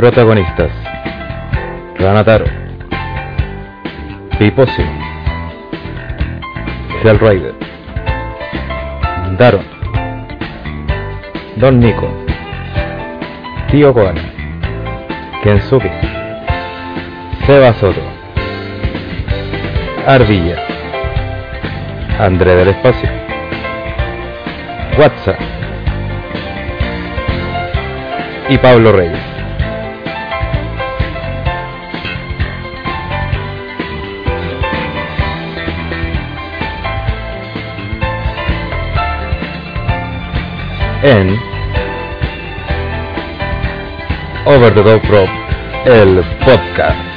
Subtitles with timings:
[0.00, 0.70] Protagonistas.
[1.98, 2.46] Ranataro.
[4.38, 4.86] Piposio
[7.04, 7.54] Hell Rider.
[9.36, 9.66] Daron.
[11.56, 12.08] Don Nico.
[13.70, 14.22] Tío Koala
[15.42, 15.92] Kensuke.
[17.44, 18.00] Seba Soto.
[20.06, 20.56] Ardilla.
[22.18, 23.10] André del Espacio.
[24.98, 25.38] WhatsApp
[28.48, 29.29] y Pablo Reyes.
[41.02, 41.40] En
[44.44, 45.30] Over the Top Rope,
[45.86, 47.09] el podcast.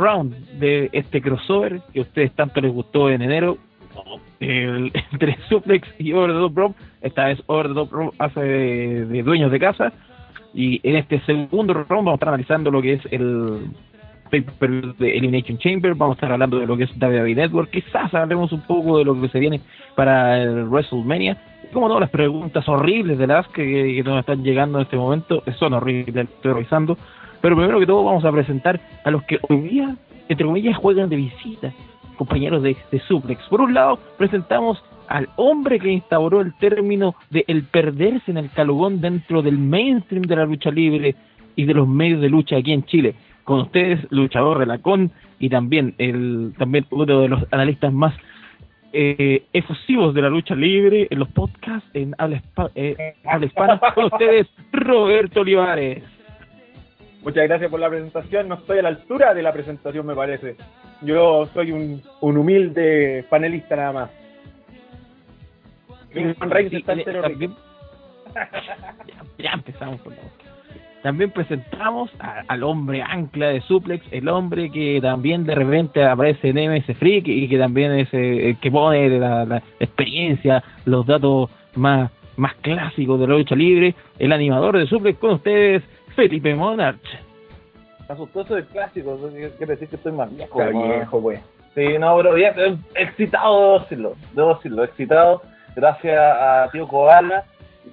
[0.00, 3.58] Round de este crossover que a ustedes tanto les gustó en enero.
[4.40, 8.40] El- entre Suplex y Over the Top Rope esta vez Over the Top Rope hace
[8.40, 9.92] de, de dueños de casa.
[10.54, 13.70] Y en este segundo round vamos a estar analizando lo que es el
[14.30, 15.94] pay-per-view de Elimination Chamber.
[15.94, 17.70] Vamos a estar hablando de lo que es WWE Network.
[17.70, 19.60] Quizás hablemos un poco de lo que se viene
[19.94, 21.36] para el WrestleMania.
[21.72, 23.62] Como no las preguntas horribles de las que,
[23.96, 26.96] que nos están llegando en este momento son horribles estoy revisando
[27.40, 29.96] pero primero que todo vamos a presentar a los que hoy día,
[30.28, 31.72] entre comillas, juegan de visita,
[32.16, 33.42] compañeros de, de Suplex.
[33.48, 38.50] Por un lado, presentamos al hombre que instauró el término de el perderse en el
[38.50, 41.14] calugón dentro del mainstream de la lucha libre
[41.56, 43.14] y de los medios de lucha aquí en Chile.
[43.44, 48.14] Con ustedes, luchador relacón y también el también uno de los analistas más
[48.92, 52.42] eh, efusivos de la lucha libre en los podcasts en habla,
[52.74, 53.80] eh, habla hispana.
[53.94, 56.02] Con ustedes, Roberto Olivares.
[57.28, 58.48] Muchas gracias por la presentación.
[58.48, 60.56] No estoy a la altura de la presentación, me parece.
[61.02, 64.10] Yo soy un, un humilde panelista nada más.
[66.14, 67.54] Sí, también,
[68.34, 68.48] ya,
[69.38, 70.44] ya empezamos con la boca.
[71.02, 76.48] También presentamos a- al hombre ancla de Suplex, el hombre que también de repente aparece
[76.48, 81.04] en MS Freak y que también es eh, el que pone la, la experiencia, los
[81.04, 85.82] datos más, más clásicos de la lucha libre, el animador de Suplex con ustedes,
[86.18, 86.98] Felipe Monarch.
[88.08, 90.60] asustoso del clásico, eso quiere decir que estoy más viejo.
[90.60, 91.40] Está viejo, pues.
[91.76, 95.42] Sí, no, pero bien, eh, excitado, debo decirlo, debo decirlo, excitado,
[95.76, 97.44] gracias a tío Koala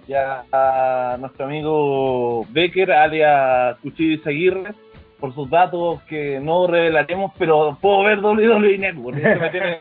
[0.08, 4.74] y a, a nuestro amigo Becker, alias Cuchillo Aguirre,
[5.20, 9.80] por sus datos que no revelaremos, pero puedo ver WWE Network, eso me tiene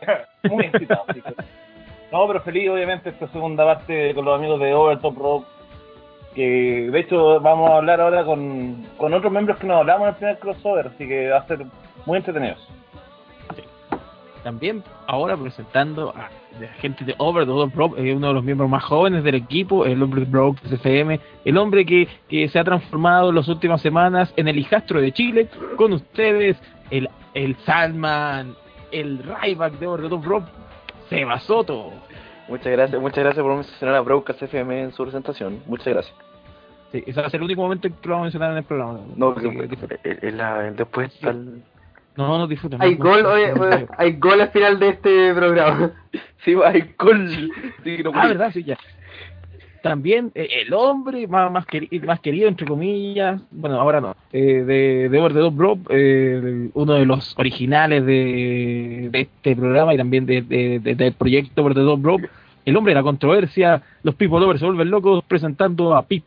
[0.51, 1.03] muy excitado.
[1.07, 1.33] así que-
[2.11, 5.47] No, pero feliz, obviamente, esta segunda parte con los amigos de Overtop Rock,
[6.35, 10.09] que de hecho vamos a hablar ahora con, con otros miembros que nos hablamos en
[10.09, 11.65] el primer crossover, así que va a ser
[12.05, 12.55] muy entretenido.
[14.43, 16.29] También ahora presentando a
[16.59, 19.35] la gente de Over the Top Rope, eh, uno de los miembros más jóvenes del
[19.35, 23.47] equipo, el hombre de Broke FM, el hombre que, que se ha transformado en las
[23.47, 26.57] últimas semanas en el hijastro de Chile, con ustedes
[26.91, 28.55] el, el Salman,
[28.91, 30.51] el Ryback de Over the Top Rope,
[31.09, 31.91] Seba Soto.
[32.47, 35.63] Muchas gracias, muchas gracias por mencionar a Broadcast FM en su presentación.
[35.65, 36.24] Muchas gracias.
[36.91, 38.57] Sí, ese va a ser el único momento en que lo vamos a mencionar en
[38.57, 38.99] el programa.
[39.15, 41.61] No, que- eh, eh, la- después está el-
[42.17, 42.81] no, no disfruten.
[42.81, 43.87] Hay no, gol, no, oye, no, oye, no.
[43.97, 45.91] hay gol al final de este programa.
[46.45, 47.51] Sí, hay gol.
[47.83, 48.77] Sí, no Ah, verdad, sí, ya.
[49.81, 54.63] También eh, el hombre más, más, queri- más querido, entre comillas, bueno, ahora no, eh,
[54.65, 59.93] de, de Over the Top Rope, eh, uno de los originales de, de este programa
[59.93, 62.29] y también de, de- de- del proyecto Over the Top Rope,
[62.65, 66.23] el hombre de la controversia, los People Lovers se vuelven locos presentando a Pip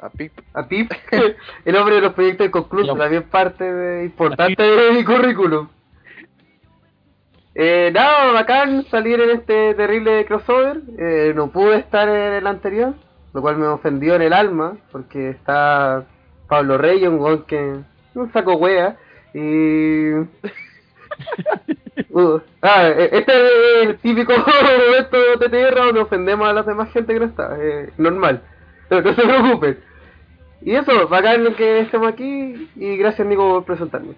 [0.00, 0.32] A Pip.
[0.54, 0.90] A Pip,
[1.64, 2.98] el hombre de los proyectos de concluso, Ya.
[3.02, 5.68] también parte de, importante de mi currículum.
[7.54, 10.80] Eh, nada, bacán salir en este terrible crossover.
[10.98, 12.94] Eh, no pude estar en el anterior,
[13.32, 16.04] lo cual me ofendió en el alma, porque está
[16.48, 17.80] Pablo Rey, un gol que
[18.14, 18.96] un saco wea.
[19.34, 20.12] Y.
[22.10, 24.32] Uh, ah, eh, este es el típico
[24.86, 27.56] momento de tierra donde ofendemos a la demás gente que no está.
[27.60, 28.40] eh, normal.
[28.88, 29.78] Pero no se preocupen.
[30.62, 32.68] Y eso, bacán que estemos aquí.
[32.76, 34.14] Y gracias, Nico, por presentarme.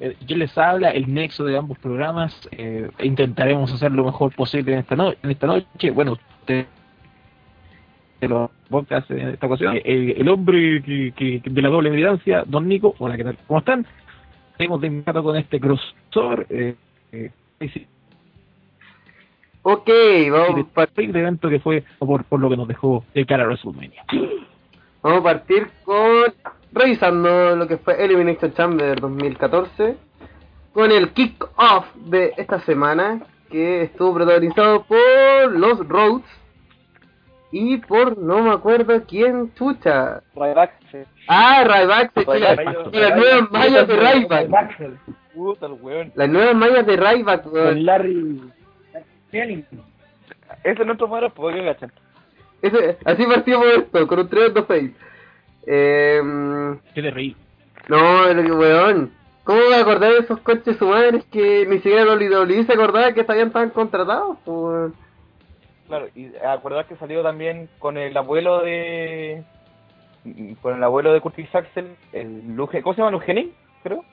[0.00, 0.90] Eh, ¿Quién les habla?
[0.90, 2.48] El nexo de ambos programas.
[2.52, 5.90] Eh, intentaremos hacer lo mejor posible en esta, no- en esta noche.
[5.90, 6.66] Bueno, usted
[8.20, 8.50] de los
[9.10, 9.76] en esta ocasión.
[9.76, 12.94] Eh, el, el hombre que, que- de la doble militancia, Don Nico.
[12.98, 13.38] Hola, ¿qué tal?
[13.46, 13.86] ¿Cómo están?
[14.58, 16.46] Hemos de invitado con este crossover.
[16.50, 16.74] Eh,
[17.12, 17.30] eh,
[19.64, 19.88] Ok,
[20.30, 23.44] vamos, de partir de evento que fue por, por lo que nos dejó de cara
[23.44, 24.04] a WrestleMania.
[25.02, 26.34] vamos a partir con.
[26.74, 29.96] Revisando lo que fue Elimination Chamber 2014.
[30.72, 33.20] Con el kick-off de esta semana.
[33.50, 36.24] Que estuvo protagonizado por los Rhodes.
[37.52, 40.22] Y por no me acuerdo quién chucha.
[40.34, 40.72] Ryback.
[41.28, 42.26] Ah, Ryback,
[42.92, 44.48] las nuevas mallas de Ryback.
[45.34, 46.12] Puta el weón.
[46.14, 47.42] Las nuevas mallas de Ryback.
[47.42, 48.40] Con Larry
[49.38, 49.66] Henning.
[50.64, 51.92] Ese es nuestro pues que cachan.
[52.60, 54.90] Ese- así partimos esto, con un 3 2 6.
[55.66, 56.20] Eh,
[56.94, 57.36] Qué de reír.
[57.88, 59.12] no, el weón.
[59.44, 63.12] ¿Cómo me acordar de esos coches su madre que ni siquiera los WWE se acordaba
[63.12, 64.38] que estaban tan contratados?
[64.44, 64.92] Pues,
[65.88, 69.42] Claro, y acuerdas que salió también con el abuelo de.
[70.62, 73.10] Con el abuelo de Curtis Axel, el Luge, ¿cómo se llama?
[73.10, 73.52] Lugenin,
[73.82, 74.04] creo.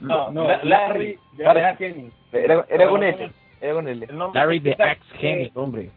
[0.00, 1.60] No, no, La- Larry, Larry.
[1.60, 2.12] Larry Henning.
[2.32, 3.32] Era, era con él.
[3.64, 5.90] El Larry de Axe Hennig, hombre.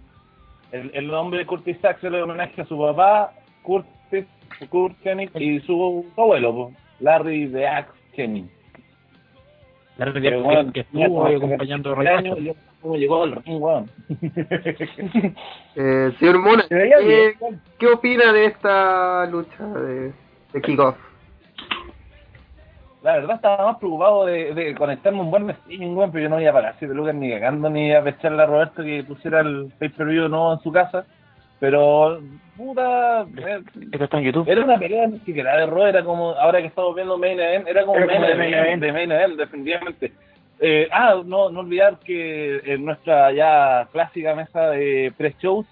[0.71, 3.33] El, el nombre de Curtis Axel es homenaje a su papá,
[3.63, 4.25] Curtis,
[4.69, 8.49] Kurt Hennig, y su abuelo, po, Larry de Axe Henning.
[9.97, 12.43] Larry de Axe Hennig, que estuvo ahí acompañando a Ray años, Baxter.
[12.43, 13.91] y yo cómo llegó weón.
[15.75, 16.75] eh, señor Mona, ¿qué,
[17.05, 17.61] bien.
[17.79, 20.13] ¿qué opina de esta lucha de,
[20.53, 20.95] de kickoff?
[23.03, 26.41] La verdad estaba más preocupado de, de conectarme un buen streaming, weón, pero yo no
[26.41, 29.71] iba a pagar 7 lucas ni cagando ni a pecharle a Roberto que pusiera el
[29.77, 31.05] pay-per-view nuevo en su casa.
[31.59, 32.19] Pero,
[32.55, 33.61] puta, eh,
[33.91, 34.47] Esto está en YouTube.
[34.47, 37.67] era una pelea ni siquiera de Raw, era como, ahora que estamos viendo Main Event,
[37.67, 38.81] era como Era Main como Event, Main Event.
[38.83, 40.11] de Main Event, definitivamente.
[40.59, 45.67] Eh, ah, no, no olvidar que en nuestra ya clásica mesa de pre-shows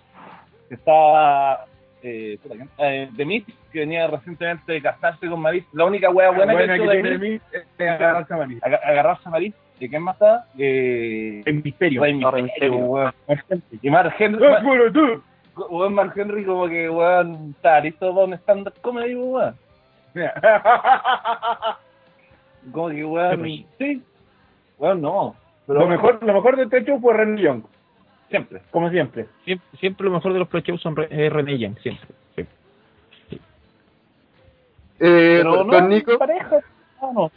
[0.69, 1.66] estaba
[2.07, 2.40] eh,
[2.78, 5.66] eh, The que venía recientemente de casarse con Maris.
[5.74, 8.63] La única wea buena Buena que que The tiene es agarrarse a Maris.
[8.63, 9.54] aga- agarrarse a Maris.
[9.80, 10.46] ¿Y quién más está?
[10.57, 12.02] Eh, En misterio.
[12.02, 12.75] Mysterio, Mysterio.
[12.78, 13.13] weón.
[13.81, 15.22] Y Mark Henry, ¡Ah, puro tú!
[15.69, 19.56] weón, Mark Henry como que, weón, está listo para un stand-up comedy, weón.
[22.72, 23.44] Como que, weón,
[23.78, 24.01] Sí.
[24.78, 25.36] Weón, no.
[25.68, 27.63] Pero Lo mejor, lo mejor de este show fue Renny Young,
[28.30, 28.62] siempre.
[28.72, 29.25] como siempre.
[29.44, 32.07] Siempre, siempre lo mejor de los pre-shows son Re- eh, René Young, siempre.
[32.36, 32.42] Sí.
[35.00, 36.60] Eh, Pero don no, Nico, pareja,
[37.01, 37.31] no, no.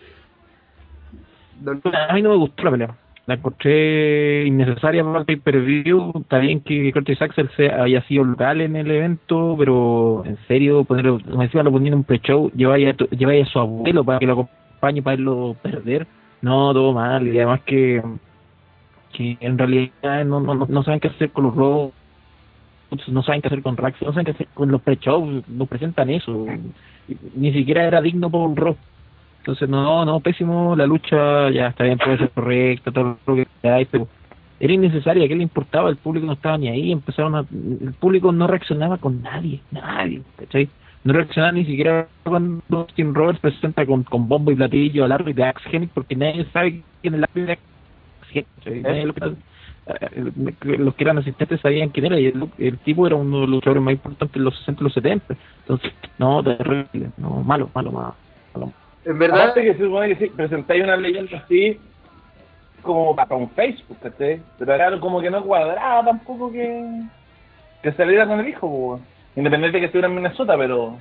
[1.60, 2.94] don- A mí no me gustó la pelea.
[3.26, 6.12] La encontré innecesaria para el pay-per-view.
[6.20, 10.84] Está bien que Curtis Axel sea, haya sido local en el evento, pero en serio,
[10.84, 14.02] ponerlo, como encima lo ponían en un pre-show, lleváis a, tu- lleváis a su abuelo
[14.02, 16.06] para que lo acompañe para verlo perder.
[16.40, 17.26] No, todo mal.
[17.28, 18.02] Y además que,
[19.18, 21.92] que en realidad no, no, no- no saben qué hacer con los robos,
[23.08, 26.08] no saben qué hacer con Rax, no saben qué hacer con los pre-shows, nos presentan
[26.08, 26.46] eso.
[27.34, 28.78] Ni siquiera era digno por un rock.
[29.40, 33.46] Entonces, no, no, pésimo, la lucha ya está bien, puede ser correcta, todo lo que
[33.62, 34.06] queráis, pero
[34.60, 35.88] era innecesaria, ¿qué le importaba?
[35.90, 40.22] El público no estaba ni ahí, empezaron a, el público no reaccionaba con nadie, nadie.
[41.04, 45.44] No reaccionaba ni siquiera cuando Austin Roberts presenta con, con bombo y platillo al árbitro
[45.44, 47.58] de Axe porque nadie sabe quién es el árbitro de
[48.34, 49.12] Eh,
[50.62, 53.50] los que eran asistentes sabían quién era y el, el tipo era uno de los
[53.50, 57.90] luchadores más importantes de los 60 y los 70 entonces no terrible no malo malo
[57.90, 58.14] malo,
[58.52, 58.72] malo.
[59.06, 61.78] en verdad, Aparte que se supone que sí, presentáis una leyenda así
[62.82, 64.40] como para un Facebook, ¿cachai?
[64.58, 67.02] Pero era como que no cuadraba tampoco que,
[67.82, 69.00] que saliera con el hijo.
[69.36, 70.98] Independiente de que estuviera en Minnesota, pero...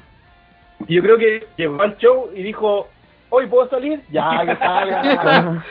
[0.87, 2.87] Yo creo que llegó al show y dijo,
[3.29, 4.01] ¿hoy puedo salir?
[4.11, 5.63] Ya, que salga.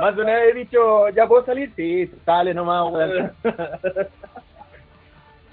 [0.00, 1.72] Más de una vez he dicho, ¿ya puedo salir?
[1.74, 3.32] Sí, sale nomás, weón.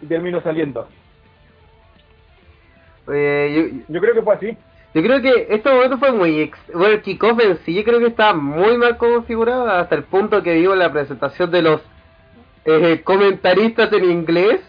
[0.01, 0.87] Y termino saliendo.
[3.11, 4.57] eh, yo, Yo creo que fue así.
[4.93, 6.39] Yo creo que este momento fue muy...
[6.39, 10.03] Ex bueno, el kickoff en sí yo creo que estaba muy mal configurado hasta el
[10.03, 11.81] punto que digo la presentación de los
[12.63, 14.61] eh, comentaristas en inglés.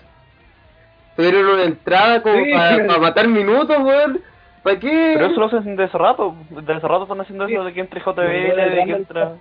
[1.16, 2.50] Tuvieron una entrada como Sí.
[2.52, 4.20] para matar minutos, weón.
[4.62, 5.12] ¿Para qué?
[5.14, 6.34] Pero eso lo hacen desde hace rato.
[6.50, 9.32] Desde hace rato están haciendo eso de que entre JBL, de que entra.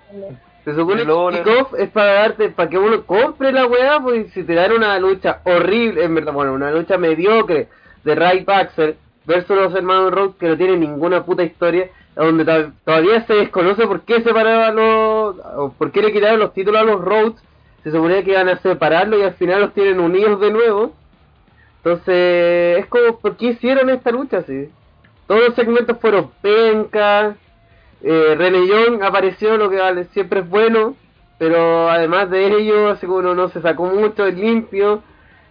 [0.64, 4.44] Se supone que kickoff es para darte, para que uno compre la weá, pues si
[4.44, 7.68] te dan una lucha horrible, en verdad, bueno, una lucha mediocre
[8.04, 12.72] de Ray Baxter versus los hermanos Rhodes que no tienen ninguna puta historia, donde to-
[12.84, 16.86] todavía se desconoce por qué separaron los, o por qué le quitaron los títulos a
[16.86, 17.36] los Rhodes,
[17.84, 20.94] se suponía que iban a separarlos y al final los tienen unidos de nuevo.
[21.86, 24.72] Entonces, es como, ¿por qué hicieron esta lucha así?
[25.28, 27.36] Todos los segmentos fueron pencas,
[28.02, 30.96] eh, René Young apareció, lo que vale, siempre es bueno,
[31.38, 35.04] pero además de ello, así como no, no se sacó mucho, es limpio.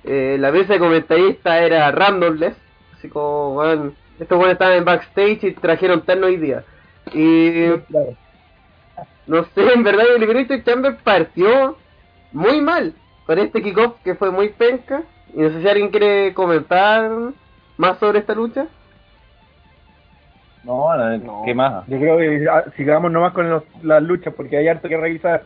[0.02, 2.56] Eh, la mesa de comentarista era randomless,
[2.98, 3.62] así como,
[4.18, 6.64] estos buenos estaban en backstage y trajeron terno hoy día.
[7.12, 7.66] Y
[9.28, 11.76] no sé, en verdad, el Elimination Chamber partió
[12.32, 12.92] muy mal
[13.24, 15.04] con este kickoff que fue muy penca.
[15.34, 17.10] Y no sé si alguien quiere comentar
[17.76, 18.66] más sobre esta lucha.
[20.62, 21.42] No, no.
[21.44, 21.86] ¿qué más?
[21.88, 25.42] Yo creo que ah, sigamos nomás con los- las luchas porque hay harto que revisar.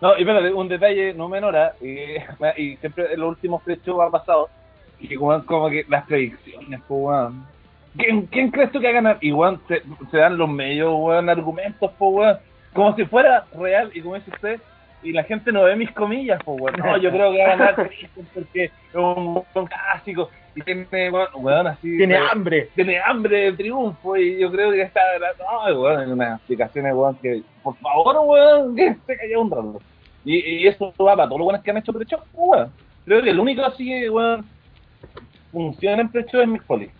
[0.00, 1.72] No, y espérate, un detalle no menor, ¿ah?
[1.80, 4.48] y, siempre en los últimos tres shows ha pasado,
[5.00, 7.46] y weón, como que las predicciones, pues, weón.
[7.96, 9.18] ¿Quién, ¿Quién crees tú que va a ganar?
[9.22, 12.36] Y weón, se, se dan los medios, weón, argumentos, pues, weón,
[12.74, 14.60] como si fuera real, y como dice usted,
[15.06, 16.76] y la gente no ve mis comillas, pues, weón.
[16.78, 20.86] No, yo creo que va a ganar Christian porque es un, un clásico, y tiene,
[21.10, 21.96] weón, weón, así...
[21.96, 22.68] Tiene weón, hambre.
[22.74, 25.00] tiene hambre de triunfo y yo creo que está
[25.38, 29.80] no, weón, hay unas explicaciones weón que por favor weón que se cayó un rato
[30.24, 32.72] y, y eso va para todos los buenos que han hecho pre-show weón
[33.04, 34.46] creo que el único así que weón
[35.52, 36.90] funciona en pre-show es Mick Foley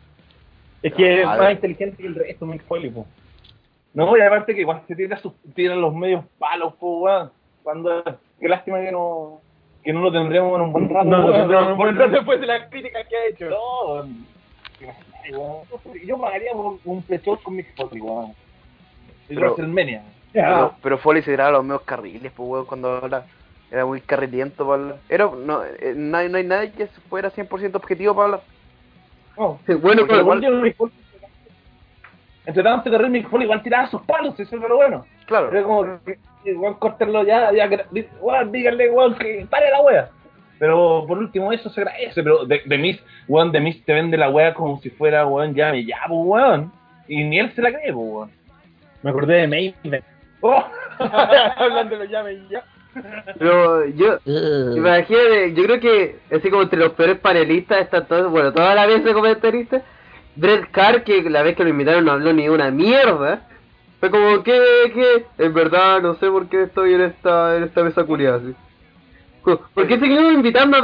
[0.83, 3.07] Es que es Ah, más inteligente que el resto, Mick Foley, po.
[3.95, 7.31] no y aparte que igual se tira sus tira los medios palos po, weón
[7.66, 8.04] cuando
[8.38, 9.40] qué lástima que no
[9.82, 12.46] que no lo tendríamos en un buen rato No, no, no, no, no, después de
[12.46, 13.50] las críticas que ha hecho.
[13.50, 14.06] No,
[16.04, 18.32] yo pagaría por un- pre-show con Mick Foley weón
[19.28, 23.25] y Pero- WrestleMania Pero, pero Foley se tiraba los medios carriles, pues, weón, cuando habla.
[23.68, 24.96] Era muy carretiento para hablar.
[25.08, 28.40] Era, no, eh, no, hay, no hay nadie que fuera 100% objetivo para hablar.
[29.37, 30.75] No, Bueno, con- igual Foley-
[32.46, 35.04] entre tanto que Mick Foley igual tiraba sus palos, eso es lo bueno.
[35.26, 35.49] Claro.
[35.50, 36.16] Pero como que
[36.50, 37.69] igual cortarlo ya, ya
[38.21, 40.09] weón, díganle weón que pare la wea.
[40.59, 44.17] Pero por último eso se agradece, pero de, de Miz, weón, de Miz te vende
[44.17, 46.73] la wea como si fuera weón, llame ya, pues weón.
[47.09, 48.31] Y ni él se la cree, pues weón.
[49.03, 50.03] Me acordé de Maven.
[50.41, 50.65] Oh.
[50.99, 52.65] Hablando de y ya.
[53.38, 58.53] Pero yo, imagínate, yo creo que así como entre los peores panelistas está todo, bueno,
[58.53, 59.83] toda la vez de comentarista,
[60.35, 63.43] Brett Carr, que la vez que lo invitaron no habló ni una mierda,
[64.00, 64.53] fue como que,
[64.95, 68.55] que, en verdad no sé por qué estoy en esta, en esta mesa culiada, así.
[69.43, 70.83] ¿Por qué seguimos invitando a?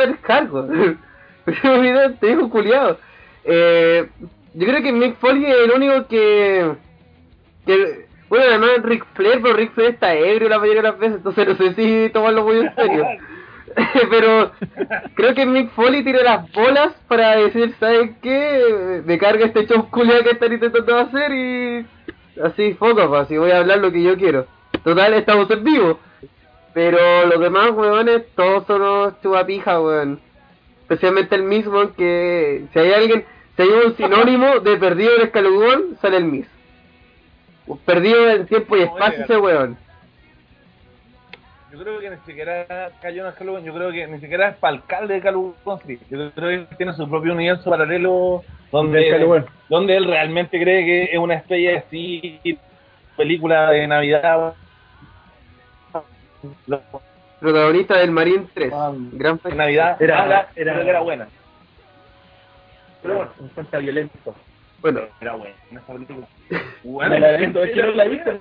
[1.44, 2.98] Pero mira, te dijo culiado.
[3.44, 4.08] Eh,
[4.54, 6.72] yo creo que Mick Foley es el único que,
[7.66, 11.16] que bueno, además Rick Flair, pero Rick Flair está ebrio la mayoría de las veces,
[11.16, 13.04] entonces no sé si tomarlo muy en serio.
[14.10, 14.52] pero
[15.14, 19.02] creo que Mick Foley tiene las bolas para decir, ¿sabes qué?
[19.04, 21.86] Me carga este show culiado que están intentando hacer y
[22.42, 24.46] así, foco, pues, así voy a hablar lo que yo quiero.
[24.84, 25.98] Total, estamos en vivo.
[26.74, 30.20] Pero los demás weones, todos son unos chupapijas, weón.
[30.82, 33.24] Especialmente el mismo, que si hay alguien,
[33.56, 36.46] si hay un sinónimo de perdido en escalugón, sale el Miss.
[37.84, 39.76] Perdido en tiempo y espacio ese weón.
[41.82, 44.56] Yo creo que ni siquiera cayó en el Calugón, yo creo que ni siquiera es
[44.58, 45.80] para alcalde de Calugón.
[46.08, 49.46] Yo creo que tiene su propio universo paralelo donde, Calugón.
[49.68, 52.58] donde él realmente cree que es una estrella de cine,
[53.16, 54.54] película de Navidad.
[57.40, 58.72] Protagonista del Marine 3.
[58.72, 61.26] Ah, Gran Navidad Era- era- buena.
[63.02, 64.34] Pero bueno, Un violento.
[64.80, 66.26] Bueno, era buena esa película.
[67.08, 67.32] Me la
[67.96, 68.40] la he visto.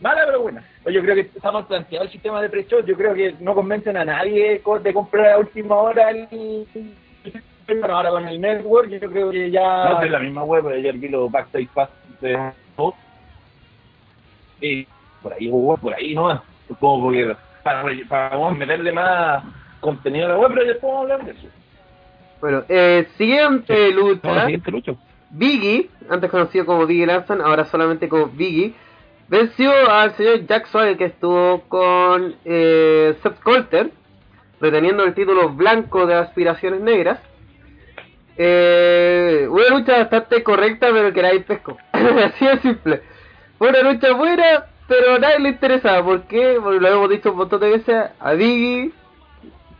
[0.00, 0.64] Mala pero buena.
[0.86, 2.84] Yo creo que está mal planteado el sistema de pre-show.
[2.84, 6.66] Yo creo que no convencen a nadie de comprar a última hora el.
[7.66, 9.90] Bueno, ahora con el network, yo creo que ya.
[9.90, 11.88] No, es la misma web, pero ayer vi los backstage pass
[12.20, 12.94] de todos.
[14.60, 14.86] Y
[15.22, 16.42] por ahí, por ahí no
[16.78, 19.44] como porque para, para vamos a meterle más
[19.80, 21.48] contenido a la web, pero después vamos a hablar de eso.
[22.40, 24.42] bueno eh, siguiente No, lucha.
[24.42, 24.92] siguiente lucha.
[25.30, 28.74] Biggie, antes conocido como Biggie Larson, ahora solamente como Biggie,
[29.30, 33.90] venció al señor Jack Swagger que estuvo con eh, Seth Coulter,
[34.60, 37.20] reteniendo el título blanco de aspiraciones negras.
[38.36, 41.78] Eh, una lucha bastante correcta, pero que nadie pescó.
[41.92, 43.02] Así de simple.
[43.56, 46.04] Fue una lucha buena, pero a nadie le interesaba.
[46.04, 46.58] ¿Por qué?
[46.60, 48.10] Porque lo hemos dicho un montón de veces.
[48.18, 48.92] A Biggie,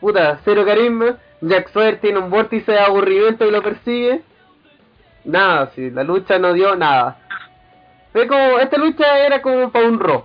[0.00, 1.16] puta, cero carisma.
[1.40, 4.20] Jack Swagger tiene un vórtice de aburrimiento y lo persigue.
[5.24, 7.19] Nada, sí, la lucha no dio nada.
[8.12, 10.24] Fue como, esta lucha era como para un Raw.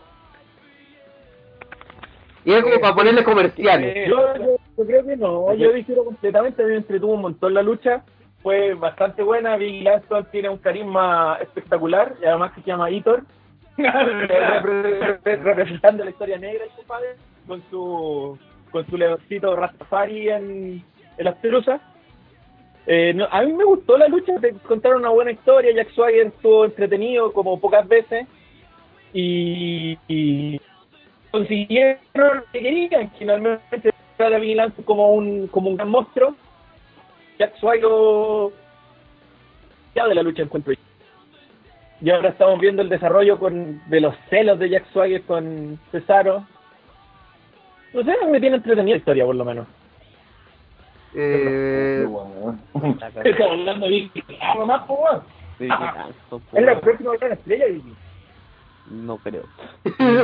[2.43, 4.07] Y era como para ponerle comerciales.
[4.07, 8.03] Yo, yo, yo creo que no, yo difiero completamente, me entretuvo un montón la lucha,
[8.43, 13.23] fue bastante buena, Big Langston tiene un carisma espectacular, y además que se llama Hitor,
[15.25, 17.15] representando la historia negra, compadre,
[17.47, 18.37] con su
[18.71, 20.83] con su leoncito Rastafari en,
[21.17, 21.79] en las truzas.
[22.87, 26.27] Eh, no, a mí me gustó la lucha, te contaron una buena historia, Jack Swagger
[26.27, 28.27] estuvo entretenido como pocas veces
[29.11, 30.61] y, y
[31.31, 36.35] consiguieron lo que querían, finalmente a la Big Langston como un como un gran monstruo.
[37.37, 38.53] Jack Swagger
[39.93, 40.79] ya de la lucha encuentro yo.
[42.01, 46.45] Y ahora estamos viendo el desarrollo con de los celos de Jack Swagger con Cesaro.
[47.93, 49.67] No sé, me tiene entretenida la historia por lo menos.
[51.17, 52.05] Eh,
[53.23, 54.21] Estamos hablando Vicky.
[54.21, 54.37] Qué
[55.67, 56.57] canso, po.
[56.57, 57.93] Es la próxima gran estrella, Vicky.
[58.91, 59.43] No creo.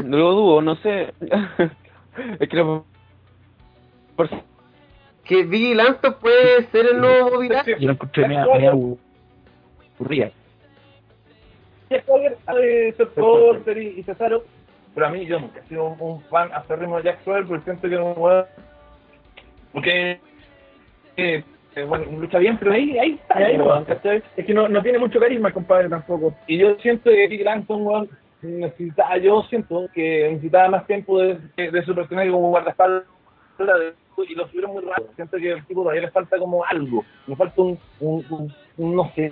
[0.04, 1.14] No lo dudo, no sé.
[2.40, 2.86] es que lo...
[4.16, 4.30] Por...
[5.24, 7.76] que Biggie Langston puede ser el nuevo Bobby Lashley.
[7.80, 9.00] Yo lo encontré media, media abu-
[9.98, 10.32] aburrida.
[11.90, 12.38] Jack Swagger
[13.16, 14.44] Porter y, y Cesaro,
[14.94, 17.90] pero a mí yo nunca he sido un, fan acérrimo de Jack Swagger porque siento
[17.90, 18.46] que un weón
[19.74, 20.20] porque
[21.18, 21.44] eh,
[21.88, 23.86] bueno, lucha bien, pero ahí, ahí está, Ahí, weón, weón.
[23.86, 24.24] ¿cachai?
[24.36, 26.34] Es que no, no tiene mucho carisma el compadre tampoco.
[26.48, 28.10] Y yo siento que Big Langston, weón,
[28.42, 33.04] necesitaba, yo siento que necesitaba más tiempo de, de, de su personaje como guardaespaldas
[33.60, 33.94] de-
[34.28, 35.10] y lo subieron muy rápido.
[35.16, 38.96] Siento que el tipo todavía le falta como algo, le falta un, un, un, un
[38.96, 39.30] no sé.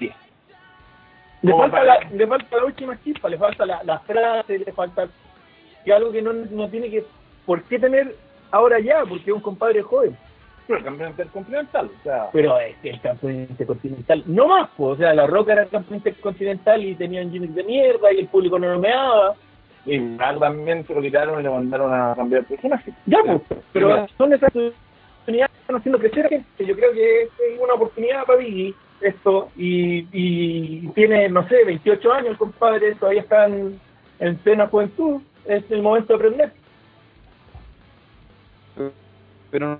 [1.42, 4.58] Le Como falta, para- la, le falta la última chispa, le falta la, la frase,
[4.60, 5.08] le falta
[5.86, 7.04] que algo que no, no tiene que
[7.46, 8.16] por qué tener
[8.52, 10.18] ahora ya, porque es un compadre joven.
[10.70, 14.98] Pero el campeón intercontinental, o sea, Pero este, el campeón intercontinental, no más, pues, o
[14.98, 18.60] sea, la Roca era el campeón intercontinental y tenían gimmicks de mierda y el público
[18.60, 19.34] no lo meaba.
[19.84, 22.94] y Black también se lo quitaron y le mandaron a cambiar de personaje.
[23.08, 23.42] Ya, pues,
[23.74, 26.66] pero son esas oportunidades que están haciendo crecer a gente.
[26.66, 27.30] Yo creo que es
[27.60, 33.22] una oportunidad para Biggie esto y, y tiene, no sé, 28 años el compadre, todavía
[33.22, 33.80] está en,
[34.20, 36.54] en plena juventud, es el momento de aprender.
[39.50, 39.80] Pero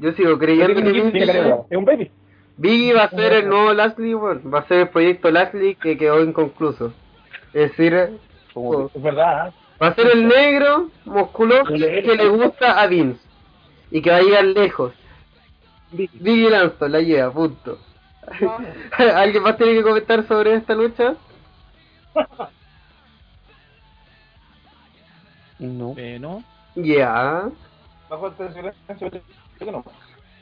[0.00, 1.24] Yo sigo creyendo que Biggie,
[1.70, 2.10] Es un baby.
[2.56, 5.96] Biggie va a ser el nuevo Lashley, bueno, va a ser el proyecto Lashley que
[5.96, 6.92] quedó inconcluso.
[7.52, 8.18] Es decir,
[8.52, 9.52] como Es verdad, ¿eh?
[9.82, 13.20] va a ser el negro musculoso que le gusta a Vince
[13.90, 14.92] y que va a llegar lejos.
[15.92, 17.78] Biggie Langston la lleva, punto.
[18.98, 21.14] ¿Alguien más tiene que comentar sobre esta lucha?
[25.58, 25.94] no.
[25.96, 26.42] Eh, ¿No?
[26.74, 27.50] Ya.
[28.08, 29.10] bajo el silencio,
[29.62, 29.94] creo que no.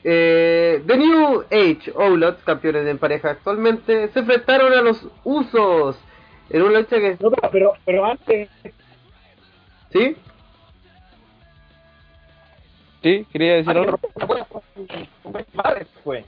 [0.03, 5.97] Eh, The New Age Outlaws, campeones en pareja actualmente, se enfrentaron a los Usos
[6.49, 7.17] en una lucha que...
[7.19, 8.49] No, pero, pero, pero antes,
[9.91, 10.15] ¿Sí?
[13.03, 13.99] Sí, quería decir algo.
[16.03, 16.23] fue.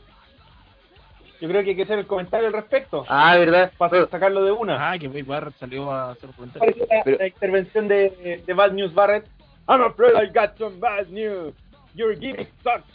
[1.40, 3.06] Yo creo que hay que hacer el comentario al respecto.
[3.10, 3.72] Ah, verdad.
[3.78, 4.92] Para sacarlo de una.
[4.92, 6.74] Ah, que Wade Barrett salió a hacer un comentario.
[6.90, 9.26] La, Pero- la intervención de, de Bad News Barrett.
[9.68, 11.54] I'm afraid I got some bad news.
[11.96, 12.86] Your gimmick sucks.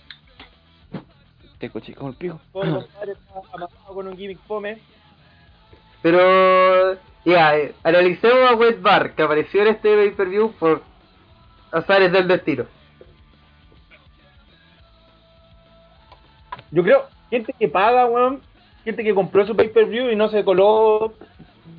[1.59, 2.41] Te escuché como el pico.
[2.53, 4.79] Todo el compadre está amasado con un gimmick fome.
[6.03, 10.83] Pero, ya, eh, analicemos a Wade Barr, que apareció en este pay-per-view por
[11.73, 12.67] azares del destino.
[16.71, 18.43] Yo creo, gente que paga, weón,
[18.85, 21.15] gente que compró su pay-per-view y no se coló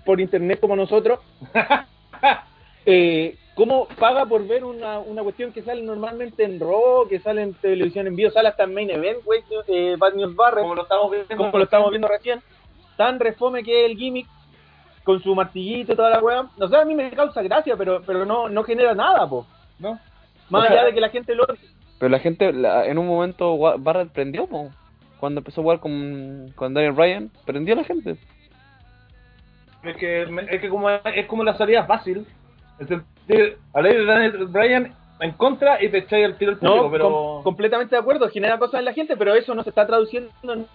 [0.06, 1.20] por internet como nosotros,
[2.86, 7.42] eh, ¿cómo paga por ver una, una cuestión que sale normalmente en Raw, que sale
[7.42, 10.76] en televisión en vivo, sale hasta en Main Event, güey, eh, Bad News Barrett, Como
[10.76, 11.36] lo estamos viendo.
[11.38, 12.42] como lo estamos viendo recién,
[12.96, 14.28] tan refome que es el gimmick,
[15.04, 18.02] con su martillito y toda la weá, no sé, a mí me causa gracia, pero
[18.06, 19.46] pero no, no genera nada, po,
[19.80, 20.00] ¿no?
[20.50, 21.46] Más O sea- allá de que la gente lo...
[22.00, 24.70] Pero la gente, la- en un momento, Barrett prendió, po.
[25.20, 28.16] Cuando empezó a jugar con, con Daniel Bryan, prendió a la gente.
[29.84, 32.26] Es que, es que como, es como la salida fácil.
[32.80, 32.88] Es
[33.38, 36.92] decir, habláis de Daniel Bryan en contra y te echáis el tiro al público, No,
[36.92, 37.04] pero...
[37.10, 40.30] com- completamente de acuerdo, genera cosas en la gente, pero eso no se está traduciendo
[40.44, 40.66] en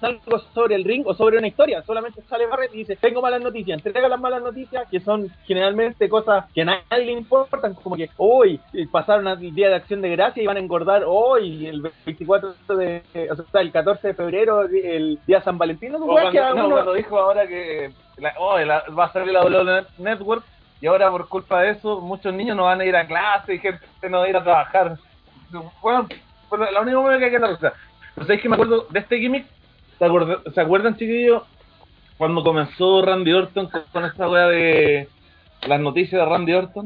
[0.00, 1.80] algo sobre el ring o sobre una historia.
[1.82, 6.08] Solamente sale Barrett y dice, tengo malas noticias, entrega las malas noticias, que son generalmente
[6.08, 8.58] cosas que a nadie le importan, como que hoy
[8.90, 13.02] pasaron el día de acción de gracia y van a engordar hoy, el 24 de,
[13.30, 16.46] o sea, el 14 de febrero, el día San Valentín, no, O weá, que a
[16.50, 20.44] cuando, no, cuando dijo ahora que la- oh, la- va a salir la WWE Network
[20.82, 23.58] y ahora por culpa de eso muchos niños no van a ir a clase y
[23.60, 24.98] gente no va a ir a trabajar.
[25.80, 26.08] Bueno,
[26.50, 27.72] la única manera que hay que la risa.
[28.16, 29.46] Pero ¿sabéis que me acuerdo de este gimmick?
[29.96, 31.44] ¿Se, acuerdan, ¿se acuerdan, chiquillos?
[32.18, 35.08] Cuando comenzó Randy Orton con, esta wea de
[35.68, 36.84] las noticias de Randy Orton.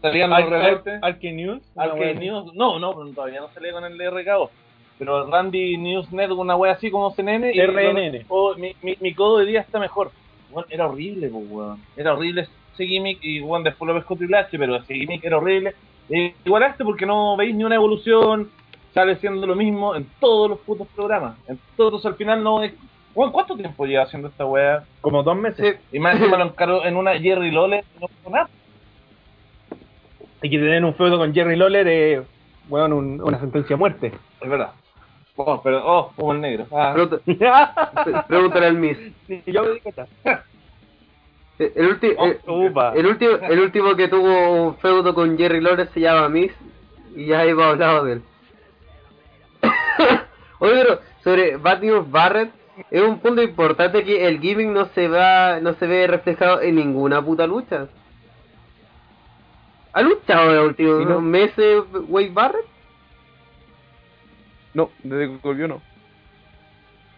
[0.00, 1.02] Salían los reportes.
[1.02, 1.62] Arcade News.
[1.76, 2.54] Arcade News.
[2.54, 4.50] No, no, pero todavía no salía con el RKO.
[4.96, 7.50] Pero Randy News Network, una wea así como CNN.
[7.52, 8.26] y- RNN.
[8.28, 10.12] Oh, mi, mi, mi codo de día está mejor.
[10.52, 11.82] Weón, era horrible, pues, weón.
[11.96, 15.38] Era horrible ese gimmick y weón, después lo pescó Triple H, pero ese gimmick era
[15.38, 15.74] horrible.
[16.10, 18.50] Eh, igual a este porque no veis ni una evolución,
[18.92, 21.36] sale siendo lo mismo en todos los putos programas.
[21.48, 22.74] En todos, al final no es...
[23.14, 24.84] Weón, ¿cuánto tiempo lleva haciendo esta wea?
[25.00, 25.78] Como dos meses.
[25.92, 28.48] Y más encima lo encaró en una Jerry Lole, no fue nada.
[30.42, 32.20] Y que tener un feudo con Jerry Lawler es,
[32.68, 34.12] weón, un- una sentencia a muerte.
[34.40, 34.72] Es verdad.
[35.36, 36.66] Oh, pero, oh, como el negro.
[36.70, 36.94] Ah.
[38.28, 38.98] Pregúntale al Miss.
[39.26, 40.06] Sí, yo me di cuenta.
[41.58, 42.40] El, el ulti- Oh, el-
[42.70, 42.92] upa.
[42.94, 46.52] el último, el último que tuvo un feudo con Jerry Lawler se llama Miss
[47.14, 48.22] y ya hemos hablado de él.
[50.58, 52.50] Oye, pero sobre Bad News Barrett
[52.90, 56.74] es un punto importante que el gimmick no se va, no se ve reflejado en
[56.76, 57.86] ninguna puta lucha.
[59.92, 62.66] ¿Ha luchado en los últimos no- meses Wade Barrett?
[64.74, 65.80] No, desde que volvió no.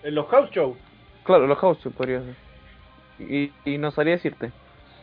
[0.03, 0.77] En los house shows.
[1.25, 2.35] Claro, los house shows podría ser.
[3.19, 4.51] Y, y no sabría decirte.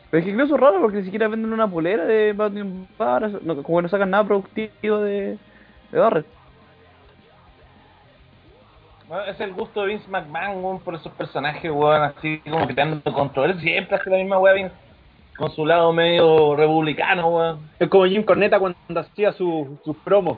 [0.10, 3.42] Pero es que incluso es raro porque ni siquiera venden una polera de News Barrett,
[3.42, 5.38] no, como que no sacan nada productivo de,
[5.92, 6.28] de Barrett.
[9.08, 12.74] Bueno, es el gusto de Vince McMahon, weón, por esos personajes, weón, así como que
[12.74, 13.52] te andan control.
[13.52, 14.76] Él siempre hace la misma weá, Vince,
[15.36, 17.70] con su lado medio republicano, weón.
[17.80, 20.38] Es como Jim Cornette cuando hacía su- sus promos.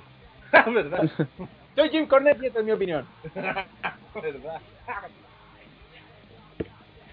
[0.52, 1.04] ¿Verdad?
[1.76, 3.06] Soy Jim Cornette y esta es mi opinión.
[3.36, 3.66] ¿Verdad?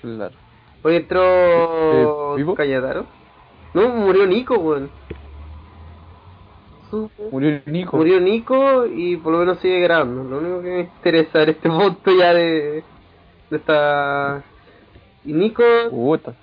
[0.00, 0.34] Claro.
[0.82, 1.22] Hoy entró
[2.34, 2.54] Eh, ¿vivo?
[2.54, 3.06] Cayetaro.
[3.74, 4.90] No, murió Nico, weón.
[7.30, 7.96] Murió Nico.
[7.96, 10.24] Murió Nico y por lo menos sigue grabando.
[10.24, 12.84] Lo único que me interesa en este punto ya de,
[13.50, 14.42] de esta...
[15.24, 15.62] Y Nico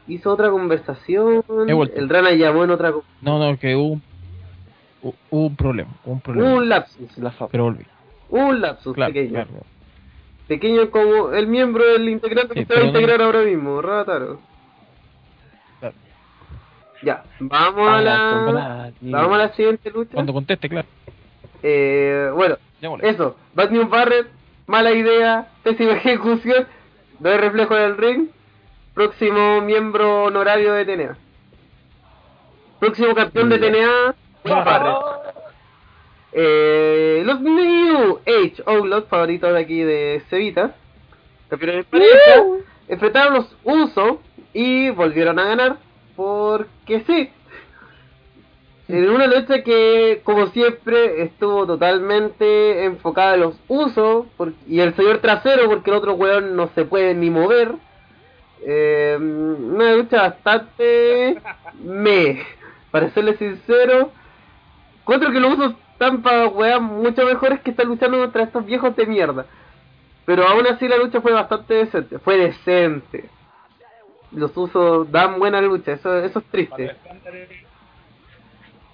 [0.07, 1.43] hizo otra conversación.
[1.67, 2.93] El Rana llamó en otra...
[3.21, 4.01] No, no, que hubo un,
[5.03, 5.89] hu- hubo un problema.
[6.03, 6.53] Hubo un problema.
[6.55, 7.09] Un lapsus.
[7.51, 7.85] Pero volví.
[8.29, 9.31] Un lapsus Claro, pequeño.
[9.33, 9.49] claro.
[10.49, 13.81] Pequeño como el miembro del integrante que Sí, se va a no- integrar ahora mismo,
[13.81, 14.41] Rataro.
[15.79, 15.95] Claro.
[17.03, 18.91] Ya, vamos a la...
[18.99, 20.11] Vamos a la siguiente lucha.
[20.15, 20.87] Cuando conteste, claro.
[21.63, 22.57] Eh, bueno.
[23.01, 24.27] Eso, Bad News Barrett,
[24.65, 26.65] mala idea, pésima ejecución,
[27.19, 28.27] no hay reflejo en el ring,
[28.95, 31.17] próximo miembro honorario de TNA.
[32.79, 34.95] Próximo campeón de TNA, Barrett.
[36.31, 40.75] Eh, los New Age Outlaws, favoritos de aquí de Cevita,
[41.49, 42.43] campeones de pareja,
[42.87, 44.21] enfrentaron los Uso
[44.53, 45.77] y volvieron a ganar
[46.15, 47.29] porque sí.
[48.87, 54.95] En una lucha que, como siempre, estuvo totalmente enfocada en los usos por- y el
[54.95, 57.73] señor trasero, porque el otro weón no se puede ni mover.
[58.65, 61.39] Eh, una lucha bastante
[61.83, 62.41] me,
[62.89, 64.11] para serles sincero.
[65.01, 68.95] Encuentro que los usos están para weas mucho mejores que están luchando contra estos viejos
[68.95, 69.45] de mierda.
[70.25, 73.29] Pero aún así la lucha fue bastante decente, fue decente.
[74.31, 76.95] Los usos dan buena lucha, eso, eso es triste.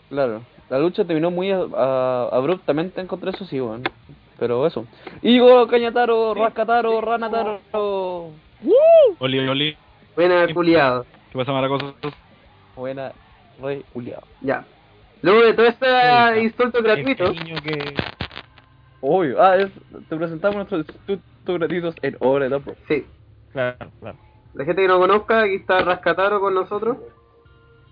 [0.09, 0.41] Claro.
[0.69, 3.83] La lucha terminó muy a- a- abruptamente en contra de eso, sí, weón.
[4.39, 4.85] Pero eso.
[5.21, 7.59] Igo, Cañataro, Rascataro, Ranataro.
[9.19, 9.77] Oli, oli.
[10.15, 11.05] Buena culiado.
[11.31, 11.93] ¿Qué pasa, Maracosos?
[12.75, 13.11] Buena,
[13.61, 14.23] re culiado.
[14.41, 14.65] Ya.
[15.21, 15.85] Luego de todo este
[16.35, 17.31] Sí, insulto gratuito,
[17.63, 17.95] que...
[19.01, 19.41] Obvio.
[19.41, 19.69] Ah, es,
[20.09, 22.75] te presentamos nuestros institutos gratuitos en Obra de Pro.
[22.87, 23.05] sí.
[23.51, 24.17] Claro, claro.
[24.53, 26.97] La gente que no conozca, aquí está Rascataro con nosotros.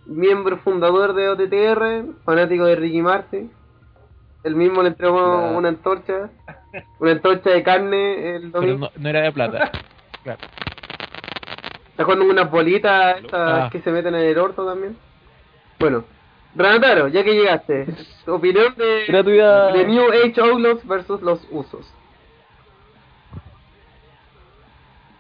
[0.06, 3.52] Miembro fundador de OTTR, fanático de Ricky Martin.
[4.44, 5.58] El mismo le entregó Claro.
[5.58, 6.30] una antorcha,
[7.00, 8.90] una antorcha de carne el Pero domingo.
[8.96, 9.72] no, no era de plata.
[10.24, 10.40] Claro.
[11.92, 13.32] Está jugando unas bolitas estas
[13.66, 13.70] Ah.
[13.72, 14.98] que se meten en el orto también.
[15.80, 16.06] Bueno,
[16.56, 17.88] Renataro, ya que llegaste,
[18.26, 19.74] tu opinión de, Gratuidad.
[19.74, 21.92] de New Age Outlaws versus los Usos.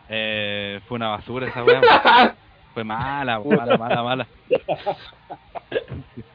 [0.09, 1.81] Eh, fue una basura esa weá.
[2.73, 4.27] Fue mala, mala, mala, mala.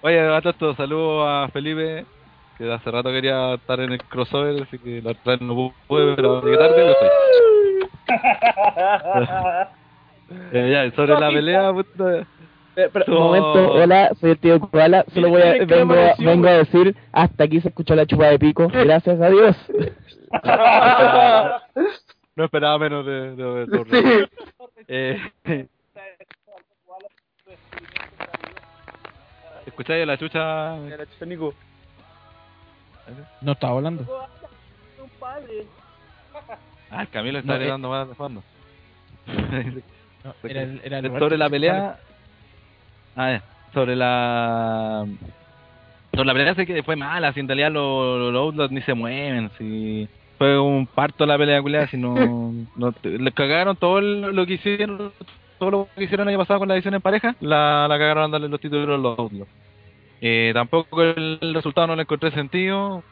[0.03, 2.07] Oye, a todo esto, saludo a Felipe,
[2.57, 6.41] que hace rato quería estar en el crossover, así que la otra no pude, pero
[6.45, 7.09] llegué tarde, lo estoy.
[10.53, 12.27] Eh, ya, sobre la pelea, puta.
[12.87, 13.21] Espera, un No.
[13.21, 16.95] momento, hola, soy el tío Koala, solo voy a, Miren, ¿qué vengo, vengo a decir,
[17.13, 19.57] hasta aquí se escuchó la chupa de pico, gracias a Dios.
[22.37, 24.29] No esperaba menos de, de, de- Sí.
[24.91, 25.21] Eh,
[29.67, 30.77] ¿Escucháis a la chucha?
[30.77, 31.53] La chucha Nico.
[33.41, 34.05] No estaba hablando.
[36.91, 37.79] Ah, el Camilo está No, eh.
[37.79, 38.43] más de fondo.
[39.27, 41.99] No, era el, era el sobre la pelea.
[43.19, 43.41] Ah,
[43.75, 45.05] sobre la.
[46.15, 48.95] Sobre la pelea sé que fue mala, si en realidad los, los Outlaws ni se
[48.95, 52.15] mueven, si fue un parto la pelea culiada, si no,
[52.77, 55.13] no le cagaron todo lo que hicieron,
[55.59, 58.25] todo lo que hicieron el año pasado con la edición en pareja, la, la cagaron
[58.25, 59.49] a darle los títulos a los Outlaws.
[60.21, 63.03] Eh, tampoco el, resultado no le encontré sentido,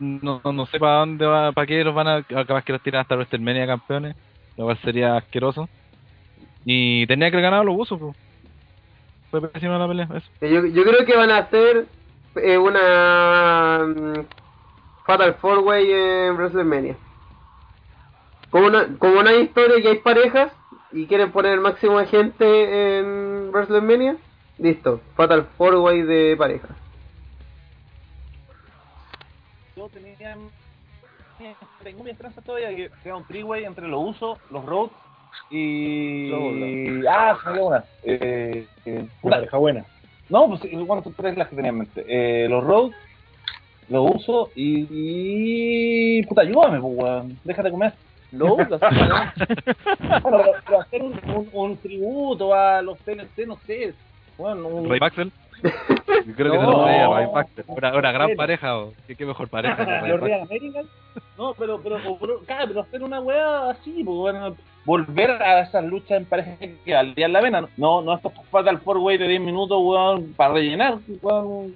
[0.00, 3.02] no, no, sé para dónde va, para qué los van a, capaz que los tiran
[3.02, 4.16] hasta WrestleMania campeones,
[4.56, 5.68] lo cual sería asqueroso.
[6.64, 8.16] Y tenía que ganar los usos.
[9.40, 10.30] Fue pésima la pelea, eso.
[10.42, 11.88] Yo, yo creo que van a hacer
[12.36, 14.26] eh, una mm,
[15.04, 16.96] Fatal Four Way en WrestleMania.
[18.50, 20.52] Como no, como no hay historia y hay parejas
[20.92, 24.18] y quieren poner el máximo de gente en WrestleMania,
[24.58, 26.68] listo, Fatal Four Way de pareja.
[29.74, 30.36] yo tenía
[31.82, 34.92] tengo mi esperanza todavía que sea un three-way entre los usos, los roads
[35.50, 36.30] y...
[37.08, 37.84] Ah, se me quedó una.
[38.02, 39.84] Eh, eh, Una puta, pareja buena.
[40.28, 42.04] no, pues bueno, son tres las que tenía en mente.
[42.08, 42.94] Eh, los roads,
[43.88, 44.86] los usos y,
[46.18, 46.22] y...
[46.24, 47.38] Puta, ayúdame, pues, weón.
[47.44, 47.92] Déjate comer.
[48.32, 49.32] No, la-
[50.22, 53.94] Bueno, pero, pero hacer un, un, un tributo a los TNT, no sé.
[54.38, 54.88] Bueno, un...
[54.88, 55.32] Ray Baxel.
[56.26, 57.64] Yo creo que se lo veía Ray Baxel.
[57.68, 60.20] Una, una gran pareja, o qué, qué mejor pareja los.
[60.20, 60.86] Real American.
[61.38, 65.84] No, pero, pero, pero, claro, pero hacer una weá así, pues, bueno, volver a esas
[65.84, 67.68] luchas en pareja que valían la pena.
[67.76, 71.74] No, no estos Fatal Four Way de 10 minutos, weón, para rellenar, weón,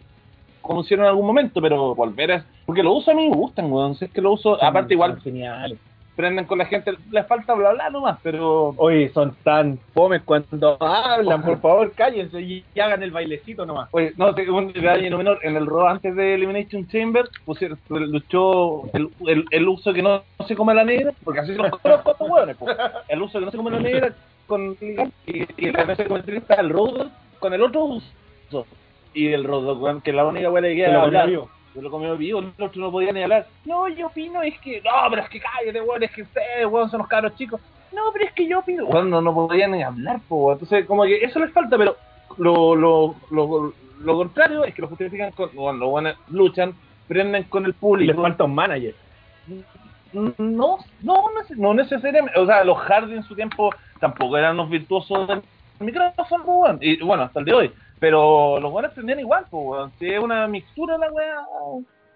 [0.61, 2.45] como hicieron en algún momento, pero volver a.
[2.67, 3.95] Porque los usos a mí me gustan, weón.
[3.95, 5.79] Si es que los usos, aparte, igual Genial.
[6.19, 8.75] Prenden con la gente, les falta bla bla nomás, pero.
[8.77, 13.89] Oye, son tan fomes cuando hablan, por favor, cállense y hagan el bailecito nomás.
[13.93, 18.93] Oye, no, un detalle no menor, en el Raw antes de Elimination Chamber pusieron, luchó
[18.95, 21.81] el, el, el uso que no, no se come la negra, porque así son los
[21.81, 22.57] cuatro hueones,
[23.07, 24.13] el uso que no se come la negra
[24.49, 28.67] con y, y la mesa comentarista el Road con el otro uso
[29.15, 31.31] y el Road con que la única hueá que Se hablar.
[31.83, 33.47] Lo comió vivo, el otro no podía ni hablar.
[33.65, 36.91] No, yo opino es que, no, pero es que cállate, weón, es que ustedes, weón,
[36.91, 37.61] son los caros chicos.
[37.93, 38.85] No, pero es que yo opino.
[38.87, 40.53] Weón, no, no podían ni hablar, po.
[40.53, 41.97] Entonces, como que eso les falta, pero
[42.37, 46.75] lo, lo, lo, lo contrario es que lo justifican con, bueno, los buenos luchan,
[47.07, 48.23] prenden con el Y les público.
[48.23, 48.95] falta un manager.
[50.13, 51.25] No, no, no,
[51.57, 52.39] no necesariamente.
[52.39, 55.43] O sea, los Hardy en su tiempo tampoco eran los virtuosos del
[55.81, 56.79] micrófono, weón.
[56.81, 57.73] Y bueno, hasta el de hoy.
[58.01, 59.93] Pero los buenos prendían igual, pues, weón.
[59.99, 61.37] Si es una mixtura la weá.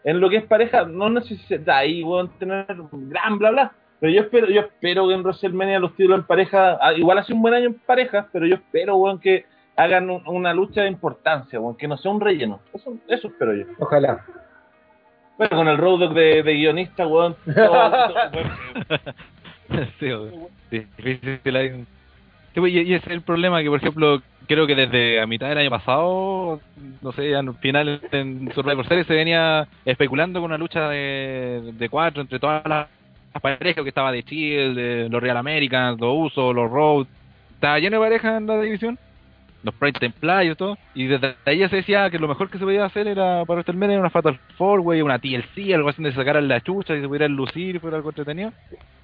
[0.04, 3.72] En lo que es pareja, no necesita ahí, weón, tener un gran bla bla.
[4.00, 7.32] Pero yo espero, yo espero que en WrestleMania los títulos en pareja, ah, igual hace
[7.32, 9.44] un buen año en pareja, pero yo espero, weón, que
[9.76, 12.58] hagan un- una lucha de importancia, weón, que no sea un relleno.
[12.74, 13.64] Eso, eso espero yo.
[13.78, 14.24] Ojalá.
[15.38, 17.36] Bueno, con el road dog de, de guionista, weón.
[17.44, 20.48] todo- todo- weón, sí, weón.
[20.70, 21.86] Sí, difícil.
[22.54, 25.48] Sí, y, y ese es el problema que, por ejemplo, creo que desde a mitad
[25.48, 26.60] del año pasado,
[27.00, 32.22] no sé, en final en Survivor Series se venía especulando con una lucha de, cuatro
[32.22, 32.88] entre todas las,
[33.40, 37.06] parejas que estaba de Shield, de los Real Americans, los Usos, los Road.
[37.54, 38.98] Estaba lleno de parejas en la división.
[39.62, 40.76] Los Pride Templarios, todo.
[40.92, 43.60] Y desde ahí ya se decía que lo mejor que se podía hacer era para
[43.60, 47.06] WrestleMania una Fatal Four una TLC, algo así donde se sacaran la chucha y se
[47.06, 48.52] pudieran lucir fuera algo entretenido.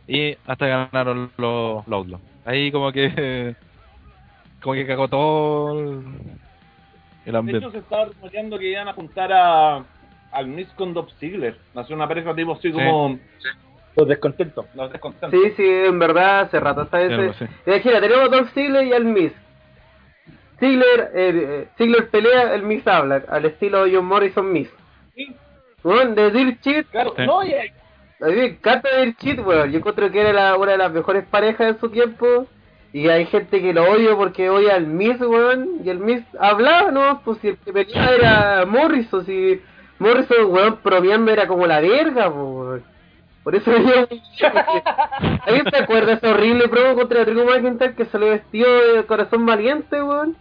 [0.08, 2.22] Y hasta ganaron los, los Outlaws.
[2.44, 3.54] Ahí como que
[4.62, 6.02] como que cagó todo el,
[7.26, 7.64] el De ambiente.
[7.64, 9.84] hecho, se estaba rumoreando que iban a apuntar a,
[10.32, 11.56] al Miss con Dolph Ziggler.
[11.74, 13.18] Nació una pareja tipo así como
[13.96, 14.66] Los descontentos.
[14.74, 15.40] los descontentos.
[15.40, 17.14] Sí, sí, en verdad, hace rato está ese.
[17.14, 17.44] Claro, sí.
[17.66, 19.32] Imagina, tenemos a Dolph Ziggler y al Miz.
[20.58, 24.68] Ziggler, eh, eh, Ziggler pelea, el Miz habla, al estilo John Morrison Miz.
[25.14, 25.34] Sí,
[25.84, 27.14] Bueno, de Dirt Shit, claro.
[27.16, 27.22] Sí.
[27.24, 29.70] No, y, a mí me encanta Dirt Shit, weón.
[29.70, 32.46] Yo encuentro que era la- una de las mejores parejas en su tiempo.
[32.92, 35.80] Y hay gente que lo odia porque odia al Miz, weón.
[35.84, 37.20] Y el Miz hablaba, ¿no?
[37.24, 39.60] Pues si el que peleaba era Morrison, si
[39.98, 42.82] Morrison, weón, bromeando era como la verga, weón.
[43.44, 44.82] Por eso chido, porque-
[45.46, 50.02] ¿Alguien te acuerda ese horrible promo contra Drew McIntyre que salió vestido de corazón valiente,
[50.02, 50.36] weón?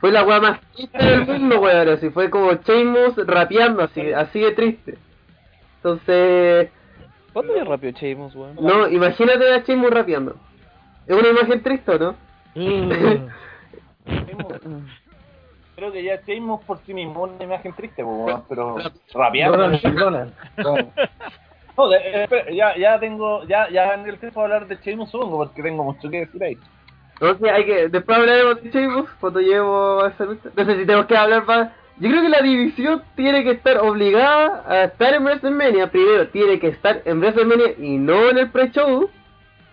[0.00, 1.88] Fue la weá más triste del mundo, weón.
[1.88, 4.98] Así fue como Sheamus rapeando, así, así de triste.
[5.76, 6.68] Entonces,
[7.32, 8.56] ¿Cuánto es rápido Sheamus, weón?
[8.60, 10.36] no, imagínate a Sheamus rapeando.
[11.10, 12.14] Es una imagen triste, ¿o ¿no?
[15.74, 18.76] creo que ya Sheamus por sí mismo una imagen triste, po, pero
[19.12, 19.56] rapeando.
[19.58, 20.32] Donald McDonald.
[21.76, 25.10] No, de- espera, ya, ya tengo, ya, ya gané el tiempo de hablar de Sheamus
[25.10, 26.58] supongo, porque tengo mucho que decir ahí.
[27.20, 30.50] No sé, hay que, después hablaremos de Sheamus cuando lleguemos a esa lucha.
[30.54, 33.78] No sé si tenemos que hablar más Yo creo que la división tiene que estar
[33.78, 35.90] obligada a estar en WrestleMania.
[35.90, 39.08] Primero, tiene que estar en WrestleMania y no en el pre-show.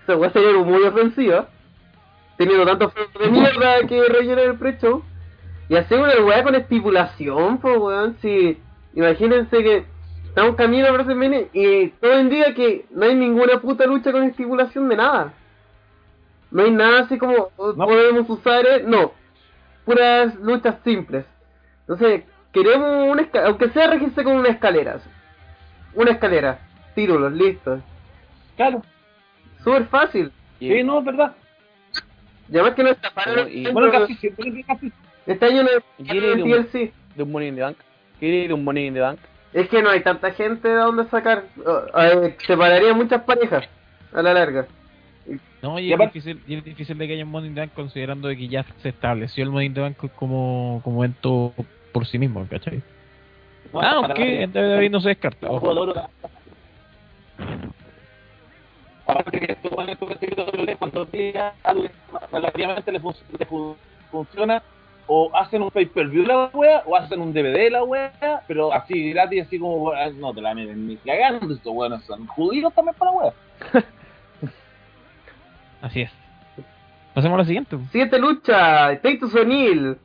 [0.08, 1.50] Esa weá sería muy ofensiva.
[2.38, 5.04] Teniendo tantos de mierda que rellenan el pre-show.
[5.68, 8.16] Y hacer una weá con estipulación, pues weón.
[8.22, 8.58] Si,
[8.94, 9.86] imagínense que
[10.30, 14.88] estamos camino a WrestleMania y todo indica que no hay ninguna puta lucha con estipulación
[14.88, 15.34] de nada.
[16.52, 19.12] No hay nada así como oh, podemos usar, eh, no.
[19.84, 21.26] Puras luchas simples.
[21.82, 25.00] Entonces, queremos una escalera, aunque sea regirse con una escalera.
[25.96, 26.60] Una escalera,
[26.96, 27.82] títulos, listos.
[28.56, 28.82] Claro.
[29.72, 30.32] Súper fácil.
[30.60, 31.36] Sí, no, es verdad.
[32.50, 34.92] Y además que no está para Bueno, y- Bueno, casi siempre, casi
[35.26, 36.94] Este año no ¿Y quién es hay un- TLC.
[37.16, 37.78] de un Money in the Bank.
[38.20, 39.20] ¿Quiere de un Money in the Bank?
[39.54, 41.44] Es que no hay tanta gente de donde sacar.
[42.46, 43.66] Separaría muchas parejas
[44.14, 44.66] a la larga.
[45.62, 47.62] No, y Y es, difícil, y es difícil de que haya un Money in the
[47.62, 51.54] Bank considerando de que ya se estableció el Money in the Bank como, como evento
[51.92, 52.82] por sí mismo, ¿cachai?
[53.74, 55.48] no, Ah, aunque en WWE no se descarta.
[55.50, 55.74] ojo.
[59.08, 61.86] Aparte que esto bueno, esto que se hizo WWE, cuando ya algo
[62.32, 63.76] relativamente le, fun- le fun-
[64.12, 64.62] funciona
[65.08, 69.46] o hacen un pay-per-view la wea o hacen un DVD la wea pero así gratis
[69.48, 73.12] así como ah, no te la meten ni cagando estos weones son judíos también para
[73.12, 73.34] la wea
[75.82, 76.12] Así es.
[77.14, 77.78] Pasemos a la siguiente.
[77.92, 79.98] Siguiente lucha, Titus O'Neill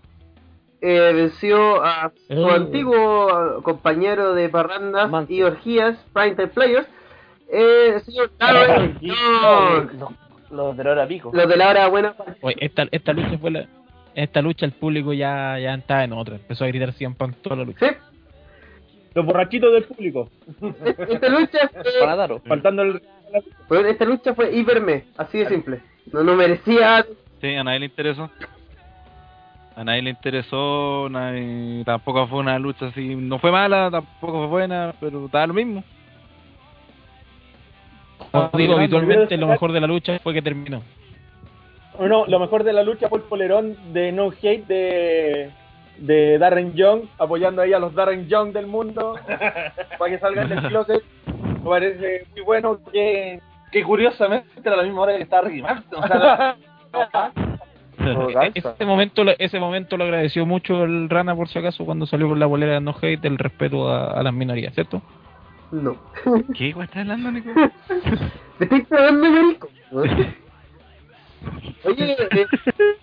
[0.80, 2.50] eh, venció a su Oh.
[2.50, 5.32] antiguo compañero de parrandas Manso.
[5.32, 6.86] y orgías, Primetime Players,
[7.50, 8.30] eh, señor.
[9.90, 10.12] Los,
[10.50, 11.30] los de la hora pico.
[11.32, 12.14] Los de la hora buena.
[12.40, 13.66] Oye, esta, esta lucha fue la...
[14.14, 16.36] Esta lucha el público ya, ya estaba en otra.
[16.36, 17.78] Empezó a gritar 100 Punk toda la lucha.
[17.88, 17.96] Sí,
[19.14, 20.28] Los borrachitos del público.
[21.08, 22.40] esta lucha fue.
[22.46, 23.00] Faltando el.
[23.86, 25.80] esta lucha fue hiperme, así de simple.
[26.12, 27.06] No, no merecía
[27.40, 28.30] Sí, a nadie le interesó.
[29.74, 34.46] A nadie le interesó, nadie- tampoco fue una lucha así, no fue mala, tampoco fue
[34.48, 35.82] buena, pero estaba lo mismo.
[38.32, 40.82] Como digo, habitualmente lo mejor de la lucha fue que terminó.
[42.00, 45.50] No, lo mejor de la lucha fue el polerón de No Hate de,
[45.98, 49.16] de Darren Young, apoyando ahí a los Darren Young del mundo
[49.98, 51.02] para que salgan del closet.
[51.62, 53.40] Me parece muy bueno que.
[53.70, 56.56] que curiosamente era la misma hora que estaba Ricky Martin o sea
[58.04, 62.04] E- Ese momento, lo- ese momento lo agradeció mucho el Rana, por si acaso, cuando
[62.06, 65.00] salió con la bolera de No Hate del respeto a, a las minorías, ¿cierto?
[65.72, 65.96] No.
[66.54, 67.50] ¿Qué güey estás hablando, Nico?
[68.58, 69.68] Me estoy cagando, marico.
[71.84, 72.46] Oye, eh,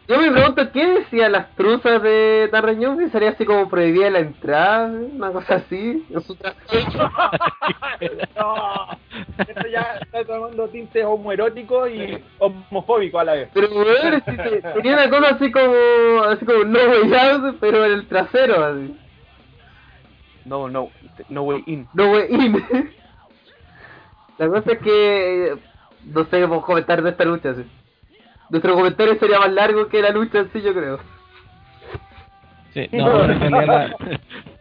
[0.08, 2.98] yo me pregunto, ¿qué decían las truzas de Young?
[3.00, 6.56] Que sería así como prohibida la entrada, una cosa así, en su traje.
[8.38, 8.88] No,
[9.40, 13.50] esto ya está tomando tintes homoeróticos y homofóbicos a la vez.
[13.54, 17.84] Pero bueno, sí, te- tenía una cosa así como, así como no way out, pero
[17.86, 18.96] en el trasero, así.
[20.50, 20.90] No, no,
[21.30, 21.88] no way in.
[21.94, 22.64] No way in.
[24.40, 25.56] La cosa es que, eh,
[26.06, 27.64] no sé cómo comentar de esta lucha, sí.
[28.50, 31.00] Nuestro comentario sería más largo que la lucha en sí, yo creo.
[32.74, 33.96] Sí, no, en realidad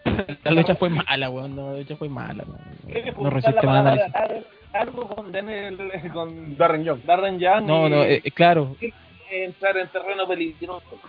[0.05, 1.57] la, la lucha fue mala, weón.
[1.57, 2.45] No, la lucha fue mala.
[2.45, 4.15] No, no resiste más análisis.
[4.75, 5.79] Algo con Daniel
[6.13, 7.03] con Darren Young.
[7.05, 8.77] Darren Young No, y no, eh, eh, claro.
[9.31, 11.01] entrar en terreno peligroso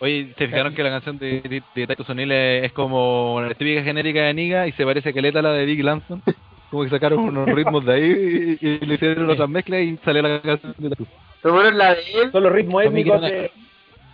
[0.00, 3.54] Oye, ¿se fijaron que la canción de, de, de Titus O'Neill es, es como la
[3.54, 6.22] típica genérica de Niga y se parece caleta a la de Big Lampson?
[6.70, 10.22] Como que sacaron unos ritmos de ahí y, y le hicieron otras mezclas y salió
[10.22, 11.08] la canción de Titus.
[11.42, 12.32] Tomaron la de él.
[12.32, 13.50] Son los ritmos étnicos de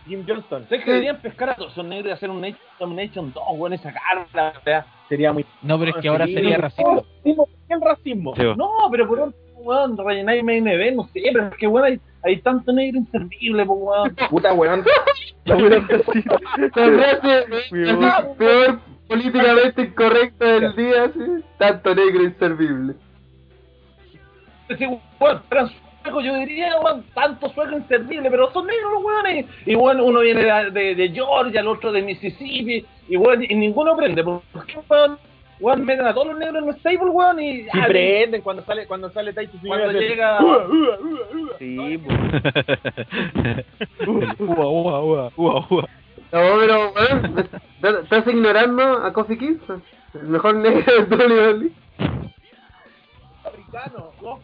[0.06, 0.64] Jim Johnston.
[0.68, 3.74] ¿Sabes que deberían pescar a todos esos negros y hacer un Nation- Domination 2, weón,
[3.74, 4.52] y sacarla?
[4.58, 5.44] o sea, Sería muy.
[5.62, 7.06] No, pero es que ahora Sí, sería no, racismo.
[7.24, 7.34] ¿Qué
[7.74, 8.34] el racismo?
[8.36, 8.42] Sí.
[8.56, 12.00] No, pero por un weón, rellenar main event, no sé, pero es que weón, hay,
[12.24, 14.16] hay tanto negro inservible, pues weón.
[14.30, 14.84] Puta weón.
[15.44, 16.04] La frase
[18.38, 21.44] peor políticamente incorrecta del día, sí.
[21.58, 22.94] Tanto negro inservible.
[24.68, 24.86] Ese
[25.20, 25.70] weón, eran
[26.02, 29.46] suecos, yo diría, weón, tanto sueco inservible, pero son negros los weones.
[29.66, 33.54] Y bueno, uno viene de, de, de Georgia, el otro de Mississippi, y weón, y
[33.54, 34.22] ninguno prende.
[34.22, 35.18] ¿Por qué, weón?
[35.62, 37.66] Weón, meten a todos los negros en los stable, weón, y...
[37.72, 40.38] Ah, prenden cuando sale cuando sale Titus Cuando O'Neill, llega...
[41.58, 42.18] Sí, pues.
[44.40, 45.88] Ua, ua, ua, ua, ua.
[46.32, 47.44] No, pero, bueno,
[48.02, 49.82] ¿estás- ignorando a Kofi Kingston,
[50.14, 51.70] el mejor negro de WWE.
[53.44, 54.40] africano, no,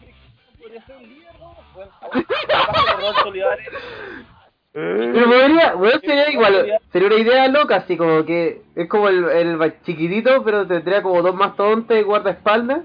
[0.61, 1.53] podría ser un líder, ¿no?
[1.73, 1.91] Bueno,
[4.73, 5.11] de.
[5.13, 9.23] Pero podría, bueno, sería igual, sería una idea loca, así como que es como el,
[9.25, 12.81] el ba- chiquitito, pero tendría como dos mastodontes guardaespaldas,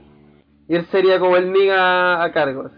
[0.68, 2.70] y él sería como el niga a cargo.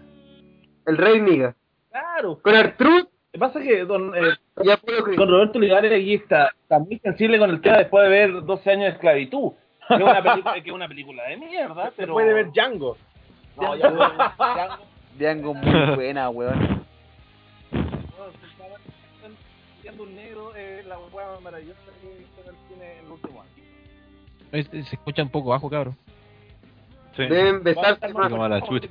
[0.85, 1.55] El rey niga.
[1.91, 2.39] Claro.
[2.41, 4.69] Con Artrud, Lo que pasa es que don, eh, y
[5.03, 5.17] Creed.
[5.17, 8.71] Con Roberto Olivares aquí está, está muy sensible con el tema después de ver 12
[8.71, 9.51] años de esclavitud.
[9.87, 12.13] Que es una película, que es una película de mierda, Se pero...
[12.13, 12.97] puede ver Django.
[13.59, 13.89] No, ya
[14.37, 14.83] Django.
[15.17, 16.85] Django muy buena, weón.
[19.87, 23.05] Siendo un negro es la hueá más maravillosa que he visto en el cine en
[23.05, 23.51] el último año.
[24.51, 25.95] Eh, Se escucha un poco bajo, cabrón.
[27.15, 27.23] Sí.
[27.23, 28.87] Deben besarse Como más, a la chucha.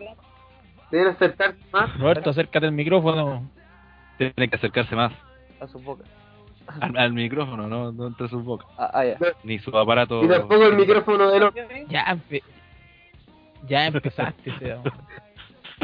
[0.90, 1.98] deben acercarse más.
[1.98, 3.48] Roberto, acércate al micrófono.
[4.16, 5.12] Tiene que acercarse más
[5.60, 6.04] A su boca.
[6.80, 8.66] al, al micrófono, no, no entre sus bocas.
[8.78, 9.04] Ah, ah.
[9.44, 10.24] Ni su aparato.
[10.24, 11.54] Y tampoco el micrófono de los...
[11.88, 12.42] Ya, empe-
[13.68, 14.82] ya empezaste, Seba.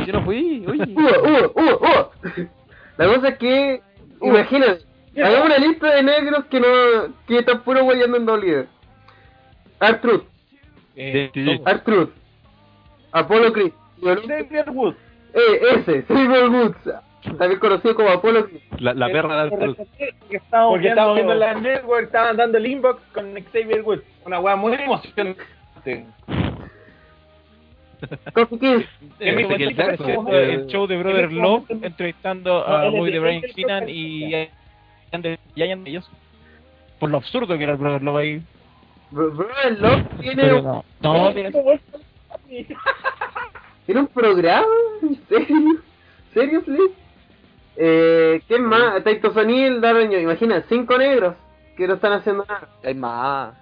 [0.07, 0.65] Yo no fui.
[0.67, 2.49] ¡Uh, uh, uh, uh!
[2.97, 3.83] La cosa es que,
[4.23, 4.85] imagínate,
[5.21, 6.67] hagamos una lista de negros que no,
[7.27, 8.67] que están puro guayando en W.
[9.81, 10.25] Artruth,
[10.97, 11.31] Eh.
[11.65, 12.11] Artruth,
[13.13, 14.97] Apollo Creed, Xavier Woods.
[15.35, 16.77] eh, ese, Silver Woods,
[17.39, 18.61] también conocido como Apollo Creed.
[18.79, 22.67] La, la perra de estamos Porque estamos viendo viendo en la network, estaban dando el
[22.67, 24.03] inbox con Xavier Woods.
[24.25, 25.43] una hueá muy emocionante.
[28.35, 28.87] Coffee Kiss,
[29.21, 33.13] Eh, el parece Jackson, el- eh, el show de Brother Love entrevistando a es Bobby
[33.13, 34.35] de- Brian es Keenan y
[35.13, 36.09] Ander Giant ellos.
[36.99, 38.43] Por lo absurdo que era el Brother Love ahí.
[39.11, 41.53] Bro, bro, el Love tiene, Pero un- no, no, tiene-
[43.87, 44.67] tiene un programa,
[45.03, 45.77] ¿en serio?
[46.33, 46.93] ¿Seriously?
[47.77, 49.03] Eh, ¿quién más?
[49.05, 51.35] Taito Sonil, Darren Young, imagina, cinco negros
[51.77, 52.69] que no están haciendo nada.
[52.85, 53.55] Hay más.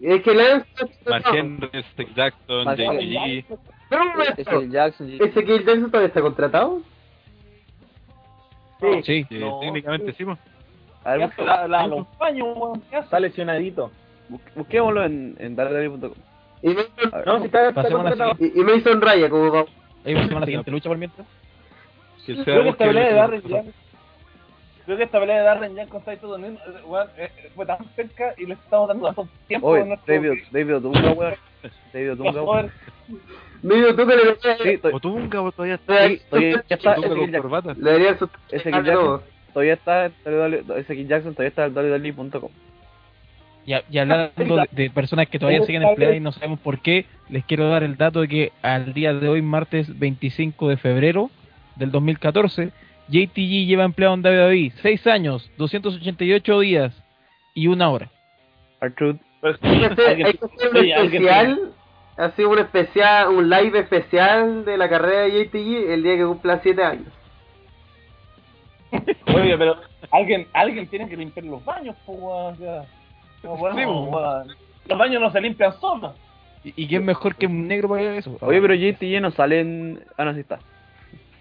[0.00, 0.66] Es que Lance...
[1.08, 3.44] Mark Henry, Steve Jackson, JG.
[3.88, 5.10] Pero un Es momento, el Jackson.
[5.20, 6.82] ¿ese Kill Jackson todavía está contratado?
[9.04, 9.38] Sí, Sí.
[9.38, 9.60] No.
[9.60, 10.38] técnicamente sí, pues.
[11.06, 12.82] A ver, Ya la, la, los paños, weón.
[12.92, 13.90] está lesionadito.
[14.28, 16.12] bus- busquémoslo en, en www.com.
[16.62, 17.22] Y Mason.
[17.26, 18.44] No, si está, está Pasemos a la contratado.
[18.44, 19.70] y, y Mason Raya como pa-
[20.04, 21.26] Ahí pasamos la siguiente lucha por mientras.
[22.26, 23.66] Que Creo sea que esta pelea de el- Darren Young.
[24.84, 26.58] Creo que esta pelea de Darren Young con Taito Donel
[27.54, 31.34] fue tan cerca y le estamos dando tanto tiempo Oye, David, David Otunga, weón.
[31.92, 32.70] David Otunga, weón.
[33.62, 34.36] Medio tú que le
[34.80, 35.94] Sí, Otunga, todavía está.
[36.30, 36.96] todavía ya está.
[37.74, 38.84] Le deberías su- ese Kill Ah, no.
[38.84, 42.50] Jackson todavía está en Kill Jackson todavía está en www.com.
[43.64, 47.42] Y, hablando de, de personas que todavía siguen empleadas y no sabemos por qué, les
[47.46, 51.30] quiero dar el dato de que al día de hoy, martes 25 de febrero
[51.76, 52.70] del 2014,
[53.08, 56.92] JTG lleva empleado en WWE 6 años, 288 días
[57.54, 58.10] y una hora.
[58.82, 59.16] Artruth.
[59.40, 61.72] Pero Hay que hacer, alguien- hay que hacer un especial,
[62.18, 66.60] así un especial, un live especial de la carrera de JTG el día que cumpla
[66.62, 67.08] 7 años.
[69.34, 69.76] Oye, pero
[70.10, 72.56] alguien, alguien tiene que limpiar los baños, pues, weón.
[73.42, 74.44] bueno.
[74.88, 76.14] Los baños no se limpian solos.
[76.64, 78.36] ¿Y, y quién mejor que un negro para eso?
[78.40, 80.00] Oye, pero JTG no sale en.
[80.16, 80.58] Ah, no, sí está.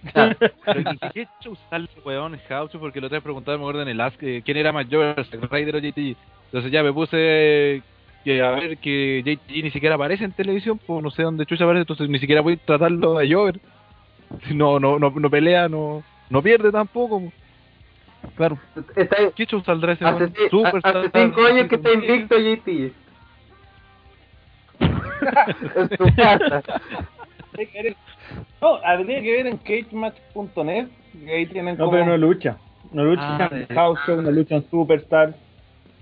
[0.65, 2.71] Pero ¿y qué show sale weón en House?
[2.79, 5.77] Porque lo otra vez preguntaba, me acuerdo en el Ask, eh, quién era Zack Ryder
[5.77, 6.15] o JTG.
[6.45, 7.81] Entonces ya me puse
[8.23, 11.63] que a ver que JTG ni siquiera aparece en televisión, pues no sé dónde chucha
[11.63, 13.59] aparece, entonces ni siquiera voy a tratarlo de Jover.
[14.47, 17.31] Si No, no, no, no pelea, no, no pierde tampoco.
[18.35, 18.57] Claro.
[18.95, 22.93] Está, ¿Qué show saldrá ese hace, Superstar, hace 5 años que está invicto JTG.
[25.75, 26.63] en su casa.
[28.61, 30.87] No, habría que ver en cagematch.net,
[31.25, 31.91] que ahí tienen No, como...
[31.91, 32.57] pero no lucha.
[32.91, 35.35] No lucha Ah, en House Show, no lucha en Superstar.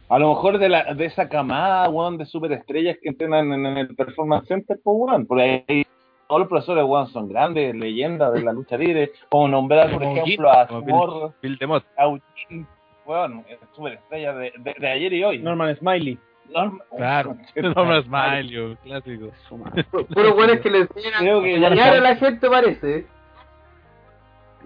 [0.09, 3.77] A lo mejor de, la, de esa camada, weón, de superestrellas que entrenan en, en
[3.77, 5.25] el Performance Center, pues, weón.
[5.25, 5.85] Por ahí
[6.27, 9.11] todos los profesores, weón, son grandes leyendas de la lucha libre.
[9.29, 11.57] Como nombrar, por Como ejemplo, a Smor, Bill
[11.97, 12.65] a Eugene,
[13.05, 13.45] weón,
[13.75, 15.39] superestrellas de, de, de ayer y hoy.
[15.39, 16.17] Norman Smiley.
[16.49, 17.35] Norm- Claro.
[17.75, 19.27] No me smile, yo, clásico.
[20.13, 23.07] Puro bueno es que le enseñan a que ya engañar a la gente, parece.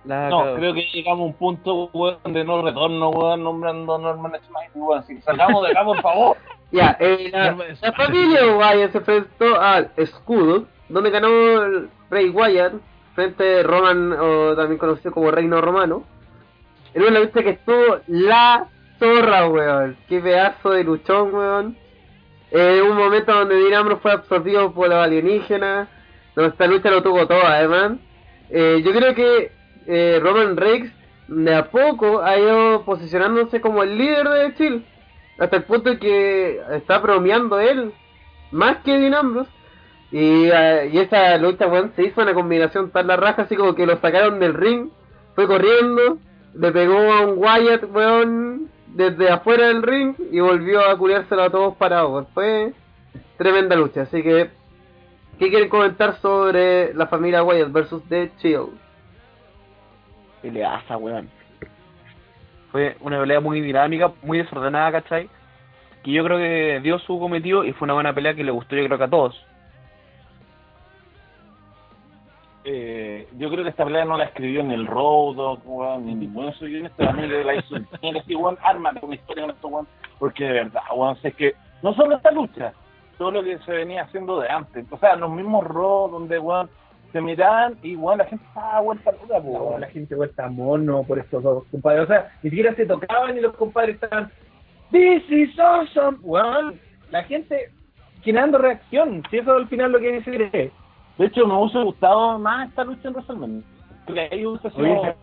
[0.06, 4.00] La No, creo que llegamos a un punto, weón, de no retorno, weón, nombrando a
[4.00, 5.04] Norman Smiley, weón.
[5.06, 6.38] Si salgamos de acá, por favor.
[6.70, 11.30] Ya, eh, la, la familia Wyatt se enfrentó al Escudo, donde ganó
[12.10, 12.74] Bray Wyatt
[13.16, 16.04] frente a Roman, o también conocido como Reino Romano.
[16.94, 18.68] En una lucha que estuvo la
[19.00, 19.98] zorra, weón.
[20.08, 21.78] Qué pedazo de luchón, weón.
[22.52, 25.90] Eh, un momento donde Dean fue absorbido por los alienígenas,
[26.36, 27.94] donde esta lucha lo tuvo todo, además.
[28.50, 29.52] Eh, yo creo que
[29.88, 30.92] eh, Roman Reigns
[31.28, 34.82] de a poco ha ido posicionándose como el líder de Chile
[35.38, 37.92] hasta el punto de que está bromeando él
[38.52, 39.46] más que Dean
[40.12, 43.76] y, eh, y esa lucha weón se hizo una combinación tan la raja así como
[43.76, 44.90] que lo sacaron del ring
[45.36, 46.18] fue corriendo
[46.54, 51.50] le pegó a un Wyatt weón desde afuera del ring y volvió a curiárselo a
[51.50, 52.28] todos parados weón.
[52.34, 52.74] fue
[53.38, 54.50] tremenda lucha así que
[55.40, 58.88] ¿qué quieren comentar sobre la familia Wyatt versus The Shield?
[60.42, 61.30] Peleaza, weón.
[62.72, 65.30] Fue una pelea muy dinámica, muy desordenada, ¿cachai?
[66.04, 68.76] Que yo creo que dio su cometido y fue una buena pelea que le gustó
[68.76, 69.47] yo creo que a todos.
[73.78, 77.44] Esta pelea no la escribió ni el Road, weón, ni ninguno de esos guionistas, le
[77.44, 81.16] la hizo tiene que weón, ármate una historia con esto, weón, porque de verdad, weón,
[81.18, 81.54] sé que
[81.84, 82.74] no solo esta lucha,
[83.20, 86.72] todo lo que se venía haciendo de antes, o sea, los mismos Raw donde, weón,
[87.12, 89.82] se miraban y, weón, la gente estaba vuelta loca, weón.
[89.82, 92.06] la gente vuelta mono por estos dos compadres.
[92.06, 94.32] O sea, ni siquiera se tocaban y los compadres estaban.
[94.92, 96.80] This is awesome, weón.
[97.12, 97.70] La gente
[98.24, 99.22] generando reacción.
[99.30, 100.72] Si eso al final lo que dice es.
[101.18, 103.62] De hecho, me hubiese gustado más esta lucha en WrestleMania.
[104.06, 105.16] Porque ahí hubiese sido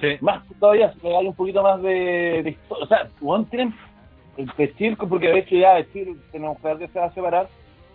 [0.00, 0.16] Sí.
[0.20, 2.84] más todavía, que hay un poquito más de, de historia.
[2.84, 3.74] O sea, weón, tienen
[4.38, 7.12] el de circo, porque de hecho ya decir, tenemos que ver que se va a
[7.12, 7.48] separar.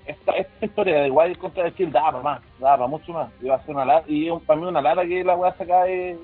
[0.05, 3.29] Esta, esta historia de Wild contra de Chill daba para más, daba para mucho más.
[3.41, 6.17] Iba a ser una lara, y para mí una lara que la weá se cae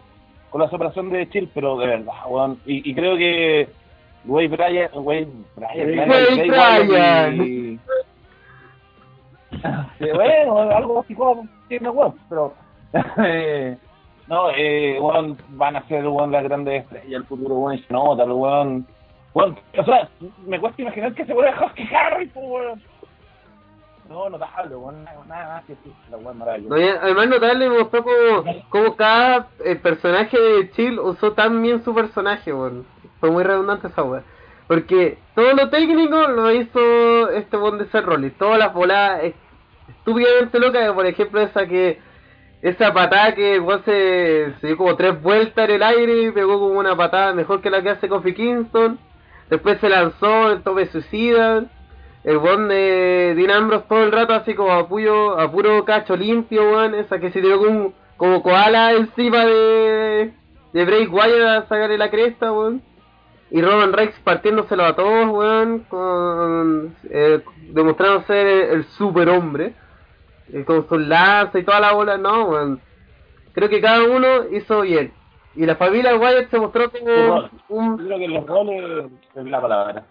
[0.51, 2.59] con la separación de Chill, pero de verdad, weón.
[2.65, 3.67] Y, y creo que
[4.25, 7.41] Wade Bryan, Wade Bryan, Wade Bryan.
[7.47, 7.79] Y-
[9.99, 12.53] bueno, algo así como tiene weón, pero
[14.27, 18.25] no, eh, weón, van a ser weón las grandes estrellas del futuro, weón, y nota,
[18.25, 18.85] lo weón.
[19.33, 20.09] Weón, o sea,
[20.45, 22.81] me cuesta imaginar que se vuelve Husky Harry, pues, weón.
[24.09, 26.79] No, notable, weón, nada, más que sí, la weón No, maravillosa.
[26.79, 28.03] y además notable mostró
[28.69, 32.85] como, cada eh, personaje de Chill usó tan bien su personaje, weón.
[33.19, 34.23] Fue muy redundante esa weá.
[34.67, 38.37] Porque todo lo técnico lo hizo este buen de Seth Rollins.
[38.37, 39.23] Todas las voladas
[39.89, 41.99] estúpidamente locas, por ejemplo esa que
[42.63, 46.59] esa patada que weón se, se dio como tres vueltas en el aire y pegó
[46.59, 48.97] como una patada mejor que la que hace Kofi Kingston.
[49.49, 51.65] Después se lanzó el tope suicida.
[52.23, 56.15] El weón de Dean Ambrose todo el rato así como a, puyo, a puro cacho
[56.15, 56.95] limpio, weón.
[56.95, 60.31] Esa que se tiró como, como koala encima de,
[60.71, 62.81] de Bray Wyatt a sacarle la cresta, weón.
[63.53, 65.79] Y Roman Reigns partiéndoselo a todos, weón.
[65.87, 67.39] Con, eh,
[67.69, 69.75] demostrando ser el, el superhombre.
[70.51, 72.81] eh, con sus lanzas y toda la bola, no, weón.
[73.53, 75.13] Creo que cada uno hizo bien.
[75.55, 80.03] Y la familia Wyatt se mostró como un, creo que los roles es la palabra.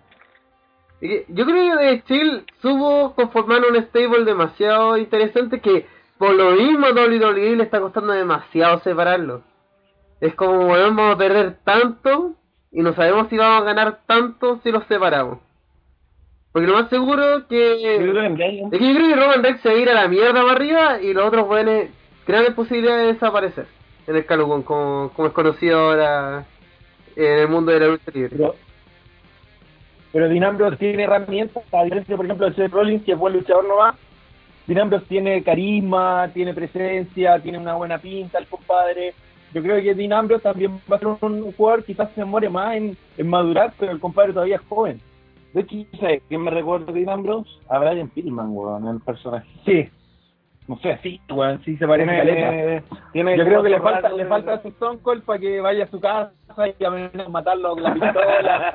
[1.01, 5.85] Yo creo que Steel supo conformar un stable demasiado interesante que
[6.17, 9.43] por lo mismo WWE le está costando demasiado separarlo.
[10.21, 12.37] Es como, weón, vamos a perder tanto
[12.73, 15.39] y no sabemos si vamos a ganar tanto si los separamos.
[16.53, 17.77] Porque lo más seguro Yo creo que...
[17.81, 20.43] que Es que yo creo que Roman Reigns se va a ir a la mierda
[20.43, 21.91] para arriba y los otros weones
[22.25, 23.67] crean posibilidad de desaparecer
[24.07, 26.45] en el Calugón, como, como es conocido ahora
[27.17, 28.31] en el mundo de la lucha libre.
[28.31, 28.55] Pero,
[30.13, 33.97] pero tiene herramientas, a diferencia, por ejemplo, de Seth Rollins, que es buen luchador nomás.
[34.67, 39.15] Dean Ambrose tiene carisma, tiene presencia, tiene una buena pinta, el compadre.
[39.55, 42.75] Yo creo que Dean Ambrose también va a ser un jugador, quizás se demore más
[42.77, 45.01] en, en madurar, pero el compadre todavía es joven.
[45.53, 47.51] De hecho, ¿sabes quién me recuerda de Dean Ambrose?
[47.69, 49.47] A Brian Pillman, weón, el personaje.
[49.67, 49.89] Sí,
[50.67, 52.83] No sé, sí, weón, sí se parece a tiene,
[53.13, 55.89] tiene Yo creo que le falta, le falta su Stone Cold para que vaya a
[55.89, 56.33] su casa
[56.79, 58.75] y a matarlo con la pistola.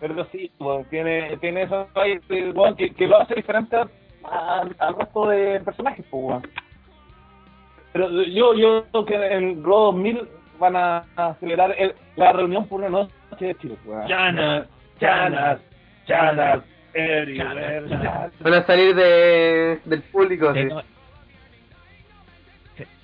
[0.00, 3.88] Pero sí, weón, tiene, tiene eso ahí, eh, weón, que, que lo hace diferente a-
[4.24, 6.42] a- al resto de personajes, pues, weón.
[7.92, 10.22] Pero yo, yo creo que en Raw 2000
[10.58, 11.04] van a
[11.40, 13.12] celebrar el- la reunión por una noche
[13.46, 13.76] de Chile.
[14.08, 14.66] Chanas,
[15.00, 15.60] chanas,
[16.06, 16.60] chanas,
[16.94, 17.82] everywhere.
[18.40, 20.52] Van a salir de, del público.
[20.54, 20.82] Sí, no,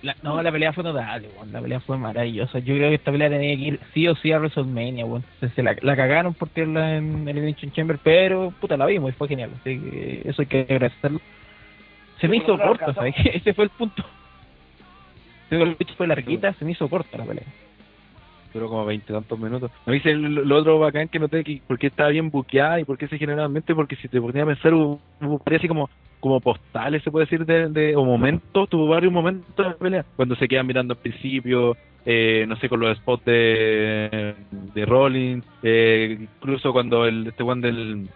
[0.02, 1.52] la, no, la pelea fue notable, weón.
[1.52, 2.58] La pelea fue maravillosa.
[2.60, 5.24] Yo creo que esta pelea tenía que ir sí o sí a WrestleMania, weón.
[5.40, 9.10] Se, se la, la cagaron por tirarla en el Elimination Chamber, pero puta, la vimos
[9.10, 9.50] y fue genial.
[9.60, 11.20] Así que eso hay que agradecerlo.
[12.20, 13.30] Se me hizo qué?
[13.34, 14.04] Ese fue el punto.
[15.50, 17.44] Digo, el bicho fue larguita, se me hizo corta la pelea.
[18.52, 19.70] Duró como veinte tantos minutos.
[19.86, 22.96] Me dice lo, otro bacán que noté que por qué estaba bien buqueada y por
[22.96, 24.72] qué se generalmente, porque si te ponía a pensar,
[25.20, 29.54] varias así como, como postales, se puede decir, de, de, o momentos, tuvo varios momentos
[29.54, 30.04] de la pelea.
[30.16, 31.76] Cuando se quedan mirando al principio,
[32.06, 37.60] eh, no sé, con los spots de, de Rollins, eh, incluso cuando el este one
[37.60, 38.08] del,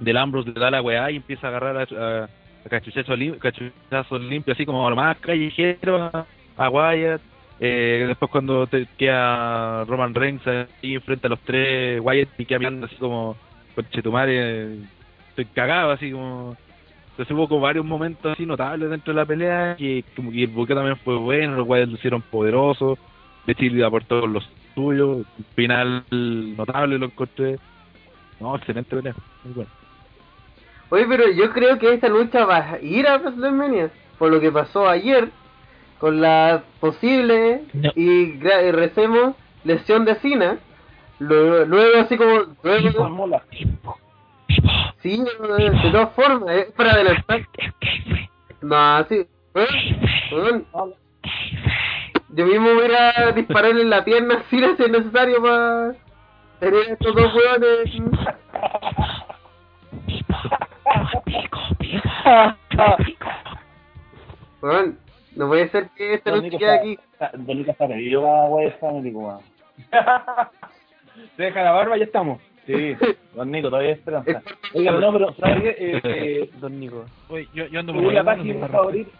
[0.00, 3.38] del Ambrose le da la weá y empieza a agarrar a, a, a cachuchazos lim-
[3.38, 6.26] cachuchazos limpios, así como lo más callejero a,
[6.58, 7.22] a Wyatt.
[7.60, 12.60] Eh, después cuando te queda Roman Reigns ahí frente a los tres Wyatt y queda
[12.60, 13.36] mirando así como
[13.74, 14.76] coche tu madre
[15.30, 16.56] estoy cagado así como
[17.10, 20.50] entonces hubo como varios momentos así notables dentro de la pelea y como que el
[20.50, 22.96] buque también fue bueno los Wyatt lucieron poderosos
[23.44, 27.58] de Chile aportó los suyos final notable lo encontré
[28.38, 29.70] no excelente pelea muy bueno
[30.90, 33.90] Oye, pero yo creo que esta lucha va a ir a WrestleMania.
[34.18, 35.28] Por lo que pasó ayer,
[35.98, 37.90] con la posible No.
[37.94, 39.34] y, y recemos
[39.64, 40.58] lesión de Cena.
[41.18, 42.54] Luego, luego así como...
[42.62, 43.42] Luego, Mola.
[45.02, 47.40] sí, de, todas formas, es para adelantar.
[48.62, 49.26] No, sí.
[50.30, 50.94] weón, weón.
[52.30, 55.94] Yo mismo voy a dispararle en la pierna si es necesario para
[56.60, 57.90] tener estos dos hueones.
[64.60, 64.98] Weón,
[65.38, 66.98] no puede ser que este no Don se Nico quede aquí.
[67.12, 69.40] está- Don Nico está pedido a West Family, weón.
[71.36, 72.40] Se deja la barba y ya estamos.
[72.66, 72.94] Sí,
[73.34, 74.30] Don Nico, todavía esperanza.
[74.30, 75.68] Es- Oiga, no, pero ¿sabes qué?
[75.78, 77.04] Eh, eh, Don Nico.
[77.30, 79.10] Oye, yo, yo ando según la página favorita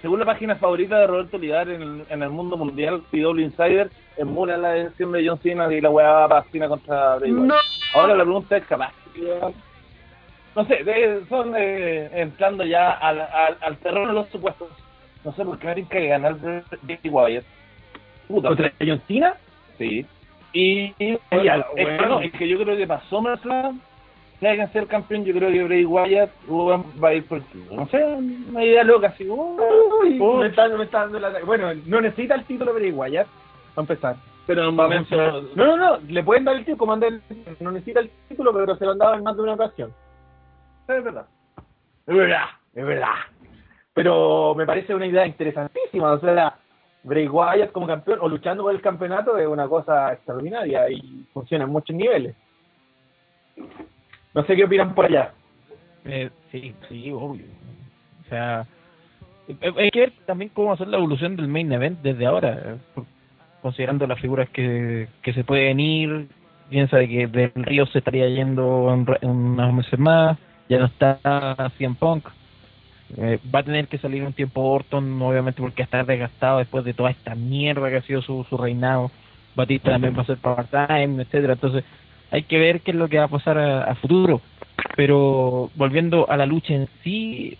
[0.00, 3.90] según la página favorita de Roberto Lidar en el, en el mundo mundial PW Insider
[4.16, 7.30] emula la decisión de John Cena y la weá va para Cena contra Bray.
[7.30, 7.54] No.
[7.94, 9.20] ahora la pregunta es capaz que,
[10.54, 14.68] no sé de- son eh, entrando ya al, al, al terreno de los supuestos
[15.24, 16.36] no sé por qué tienen que ganar
[16.82, 17.44] Bray Wyatt
[18.28, 19.34] puta ¿Contra John Cena?
[19.78, 20.04] sí
[20.54, 22.06] y, y Oye, es, bueno.
[22.08, 23.80] no, es que yo creo que para SummerSlam
[24.38, 27.40] si hay que ser campeón, yo creo que Bray Wyatt va a ir por
[27.70, 29.24] no sé, una idea loca así.
[29.28, 31.30] Uy, me está, me está dando la...
[31.46, 33.28] Bueno, no necesita el título Bray Wyatt,
[33.76, 34.16] para empezar.
[34.48, 34.88] pero No,
[35.54, 37.20] no, no, le pueden dar el título, título.
[37.60, 39.92] No necesita el título, pero se lo han dado en más de una ocasión.
[40.88, 41.26] Es verdad.
[42.06, 43.14] Es verdad, es verdad.
[43.94, 46.12] Pero me parece una idea interesantísima.
[46.12, 46.56] O sea,
[47.04, 51.64] Bray Wyatt como campeón o luchando por el campeonato es una cosa extraordinaria y funciona
[51.64, 52.34] en muchos niveles.
[54.34, 55.32] No sé qué opinan por allá.
[56.04, 57.44] Eh, sí, sí, obvio.
[58.24, 58.66] O sea,
[59.48, 62.78] eh, hay que ver también cómo ser la evolución del main event desde ahora,
[63.60, 66.28] considerando las figuras que, que se pueden ir.
[66.70, 68.86] Piensa de que Del Río se estaría yendo
[69.20, 70.38] unos meses más,
[70.72, 72.26] ya no está CM Punk.
[73.18, 76.94] Eh, va a tener que salir un tiempo Orton, obviamente porque está desgastado después de
[76.94, 79.10] toda esta mierda que ha sido su, su reinado.
[79.54, 81.84] Batista también va a ser part-time, etcétera Entonces,
[82.30, 84.40] hay que ver qué es lo que va a pasar a, futuro.
[84.96, 87.58] Pero volviendo a la lucha en sí,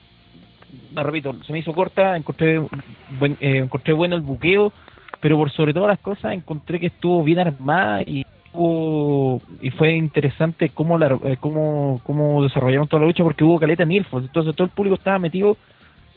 [0.94, 4.72] la repito, se me hizo corta, encontré eh, encontré bueno el buqueo,
[5.20, 8.24] pero por sobre todas las cosas encontré que estuvo bien armada y
[8.55, 13.84] y fue interesante cómo la eh, cómo, cómo desarrollaron toda la lucha porque hubo caleta
[13.84, 15.57] Nilfos, entonces todo el público estaba metido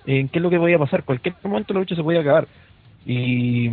[0.05, 2.47] en qué es lo que podía pasar, cualquier momento la lucha se podía acabar
[3.05, 3.69] y,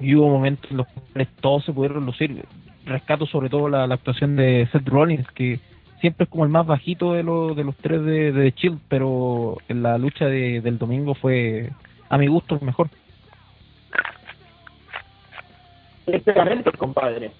[0.00, 2.44] hubo momentos en los cuales todos se pudieron lucir,
[2.86, 5.60] rescato sobre todo la, actuación de Seth Rollins que
[6.00, 9.58] siempre es como el más bajito de, los de los tres de, de Shield, pero
[9.68, 11.70] en la lucha de, del domingo fue
[12.08, 12.88] a mi gusto mejor.
[16.06, 16.22] El
[16.78, 17.30] compadre.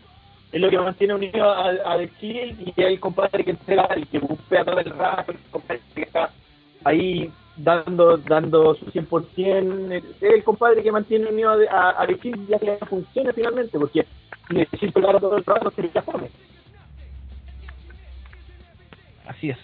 [0.50, 3.84] Es lo que mantiene unido a, a The Shield y es el compadre que entrega,
[3.94, 6.30] el que bumpea todo el rato, el compadre que está
[6.84, 9.92] ahí dando dando su 100%.
[9.92, 14.06] Es el compadre que mantiene unido a, a, a ya que funcione finalmente, porque
[14.50, 16.30] Shield pelara todo el rato sería fome.
[19.26, 19.58] Así es.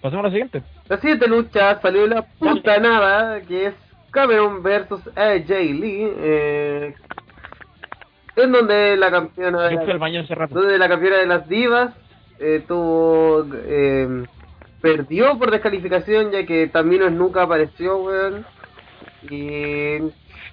[0.00, 0.62] Pasemos a la siguiente.
[0.88, 3.74] La siguiente lucha salió de la puta nada, que es
[4.10, 6.94] Cameron versus AJ Lee, eh,
[8.42, 10.54] en donde la campeona hace rato.
[10.60, 11.94] donde la campeona de las divas
[12.38, 14.24] eh, tuvo eh,
[14.80, 18.46] perdió por descalificación ya que Tamino nunca apareció weón
[19.30, 19.96] y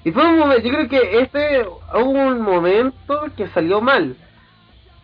[0.04, 4.16] y fue un momento yo creo que este hubo un momento que salió mal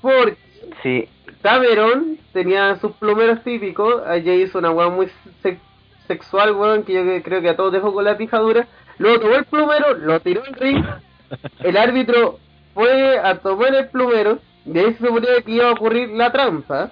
[0.01, 0.37] porque
[0.83, 1.07] Sí.
[1.41, 5.07] Cameron tenía sus plomeros típicos, ella hizo una weá muy
[5.41, 5.59] se-
[6.07, 8.67] sexual, weón, que yo que- creo que a todos dejó con la pijadura.
[8.99, 10.83] Luego tomó el plumero, lo tiró al ring,
[11.63, 12.37] el árbitro
[12.73, 16.91] fue a tomar el plumero, y ahí se suponía que iba a ocurrir la trampa.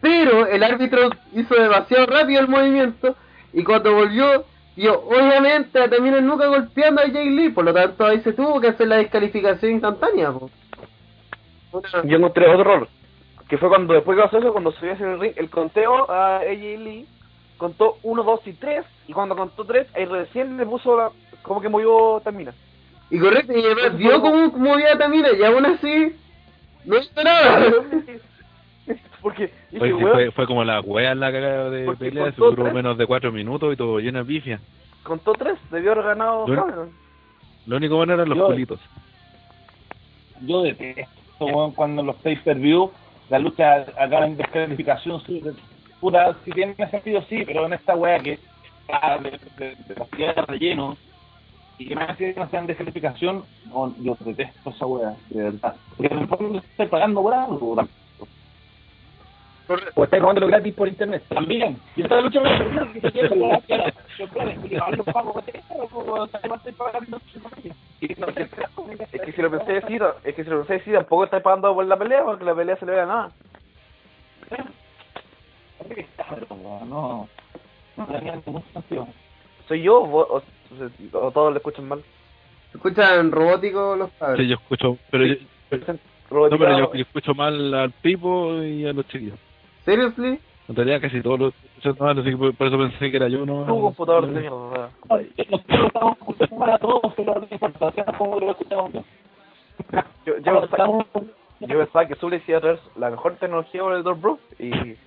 [0.00, 3.16] Pero el árbitro hizo demasiado rápido el movimiento,
[3.52, 4.44] y cuando volvió,
[4.76, 8.68] vio obviamente también nunca golpeando a Jay Lee, por lo tanto ahí se tuvo que
[8.68, 10.32] hacer la descalificación instantánea.
[10.32, 10.50] po.
[12.04, 12.88] Yo encontré otro error.
[13.48, 16.38] Que fue cuando después que pasó eso, cuando subió hacia el ring, el conteo a
[16.38, 17.08] AJ Lee
[17.56, 18.84] contó 1, 2 y 3.
[19.08, 21.10] Y cuando contó 3, ahí recién le puso la,
[21.42, 22.52] como que movió Tamina.
[23.10, 26.14] Y correcto, y además vio cómo movía Tamina y aún así
[26.84, 27.72] no hizo nada.
[29.22, 32.30] Porque dije, Oye, sí, weón, fue, fue como la wea en la cagada de pelea,
[32.32, 34.60] se duró menos de cuatro minutos y todo lleno de pifia.
[35.02, 36.46] contó 3, debió haber ganado.
[37.66, 38.80] Lo único bueno eran los Yo- culitos.
[40.42, 41.06] Yo detesto
[41.46, 42.90] weón, cuando los pay-per-view
[43.28, 45.20] la lucha acaban en descalificación.
[46.00, 48.38] Puta, si tiene sentido, sí, pero en esta wea que
[48.90, 50.96] ah, de, de, de las piedras de relleno
[51.78, 55.76] y que me hace que no sean descalificación, no, yo detesto esa wea, de verdad.
[55.96, 57.76] Porque en el fondo estoy pagando por algo.
[59.94, 61.22] O estáis jugándolo gratis por internet.
[61.28, 61.78] También.
[61.94, 63.92] Y esta lucha me sorprende que se quiere jugar, claro.
[69.12, 71.74] Es que si lo pensé así, es que si lo pensé así, tampoco estáis pagando
[71.74, 73.30] por la pelea, porque la pelea se le ve a nada.
[76.86, 77.28] No.
[77.96, 79.06] No tenía ningún sentido.
[79.66, 80.42] ¿Soy yo vos-
[81.12, 82.02] o, o todos lo escuchan mal?
[82.70, 84.40] Se escuchan robóticos los padres.
[84.40, 85.36] Sí, yo escucho, pero yo,
[86.30, 89.38] no, pero yo, yo escucho mal al Pipo y a los chiquillos.
[89.84, 90.38] ¿Seriously?
[90.68, 93.28] En realidad casi todos los escucho mal, así que por, por eso pensé que era
[93.28, 93.64] yo, ¿no?
[93.64, 94.90] Tu computador de mierda.
[95.08, 99.02] Nosotros estamos escuchando para todos, pero no importa, como lo escuchamos yo.
[100.26, 101.06] Yo, yo, pensaba,
[101.60, 104.70] yo pensaba que Zully iba a traer la mejor tecnología por el Door Bro y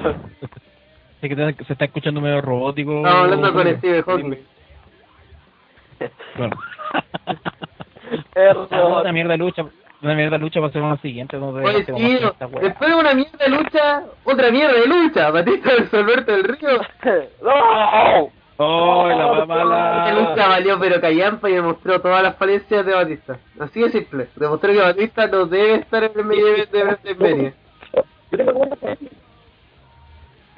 [1.20, 2.96] Sí, que te- se está escuchando medio robótico.
[2.98, 4.34] Estamos hablando con Steve Hawking.
[6.36, 6.56] Bueno.
[8.34, 8.68] Error.
[9.02, 9.64] una mierda de lucha.
[10.02, 11.36] Una mierda de lucha para hacer una siguiente.
[11.36, 15.30] No Oye, esta después de una mierda de lucha, otra mierda de lucha.
[15.30, 16.80] Batista versus Alberto del Río.
[17.42, 18.30] ¡No!
[18.62, 20.12] ¡Oh, la wea Esta mala!
[20.12, 23.38] lucha valió pero callampa y demostró todas las falencias de Batista.
[23.58, 24.28] Así de simple.
[24.36, 27.54] Demostró que Batista no debe estar en el medio de que decir.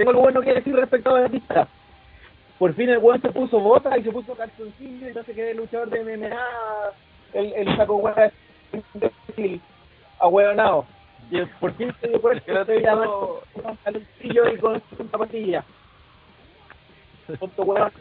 [0.02, 1.68] Tengo algo bueno que decir respecto a Batista.
[2.58, 5.52] Por fin el weón se puso bota y se puso calzoncillo y no se quede
[5.52, 6.36] el luchador de MMA.
[7.34, 8.32] El, el saco weón
[8.94, 9.60] de
[10.18, 10.86] ahueonado.
[11.30, 14.82] Y por fin se dio cuenta que no te llama con calzoncillo y con
[15.12, 15.64] zapatilla.
[17.38, 17.92] Tonto weón.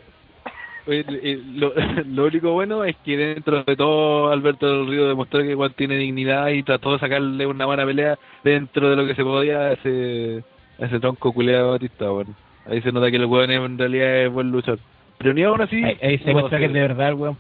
[0.87, 1.73] Lo,
[2.07, 5.97] lo único bueno es que dentro de todo Alberto del Río demostró que igual tiene
[5.97, 9.75] dignidad y trató de sacarle una buena pelea dentro de lo que se podía
[10.81, 12.33] ese, a ese tronco culeado de Batista, bueno.
[12.65, 14.79] Ahí se nota que el weón es- en realidad es buen luchador.
[15.17, 15.83] Pero ni aún así...
[15.83, 17.37] Ahí, ahí se muestra que es de verdad weón.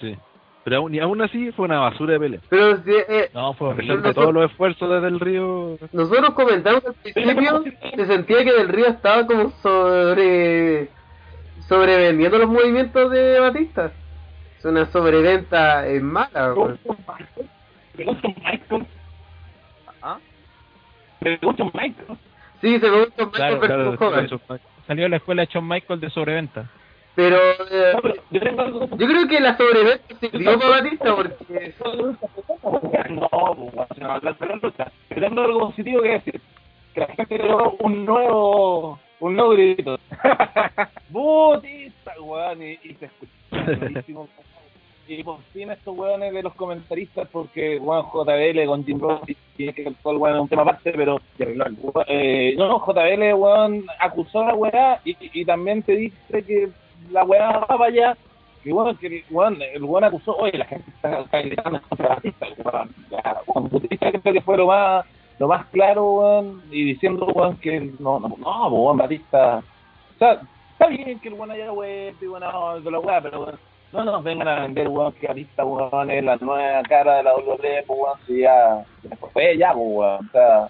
[0.00, 0.16] Sí.
[0.64, 2.40] Pero aún, ni aún así fue una basura de pelea.
[2.50, 4.08] Pero si, eh, No, fue A pesar horrible.
[4.08, 5.78] de todos los esfuerzos desde el Río...
[5.92, 7.64] nosotros comentamos al principio,
[7.96, 10.88] se sentía que Del Río estaba como sobre
[11.68, 13.92] sobrevendiendo los movimientos de Batista.
[14.58, 16.52] Es una sobreventa en mala.
[16.54, 16.78] weón.
[20.02, 20.18] ¿Ah?
[21.22, 22.18] Michael.
[22.60, 25.68] Sí, se me gusta Michael Claro, versus Claro, fue- Salió de la escuela de Shawn
[25.68, 26.70] Michael de sobreventa.
[27.14, 31.16] Pero eh, No, pero yo tengo algo yo creo que la sobreventa sirvió para Batista
[31.16, 31.74] porque
[33.10, 34.20] No, pues, no,
[35.08, 36.40] tengo algo positivo que decir.
[36.94, 39.98] Que la gente logró un nuevo, un nuevo grito.
[41.10, 43.32] Butista, weón, y, y se escucha.
[45.08, 49.22] Y por fin estos weones de los comentaristas, porque weón JBL con Jim Ross
[49.56, 54.54] tiene que todo el un tema aparte, pero eh, no, JBL weón acusó a la
[54.54, 56.68] weá y, también te dice que
[57.10, 58.18] la weá va para allá
[58.62, 59.24] y bueno, que el
[59.74, 62.20] el weón acusó, oye, la gente está, gritando contra
[63.46, 65.06] weón, Batista creo que fue lo más,
[65.38, 69.62] lo más claro, weón, y diciendo, weón, que no, no, no, weón, Batista,
[70.16, 70.42] o sea,
[70.72, 73.58] está bien que el weón haya vuelto y bueno, de la weá, pero weón,
[73.92, 77.34] no nos vengan a vender, weón, que Batista, weón, es la nueva cara de la
[77.36, 80.68] WWE, weón, si ya, ya fue ya, weón, o sea,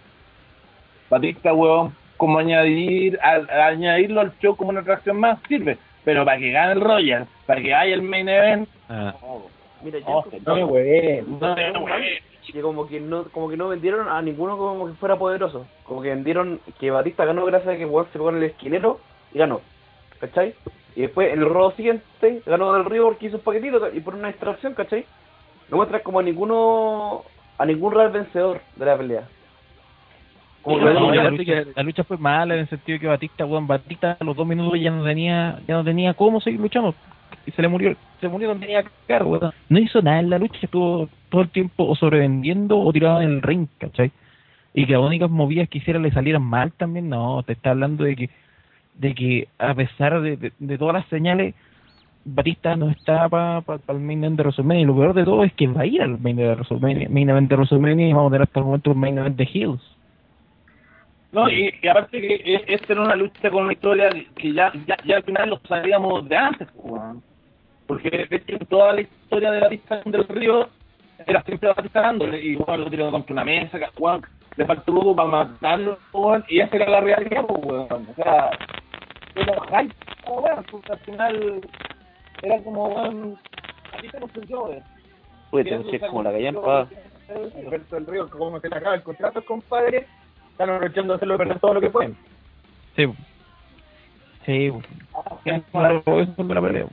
[1.10, 5.78] Batista, weón, como añadir, al, al añadirlo al show como una atracción más, sirve.
[6.04, 9.14] Pero para que gane el Royal, para que haya el main event, Ah.
[9.82, 11.38] Mira, yo no, no, weón.
[11.40, 11.54] no,
[12.52, 15.66] que como que no como que no vendieron a ninguno como que fuera poderoso.
[15.84, 18.98] Como que vendieron que Batista ganó gracias a que Juan se pegó en el esquinero
[19.32, 19.60] y ganó.
[20.18, 20.54] ¿Cachai?
[20.98, 24.16] Y después en el robo siguiente ganó del Río porque hizo un paquetito y por
[24.16, 25.04] una distracción, ¿cachai?
[25.70, 27.22] No muestra como a ninguno
[27.56, 29.28] a ningún real vencedor de la pelea.
[30.60, 33.06] Como que No, no, la, lucha, la lucha fue mala en el sentido de que
[33.06, 36.58] Batista, weón, Batista a los dos minutos ya no tenía, ya no tenía cómo seguir
[36.58, 36.92] luchando.
[37.46, 39.52] Y se le murió, se murió donde tenía caer, weón.
[39.68, 43.28] No hizo nada en la lucha, estuvo todo el tiempo o sobrevendiendo o tirado en
[43.28, 44.10] el ring, ¿cachai?
[44.74, 48.02] Y que las únicas movidas que hiciera le salieran mal también, no, te está hablando
[48.02, 48.30] de que,
[48.98, 51.54] de que a pesar de, de, todas las señales,
[52.24, 54.82] Batista no está para pa, pa el main de WrestleMania.
[54.82, 57.30] Y lo peor de todo es que va a ir al main de WrestleMania, main
[57.30, 59.98] event de WrestleMania y vamos a tener hasta el momento un main de Hills.
[61.30, 64.96] No, y, aparte que e- esta era una lucha con una historia que ya, ya,
[65.04, 66.68] ya al final lo sabíamos de antes,
[67.86, 70.68] porque de hecho toda la historia de Batista del Río
[71.26, 74.22] era siempre Batista y bueno, lo tiró contra una mesa, weón,
[74.56, 75.98] le faltó poco para matarlo,
[76.48, 77.88] y esa era la realidad, weón.
[77.90, 78.50] o sea,
[79.40, 79.94] era hype,
[80.26, 81.60] weón, porque al final
[82.42, 83.38] era como, weón,
[83.92, 84.82] Batista no funcionó, weón.
[85.50, 86.88] Uy, te decía como la callampa.
[87.28, 90.06] Alberto del Río, como se le acaba el contrato, compadre,
[90.50, 92.16] están aprovechando de hacerlo perder todo lo que pueden.
[92.96, 93.06] Sí.
[94.46, 94.72] Sí.
[95.44, 96.86] Eso es pelea.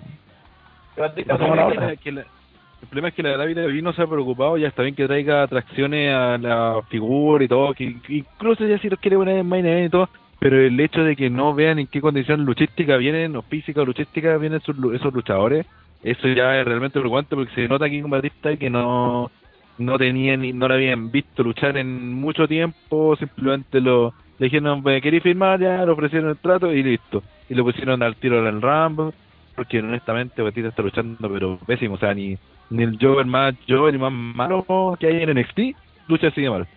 [0.98, 4.68] Una que la, El problema es que la David David no se ha preocupado, ya
[4.68, 8.90] está bien que traiga atracciones a la figura y todo, que que incluso ya si
[8.90, 11.80] los quiere poner en main event y todo, pero el hecho de que no vean
[11.80, 15.66] en qué condición luchística vienen, o física o luchística vienen esos, lu- esos luchadores,
[16.04, 19.32] eso ya es realmente preocupante porque se nota aquí con Batista que no
[19.78, 24.82] no tenían ni- no lo habían visto luchar en mucho tiempo, simplemente lo le dijeron,
[24.84, 25.60] "Me ¿queréis firmar?
[25.62, 27.24] Ya, le ofrecieron el trato y listo.
[27.50, 29.14] Y lo pusieron al tiro en el Rambo,
[29.56, 32.38] porque honestamente Batista está luchando pero pésimo, o sea, ni,
[32.70, 35.60] ni el Jover más Jover ni más malo que hay en NXT
[36.08, 36.68] lucha así de mal.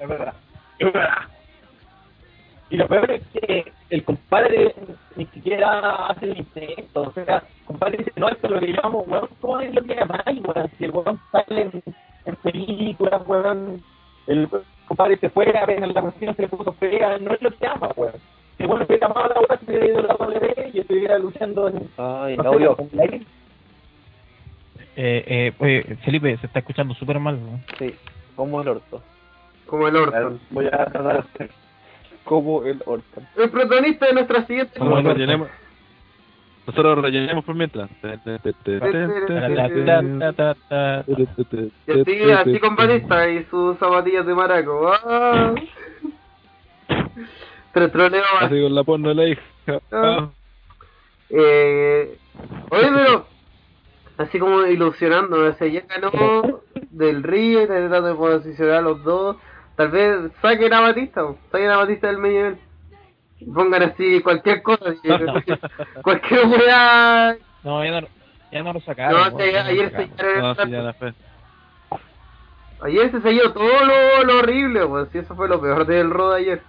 [0.00, 0.34] Es verdad.
[0.78, 1.18] Es verdad.
[2.72, 4.74] Y lo peor es que el compadre
[5.16, 7.02] ni siquiera hace el intento.
[7.02, 9.82] O sea, el compadre dice, no, esto es lo que llamamos, weón, ¿cómo es lo
[9.82, 10.70] que llamáis, weón?
[10.78, 11.82] Si el weón sale en,
[12.24, 13.82] en películas, weón,
[14.26, 14.48] el
[14.88, 17.90] compadre se fue, apenas la cuestión se le puso fea, no es lo que llama,
[17.94, 18.14] weón.
[18.56, 20.80] Si el weón hubiera llamado a la weón, se hubiera ido a la WWE y
[20.80, 21.90] estuviera luchando en...
[21.98, 22.76] Ay, no sé, audio.
[24.96, 27.38] Eh, eh, oye, Felipe, se está escuchando súper mal.
[27.38, 27.60] ¿no?
[27.78, 27.94] Sí,
[28.34, 29.02] como el orto.
[29.66, 30.40] Como el Orton.
[30.50, 31.61] Voy a tratar de hacer.
[32.24, 33.22] Como el orto.
[33.36, 35.48] El protagonista de nuestra siguiente Nosotros el rellenemos,
[36.66, 37.90] nosotros rellenemos por mientras.
[41.86, 44.92] Y así, así con Batista y sus zapatillas de maraco.
[44.92, 45.54] ¡Ah!
[47.72, 48.22] Pero troleo.
[48.40, 49.42] Así con la porno de la hija.
[49.90, 50.28] Ah.
[51.30, 52.18] Eh,
[52.70, 53.26] oye, pero
[54.18, 56.60] así como ilusionando, o sea, ya ganó
[56.90, 59.36] del Río y tratando de posicionar a los dos.
[59.82, 62.58] Tal vez saquen a Batista, saquen a Batista del medio nivel.
[63.40, 65.08] Y Pongan así cualquier cosa, así,
[66.02, 67.36] cualquier weá.
[67.64, 68.06] No, ya no,
[68.52, 69.32] ya no lo sacaron.
[69.32, 70.56] No, sé, ya ayer sacaron.
[70.56, 71.16] se No, sí.
[72.82, 76.36] Ayer se selló todo lo, lo horrible, pues, si eso fue lo peor del de
[76.36, 76.62] ayer.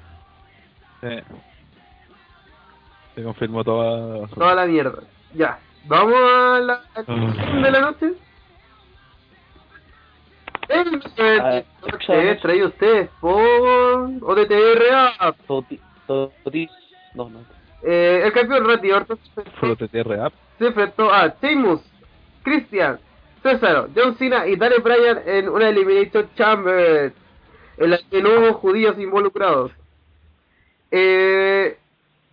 [1.02, 1.38] Sí.
[3.14, 4.28] Se confirmó toda.
[4.30, 5.04] Toda la mierda.
[5.36, 8.14] Ya, vamos a la a la de la noche.
[10.70, 15.36] El noche traído ustedes por OTTRA.
[15.48, 16.70] Toti, toti,
[17.16, 17.40] no, no.
[17.84, 19.20] Eh, el campeón Randy Orton
[20.58, 21.82] se enfrentó a Sheamus,
[22.44, 23.00] Christian,
[23.42, 27.14] César, John Cena y Daniel Bryan en una Elimination Chamber
[27.78, 29.72] en la que no hubo judíos involucrados.
[30.92, 31.78] Eh,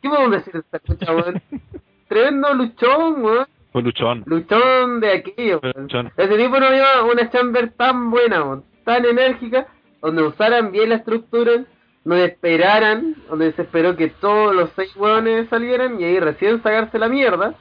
[0.00, 1.42] ¿Qué podemos decir de esta lucha, weón?
[2.08, 3.46] Tremendo luchón, weón.
[3.72, 4.24] Fue luchón.
[4.26, 6.12] Luchón de aquello, luchón.
[6.16, 9.68] Ese tipo no había una chamber tan buena, tan enérgica,
[10.02, 11.64] donde usaran bien la estructura,
[12.04, 16.98] donde esperaran, donde se esperó que todos los seis weones salieran y ahí recién sacarse
[16.98, 17.54] la mierda.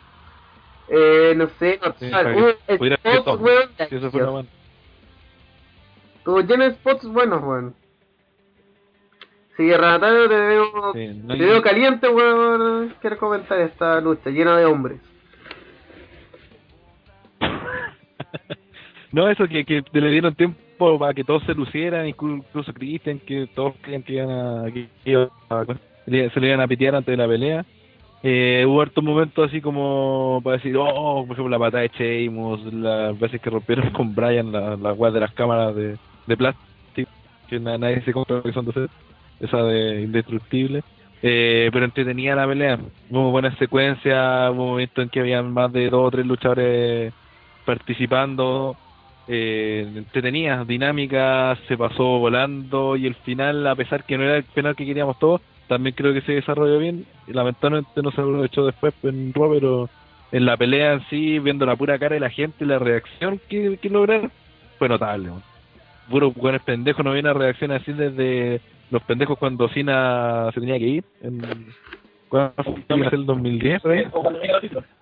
[0.88, 4.46] Eh, no sé, no Sí, tal, hubo spots, Sí, eso fue.
[6.24, 7.76] Tuvo lleno spots buenos, weón.
[9.56, 12.96] Sí, Renatario, te veo, Sí, no te veo caliente, weón.
[13.02, 15.00] Quiero comentar esta lucha llena de hombres.
[19.12, 23.20] No, eso que, que le dieron tiempo para que todos se lucieran, inclu- incluso Christian,
[23.20, 25.66] que todos creían que iban a, que iba a-
[26.06, 27.66] se le iban a pitear antes de la pelea.
[28.22, 32.74] Eh, hubo hartos momentos así como para decir, oh, por ejemplo, la patada de Sheamus,
[32.74, 37.10] las veces que rompieron con Brian las la de las cámaras de, de plástico,
[37.48, 38.90] que na- nadie se compra que son de
[39.40, 40.84] esa de indestructible.
[41.22, 45.90] Eh, pero entretenía la pelea, hubo buenas secuencias, hubo momentos en que había más de
[45.90, 47.14] dos o tres luchadores
[47.70, 48.76] participando,
[49.28, 54.44] eh, entretenida, dinámica, se pasó volando y el final, a pesar que no era el
[54.44, 57.06] final que queríamos todos, también creo que se desarrolló bien.
[57.28, 59.88] Lamentablemente no se hecho después en pero
[60.32, 63.40] en la pelea en sí, viendo la pura cara de la gente y la reacción
[63.48, 64.32] que, lograron,
[64.80, 65.30] fue notable.
[66.10, 70.80] Puro buenos pendejos, no había una reacción así desde los pendejos cuando Cena se tenía
[70.80, 71.04] que ir.
[71.22, 71.68] En,
[72.30, 73.82] ¿Cuándo fue el 2010?
[74.10, 74.99] por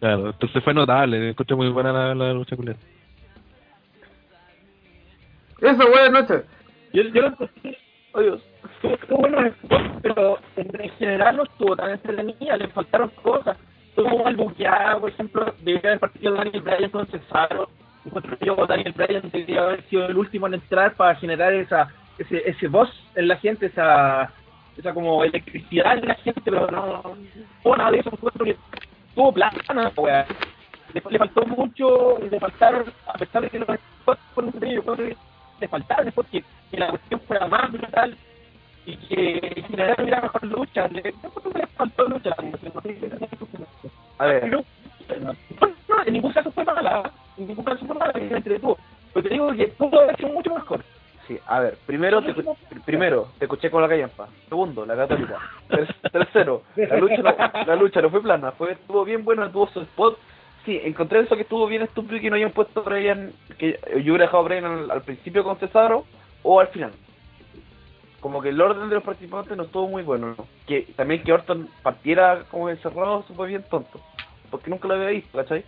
[0.00, 2.78] Claro, entonces fue notable, encontré muy buena la, la lucha culiada.
[5.60, 6.44] Eso, buenas noches.
[6.94, 7.78] Yo, yo lo encontré,
[8.12, 8.40] oye,
[8.82, 9.54] estuvo, bueno
[10.02, 13.58] pero en, en general no estuvo tan entretenida, le faltaron cosas.
[13.90, 17.68] Estuvo mal buqueado, por ejemplo, debería haber partido Daniel Bryan con Cesaro.
[18.06, 21.88] Encuentro yo que Daniel Bryan debería haber sido el último en entrar para generar esa
[22.16, 24.32] ese ese voz en la gente, esa
[24.78, 27.16] esa como electricidad en la gente, pero no
[27.64, 28.10] no nada de eso.
[28.10, 28.56] Encuentro que
[29.20, 30.26] estuvo plana, weá.
[30.94, 34.94] Le, le faltó mucho, le faltaron, a pesar de que los spots fueron entretenidos, yo
[34.94, 35.16] creo que
[35.60, 38.16] le faltaron después que, que la cuestión fuera más brutal
[38.86, 40.88] y que en general hubiera mejor lucha.
[40.88, 42.30] Le, le faltó lucha.
[42.42, 42.72] No sé,
[44.18, 44.64] A ver, no,
[45.20, 45.32] no,
[45.88, 48.78] no, en ningún caso fue mala, en ningún caso fue mala, que me entretuvo.
[49.12, 50.84] Pero te digo que pudo haber sido mucho mejor.
[51.46, 52.34] A ver, primero te,
[52.84, 54.28] primero, te escuché con la callampa.
[54.48, 55.38] Segundo, la católica.
[55.68, 59.68] Ter- tercero, la lucha, no, la lucha no fue plana, fue estuvo bien buena, tuvo
[59.68, 60.18] su spot,
[60.64, 63.78] sí, encontré eso que estuvo bien estúpido y que no hayan puesto a Brian, que
[64.02, 66.04] yo hubiera dejado a Brian al, principio con Cesaro
[66.42, 66.92] o al final.
[68.20, 70.34] Como que el orden de los participantes no estuvo muy bueno.
[70.36, 70.46] ¿no?
[70.66, 73.98] Que también que Orton partiera como encerrado fue bien tonto.
[74.50, 75.64] Porque nunca lo había visto, ¿cachai?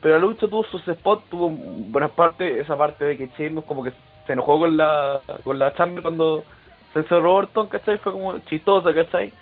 [0.00, 3.82] Pero la lucha tuvo sus spots, tuvo buenas partes, esa parte de que Sheamus como
[3.82, 3.92] que
[4.26, 6.44] se enojó con la con la Chamber cuando
[6.92, 7.98] se encerró Orton, ¿cachai?
[7.98, 9.32] Fue como chistosa, ¿cachai?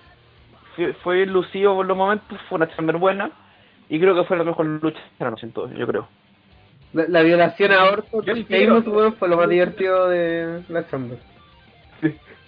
[0.76, 3.30] Fue, fue lucido por los momentos, fue una Chamber buena
[3.88, 6.08] y creo que fue la mejor lucha de la noche en todo, yo creo.
[6.92, 8.34] La, la violación a Orton Yo
[8.92, 11.18] weón, fue lo más divertido de la Chamber.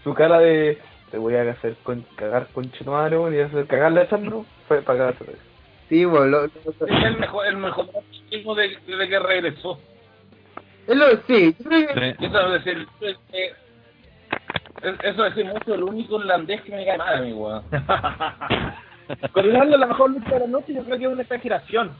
[0.04, 0.78] Su cara de
[1.10, 4.32] te voy a hacer con, cagar con madre, weón, y hacer cagarle a Chamber
[4.68, 5.24] fue para cagarse.
[5.24, 5.36] de.
[5.88, 7.86] Sí, weón, lo, lo- Es el mejor, el mejor
[8.56, 9.78] de- desde que regresó.
[10.88, 12.24] Es lo, sí, yo creo que- Sí.
[12.26, 13.16] Eso es decir, es-
[15.02, 17.62] eso es decir mucho el único holandés que me cae mal a mí, weón.
[19.32, 21.90] Coronarlo la mejor lucha de la noche, yo creo que es una exageración.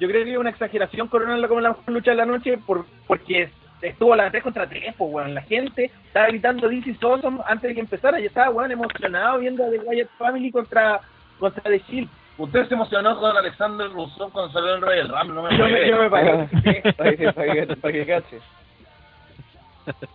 [0.00, 2.84] Yo creo que es una exageración coronarlo como la mejor lucha de la noche por,
[3.06, 3.50] porque
[3.80, 5.34] estuvo a las 3 contra 3, pues, weón.
[5.34, 8.18] La gente estaba gritando This is awesome antes de que empezara.
[8.18, 11.00] Yo estaba, weón, emocionado viendo a The Wyatt Family contra,
[11.38, 12.08] contra The Shield.
[12.38, 15.88] Usted se emocionó con Alexander Rousseau cuando salió el Royal Rumble, no me Yo me,
[15.88, 18.40] yo me para que, para que, para que cache.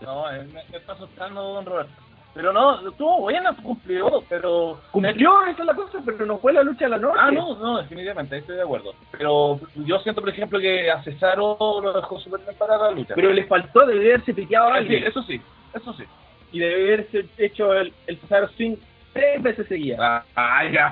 [0.02, 1.92] No, eh, me, está asustando Don Roberto.
[2.34, 4.80] Pero no, estuvo buena, cumplió, pero...
[4.92, 7.20] Cumplió, esa es la cosa, pero no fue la lucha de la noche.
[7.20, 8.94] Ah, no, no, definitivamente, ahí estoy de acuerdo.
[9.12, 13.16] Pero yo siento, por ejemplo, que a Cesaro lo dejó súper bien para la lucha.
[13.16, 15.04] Pero le faltó, debe haberse piteado a sí, alguien.
[15.06, 15.42] eso sí,
[15.74, 16.04] eso sí.
[16.52, 18.76] Y debe haberse hecho el, el Cesaro Swing
[19.18, 20.00] tres veces seguidas.
[20.00, 20.92] Ah, ah, ya.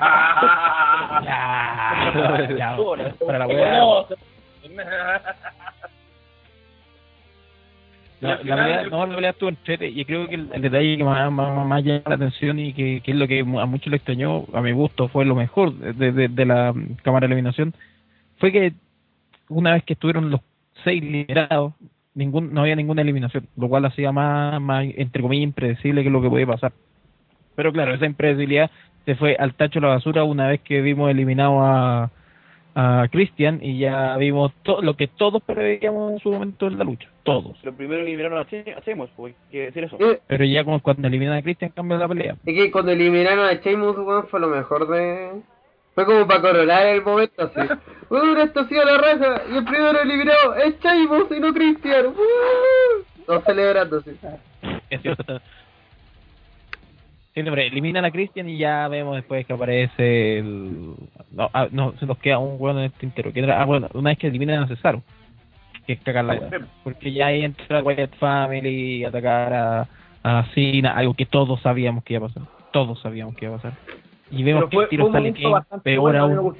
[2.47, 2.77] Ya, ya,
[3.25, 3.79] para la wea.
[3.79, 4.05] No,
[8.21, 11.03] La, la pelea, no, la pelea estuvo entrete y creo que el, el detalle que
[11.03, 13.97] más, más, más llama la atención y que, que es lo que a muchos le
[13.97, 16.73] extrañó, a mi gusto, fue lo mejor de, de, de la
[17.03, 17.73] cámara de eliminación,
[18.37, 18.73] fue que
[19.49, 20.41] una vez que estuvieron los
[20.83, 21.73] seis liberados,
[22.13, 26.21] ningún, no había ninguna eliminación, lo cual hacía más, más, entre comillas, impredecible que lo
[26.21, 26.71] que podía pasar.
[27.55, 28.69] Pero claro, esa impredecibilidad
[29.05, 32.09] se fue al tacho de la basura una vez que vimos eliminado a,
[32.75, 36.83] a Christian y ya vimos todo lo que todos preveíamos en su momento en la
[36.83, 37.57] lucha, todos.
[37.63, 39.97] Lo primero que liberaron a Che- a Sheamus, pues, hay que decir eso.
[39.99, 42.35] eh, Pero ya como cuando eliminan a Christian cambia la pelea.
[42.45, 43.95] es que cuando eliminaron a Sheamus,
[44.29, 45.31] fue lo mejor de...
[45.93, 47.59] Fue como para coronar el momento así.
[48.09, 52.07] Weón, esto ha sido la raza y el primero eliminado es Sheamus y no Christian.
[53.25, 54.11] Todos celebrando, sí.
[57.35, 60.95] Sí, no, pero eliminan a Christian y ya vemos después que aparece el...
[61.31, 62.91] No, ah, no se nos queda un hueón en.
[63.11, 65.03] Que era- ah, bueno, una vez que eliminan a Cesaro.
[65.85, 66.49] Que es cagar la hueá.
[66.83, 69.87] Porque ya ahí entra Wyatt Family, atacar a,
[70.23, 72.43] a Cena, algo que todos sabíamos que iba a pasar.
[72.71, 73.73] Todos sabíamos que iba a pasar.
[74.31, 76.57] Y vemos Pero que fue, el tiro fue sale bastante peor bueno, aún.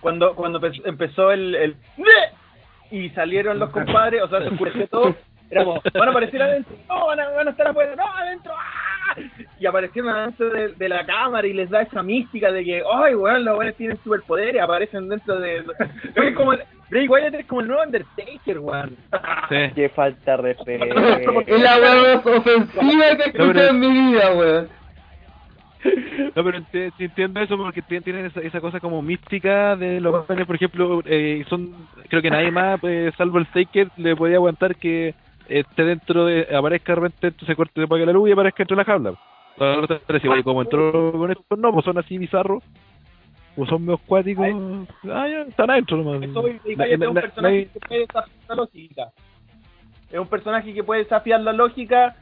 [0.00, 1.76] Cuando, cuando empe- empezó el, el
[2.90, 5.14] y salieron los compadres, o sea, se oscureció todo,
[5.50, 8.52] era como, van a aparecer adentro, no, van a, van a estar afuera, no, adentro,
[8.54, 8.83] ¡ah!
[9.60, 13.14] y aparecieron adentro de, de la cámara y les da esa mística de que, ay,
[13.14, 15.64] weón, los weones tienen superpoderes, aparecen dentro de...
[16.16, 18.96] Es como, el- Bray Wyatt es como el nuevo Undertaker, weón.
[19.48, 19.56] Sí.
[19.74, 20.84] Qué falta de respeto.
[21.46, 24.68] Es la weá más ofensiva que he No, pero- escuchado en mi vida, weón.
[26.34, 26.58] No, pero
[26.98, 31.02] entiendo eso porque tien- tienen esa, esa cosa como mística de los papeles, por ejemplo,
[31.04, 31.74] eh, son
[32.08, 35.14] creo que nadie más, eh, salvo el Taker, le podía aguantar que
[35.48, 38.58] esté dentro de, aparezca de repente, dentro, se corte, se apague la luz y aparezca
[38.58, 39.14] dentro de la jaula.
[40.44, 42.62] Como entró con esto, no, pues son así bizarros,
[43.56, 44.46] o son medio acuáticos,
[45.12, 46.22] ah, ya, están adentro nomás.
[46.22, 49.02] Es un na- personaje que puede desafiar la lógica.
[50.10, 52.16] Es un personaje que puede desafiar la lógica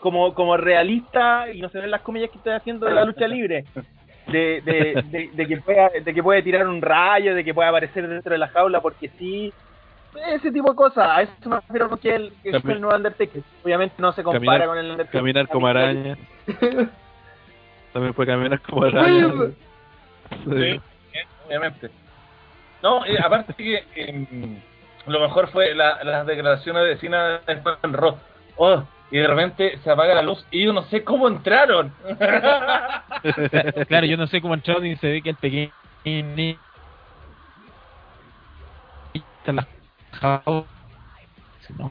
[0.00, 3.26] como, como realista y no se ven las comillas que estoy haciendo de la lucha
[3.28, 3.64] libre.
[4.26, 7.70] De, de, de, de que pueda, de que puede tirar un rayo, de que puede
[7.70, 9.52] aparecer dentro de la jaula porque sí.
[10.26, 11.08] Ese tipo de cosas.
[11.08, 13.42] A eso me refiero porque él que es Cami- el nuevo Undertaker.
[13.64, 15.20] Obviamente no se compara Caminar- con el Undertaker.
[15.20, 16.16] Caminar como araña.
[17.92, 19.28] También puede caminar como araña.
[20.44, 20.80] Sí, eh,
[21.46, 21.90] obviamente.
[22.82, 24.60] No, eh, aparte que em,
[25.06, 28.16] lo mejor fue la- las declaraciones de Cena después en Raw.
[28.56, 31.92] Oh, y de repente se apaga la luz y yo no sé cómo entraron.
[33.88, 35.70] claro, yo no sé cómo entraron y se ve que el pequeño
[39.44, 39.66] está
[41.76, 41.90] No,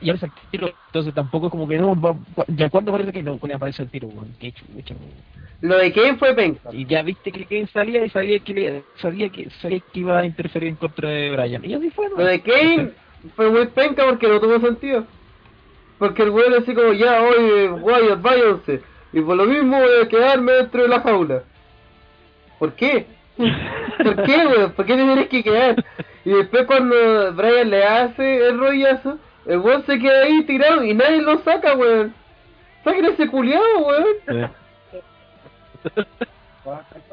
[0.00, 2.16] y aparece el tiro, entonces tampoco es como que no, va-
[2.48, 5.40] ya cuando parece que no, cuando aparece el tiro, chucha, weón.
[5.60, 6.70] Lo de Kane fue penca.
[6.72, 10.24] y ya viste que Kane salía y sabía que sabía que sabía que iba a
[10.26, 12.16] interferir en contra de Brian, y así fue, ¿no?
[12.16, 12.90] Lo de Kane
[13.36, 15.04] fue muy penca porque no tuvo sentido.
[15.98, 18.80] Porque el weón así como, ya, oye, Wyatt, váyanse.
[19.12, 21.42] Y por lo mismo voy a quedarme dentro de la jaula.
[22.58, 23.06] ¿Por qué?
[24.02, 24.72] ¿Por qué, weón?
[24.72, 25.84] ¿Por qué te tienes que quedar?
[26.24, 30.94] Y después cuando Brian le hace el rollazo, el weón se queda ahí tirado y
[30.94, 32.14] nadie lo saca, weón.
[32.84, 34.50] Saquen ese culiado, weón.
[35.84, 36.06] Eso,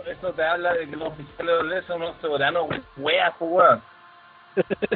[0.06, 2.68] eso te habla de que los oficiales de son unos soberanos
[2.98, 3.82] weas, pues weón.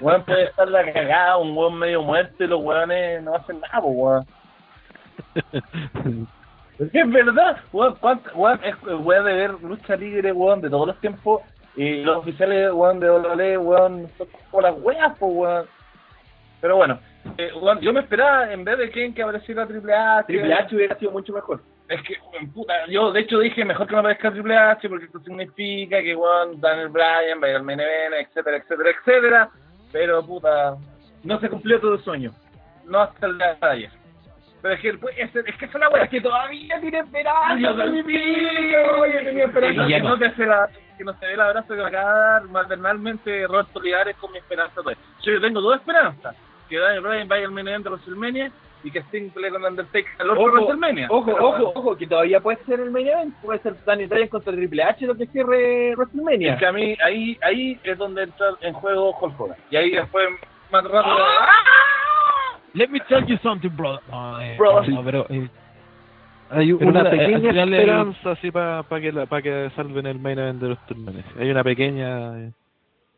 [0.01, 3.81] Weón puede estar la cagada, un weón medio muerto y los weones no hacen nada,
[3.81, 4.27] pues weón.
[6.93, 7.95] Es verdad, weón,
[8.33, 11.41] weón, es weón de ver lucha libre, weón, de todos los tiempos,
[11.75, 15.65] y los oficiales, weón, de WWE, weón, son como las weas, pues weón.
[16.59, 16.99] Pero bueno,
[17.37, 20.25] eh, weón, yo me esperaba, en vez de Ken, que apareciera Triple H.
[20.27, 21.61] Triple H hubiera sido mucho mejor.
[21.87, 25.05] Es que, weón, puta, yo de hecho dije mejor que no aparezca Triple H porque
[25.05, 29.49] esto significa que, weón, Daniel Bryan va a ir al main event, etcétera, etcétera, etcétera.
[29.91, 30.77] Pero, puta,
[31.23, 32.31] No se cumplió todo el sueño.
[32.85, 34.00] no hasta el día de ayer.
[34.61, 37.57] Pero es que, pues, es, es que esa es la weá, que todavía tiene esperanza.
[37.57, 39.81] Yo mi tenía esperanza.
[39.83, 40.17] Que, Y ya que no.
[40.19, 43.47] te se la, que no se dé el abrazo que me acaba de dar maternalmente
[43.47, 44.81] Roberto Olivares con mi esperanza.
[44.83, 44.97] Pues.
[45.23, 46.35] Yo tengo dos esperanzas.
[46.69, 48.51] Que Daniel Bryan vaya al main event de WrestleMania
[48.83, 51.07] y que Sting pelee con Undertaker al otro Ojo, WrestleMania.
[51.09, 54.27] ojo, Pero, ojo, ojo, que todavía puede ser el main event, puede ser Daniel Bryan
[54.29, 56.53] contra Triple H lo que cierre WrestleMania.
[56.53, 59.57] Es que a mí, ahí, ahí es donde entra en juego Hulk Hogan.
[59.69, 60.27] Y ahí después,
[60.71, 61.17] más rápido.
[62.73, 63.99] Let me tell you something, brother.
[64.09, 64.89] No, eh, Brother.
[64.89, 65.49] no, pero eh,
[66.53, 70.37] Hay Pero una la- pequeña esperanza así para que la- pa que salven el main
[70.37, 71.15] event de los turnos.
[71.39, 72.51] Hay una pequeña eh,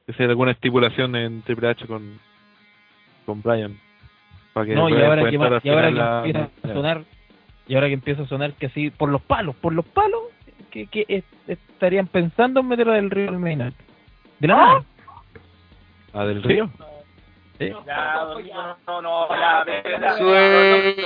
[0.05, 2.19] que sea alguna estipulación en Triple H con
[3.25, 3.75] con Bryan
[4.53, 7.01] para que no, y ahora que, y ahora que la- empieza a sonar,
[7.67, 10.21] y ahora que empieza a sonar que así, por los palos, por los palos,
[10.69, 13.75] que, que es- estarían pensando en meterlo del río al main event.
[14.39, 14.83] De la nada.
[16.13, 16.69] Ah, del río.
[17.59, 19.65] Ya, no, no, no, ya,
[19.99, 21.03] ya, Sueña.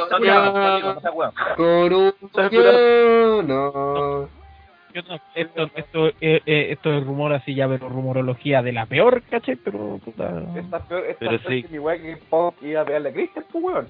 [5.36, 9.58] Esto, esto, eh, eh, esto es rumor así ya, pero rumorología de la peor, ¿caché?
[9.58, 10.42] Pero, puta.
[10.56, 11.64] Esta peor, esta Pero peor sí.
[11.64, 13.88] que mi weá que Punk iba a pegarle a Christian, pues weón.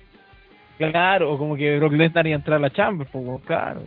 [0.78, 3.82] Claro, como que Brock Lesnar iba a entrar a la Chamber, pues, claro.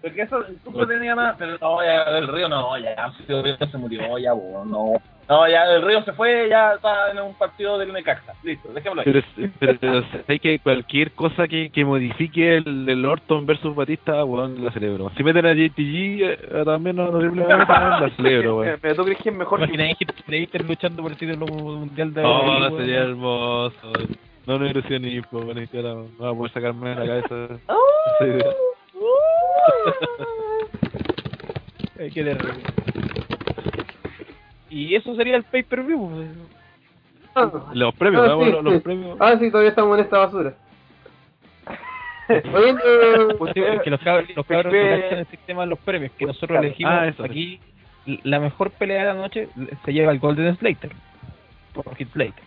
[0.00, 4.32] Porque eso incluso tenía más, pero no, ya el río no, ya, se murió, ya,
[4.32, 4.94] weón, no.
[5.28, 8.34] No, ya el río se fue, ya está en un partido del Necaxa.
[8.44, 9.06] Listo, déjamelo ahí.
[9.12, 14.24] Pero, pero, pero sé que cualquier cosa que, que modifique el, el Orton versus Batista,
[14.24, 15.10] weón, la celebro.
[15.16, 17.18] Si meten a JTG, eh, también no, no
[17.48, 18.78] la celebro, weón.
[18.80, 22.14] Pero tú crees que es mejor que Imagináis que Leicester luchando por el título mundial
[22.14, 22.76] de Oh, weón.
[22.78, 23.92] sería hermoso.
[24.46, 27.54] No, no ilusionismo, bueno, ni siquiera no va a poder sacarme de la cabeza
[28.20, 28.46] esa idea.
[31.98, 32.62] Ay, qué terrible.
[34.76, 36.10] Y eso sería el pay-per-view.
[36.10, 36.28] pues.
[37.34, 38.80] Ah, Los premios, ah, vamos, sí, los, los sí.
[38.80, 39.16] premios.
[39.20, 40.54] Ah, sí, todavía estamos en esta basura.
[42.28, 46.66] Que los cabros, los cabros cachan el sistema de los premios, que nosotros Claro.
[46.66, 47.24] elegimos Ah, eso.
[47.24, 47.60] aquí
[48.24, 49.48] la mejor pelea de la noche
[49.84, 50.90] se lleva el Golden Slater
[51.72, 52.42] por Heath Slater.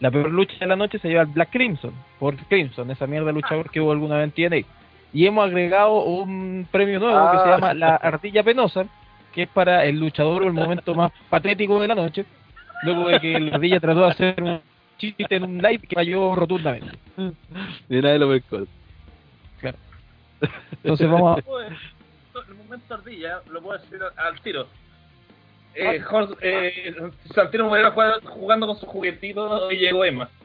[0.00, 3.26] La peor lucha de la noche se lleva el Black Crimson por Crimson, esa mierda
[3.28, 4.66] de luchador que hubo alguna vez en TNA.
[5.12, 7.54] Y hemos agregado un premio nuevo que se Ah.
[7.56, 8.86] llama la Ardilla Penosa,
[9.34, 12.24] que es para el luchador o el momento más patético de la noche,
[12.84, 14.60] luego de que la ardilla trató de hacer un
[14.98, 16.96] chiste en un live que falló rotundamente.
[17.88, 18.66] Ni nadie lo pescó.
[20.82, 21.42] Entonces vamos a...
[22.48, 24.66] El momento ardilla, lo puedo decir al, tiro.
[25.74, 26.94] Eh, Jorge, eh,
[27.34, 27.70] Santino
[28.24, 30.28] jugando con su juguetito y llegó Emma.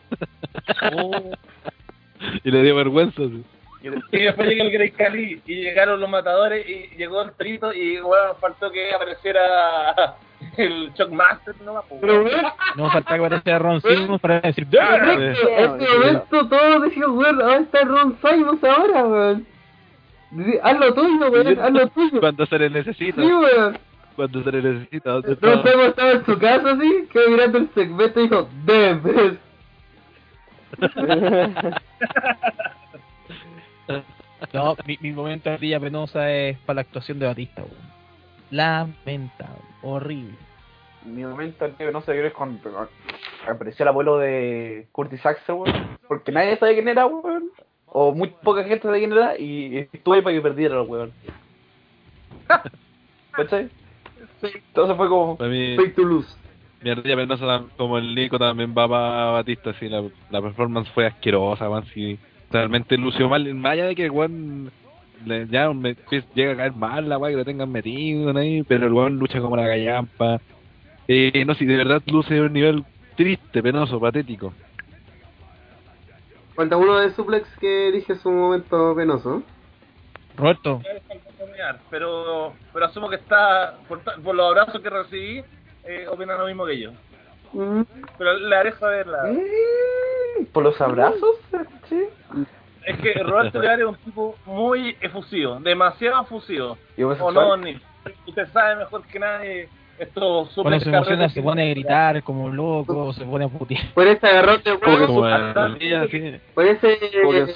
[2.43, 3.21] Y le dio vergüenza.
[3.23, 3.45] sí.
[3.81, 7.97] Y después llegó el Grey Cali y llegaron los matadores y llegó el trito y
[7.99, 10.15] bueno, faltó que apareciera
[10.57, 11.85] el Shockmaster nomás.
[12.01, 12.45] pero weón,
[12.75, 17.63] No falta que aparezca Ron Simmons para decir en este momento todos decían, weón, ¿dónde
[17.63, 19.47] está Ron Simons ahora, weón?
[20.61, 22.19] Haz lo tuyo, weón, haz lo tuyo.
[22.19, 23.21] Cuando se le necesita.
[23.21, 23.77] Sí, weón.
[24.17, 25.11] Cuando se le necesita.
[25.11, 25.71] ¿dónde Ron está?
[25.71, 29.39] Simons estaba en su casa así, quedó mirando el segmento y dijo, damn, bitch".
[34.53, 37.89] No, mi, mi momento de ardilla penosa es para la actuación de Batista, weón.
[38.51, 40.35] Lamentable, horrible.
[41.05, 42.89] Mi momento anterior no sé qué es cuando
[43.47, 45.97] apareció el abuelo de Curtis Axel, weón.
[46.07, 47.49] Porque nadie sabía quién era, weón.
[47.87, 51.11] O muy poca gente sabía quién era y estuve ahí para que perdiera, weón.
[53.31, 53.69] ¿Cachai?
[54.41, 55.37] Entonces fue como...
[55.37, 56.29] Mí, Fake to lose.
[56.81, 59.73] mi ardilla penosa, como el Nico, también va para Batista.
[59.79, 61.83] Sí, la, la performance fue asquerosa, man.
[61.93, 62.17] Sí,
[62.51, 63.53] realmente lució mal.
[63.55, 64.71] Más allá de que el weón
[65.25, 68.63] le- ya me- pues, llega a caer mal la weá que lo tengan metido ahí,
[68.63, 70.39] pero el weón lucha como la gallampa.
[71.07, 72.83] Eh, no sé, de verdad luce de un nivel
[73.15, 74.53] triste, penoso, patético.
[76.55, 79.43] Falta uno de suplex que dije su momento penoso.
[80.35, 80.81] Roberto,
[81.89, 85.43] pero, pero asumo que está, por, por los abrazos que recibí,
[85.85, 86.91] eh, opina lo mismo que yo.
[87.53, 87.81] Mm.
[88.17, 89.23] Pero le haré saber la...
[89.23, 90.45] Mm.
[90.51, 91.35] ¿Por los abrazos?
[91.89, 92.03] Sí.
[92.85, 96.77] Es que Roberto Leal es un tipo muy efusivo, demasiado efusivo.
[96.97, 97.79] ¿Y O no, ni,
[98.27, 99.69] usted sabe mejor que nadie
[99.99, 103.93] esto Cuando super se emociona se pone a gritar como loco, se pone a putear.
[103.93, 107.53] Por ese agarrón de por ese,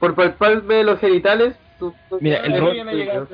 [0.00, 1.56] por palparme los genitales.
[2.20, 3.28] Mira, el que ro- viene llegando.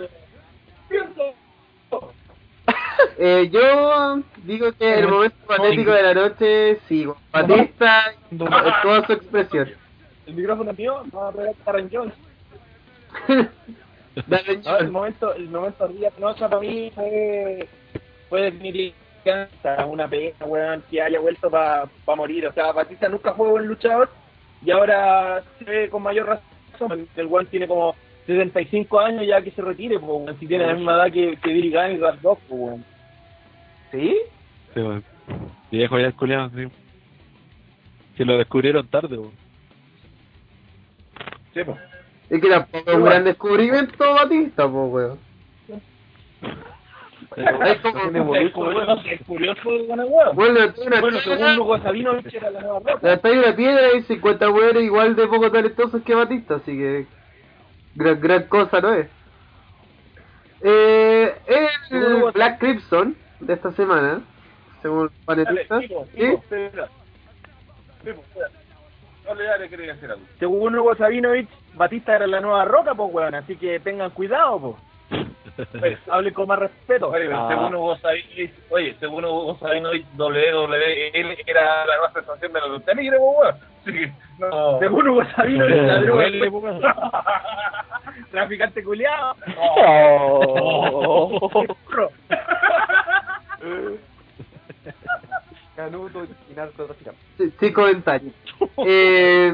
[3.19, 9.13] Eh, yo digo que el momento patético de la noche, sí, Batista en toda su
[9.13, 9.71] expresión.
[10.27, 12.15] El micrófono es mío, vamos a pegar a Karen Jones.
[14.27, 17.69] Dale, No, el momento, el momento día no para mí fue,
[18.29, 22.47] fue definitivamente una pena, weón, que haya vuelto para morir.
[22.47, 24.09] O sea, Batista nunca fue buen luchador
[24.65, 27.09] y ahora se ve con mayor razón.
[27.17, 27.95] El weón tiene como
[28.27, 31.53] 75 años ya que se retire, pues, weón, si tiene la misma edad que, que
[31.53, 32.94] Billy Gunn y Rad Dog, pues, weón.
[33.95, 34.17] ¿Sí?
[34.75, 35.05] Sí, weón.
[35.71, 36.67] Viejo ya culiado, sí.
[38.17, 39.33] Que lo descubrieron tarde, weón.
[41.53, 41.79] Sí, pues.
[42.29, 45.19] Es que tampoco es un gran descubrimiento Batista, pues, weón.
[47.37, 50.33] Es como, Es curioso, es con el huevo.
[50.35, 50.61] bueno,
[51.01, 51.19] Bueno,
[51.63, 52.99] Hugo Sabinovich era la nueva ropa.
[53.03, 57.07] la una piedra y 50 weones igual de poco talentosos que Batista, así que
[57.95, 59.09] gran, gran cosa no es.
[60.63, 63.17] Eh, el Black Crimson
[63.47, 64.21] de esta semana,
[64.83, 66.11] según el Dale, panelista, tipo, ¿sí?
[66.21, 66.89] tipo, espera.
[68.03, 68.49] Tipo, espera.
[69.27, 70.23] Dale, dale, quería decir algo.
[70.39, 73.35] Según Hugo Sabinovich, Batista era la nueva roca, pues, weón.
[73.35, 74.77] Así que tengan cuidado, pues.
[75.83, 77.09] Oye, Hablen con más respeto.
[77.11, 77.47] Oye, Ah.
[77.49, 82.67] según Hugo Sabinovich, oye, según Hugo Sabinovich, WWE, él era la nueva sensación de la
[82.67, 83.75] lucha libre, pues, weón.
[83.85, 84.79] Que, no.
[84.81, 86.83] Según Hugo Sabinovich.
[88.31, 89.37] Traficante culiado.
[89.87, 91.65] Oh.
[95.77, 97.21] Canuto y narcotraficante.
[97.39, 98.31] Sí, sí, comentario.
[98.87, 99.49] Eh,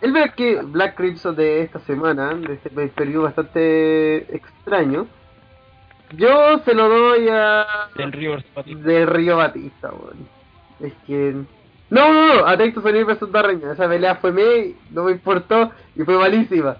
[0.00, 5.06] el Black, Black Crimson de esta semana, de este periodo bastante extraño,
[6.16, 7.64] yo se lo doy a
[7.96, 8.88] Del Rivers Batista.
[8.88, 10.26] del Río Batista, weón.
[10.80, 11.34] Es que...
[11.90, 15.70] No, no, no, a Texas O'Neill vs Darren, esa pelea fue me, no me importó
[15.94, 16.78] y fue malísima.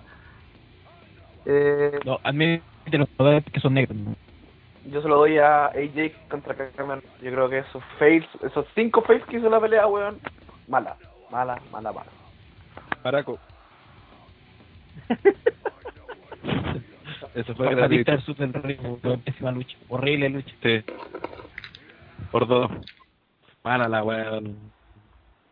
[1.45, 3.09] Eh, No, admite los
[3.53, 3.97] que son negros.
[3.99, 4.15] ¿no?
[4.87, 7.03] Yo se lo doy a AJ contra Cameron.
[7.23, 10.19] Yo creo que esos fails, esos cinco fails que hizo la pelea, weón,
[10.69, 10.97] mala,
[11.31, 12.11] mala, mala, mala.
[13.05, 13.39] Maraco.
[17.35, 18.47] Eso fue Batista gratuito.
[18.47, 19.77] del Río, fue pésima lucha.
[19.89, 20.55] Horrible lucha.
[20.63, 20.83] Sí.
[22.33, 22.71] Por dos.
[23.63, 24.57] Mala la weón.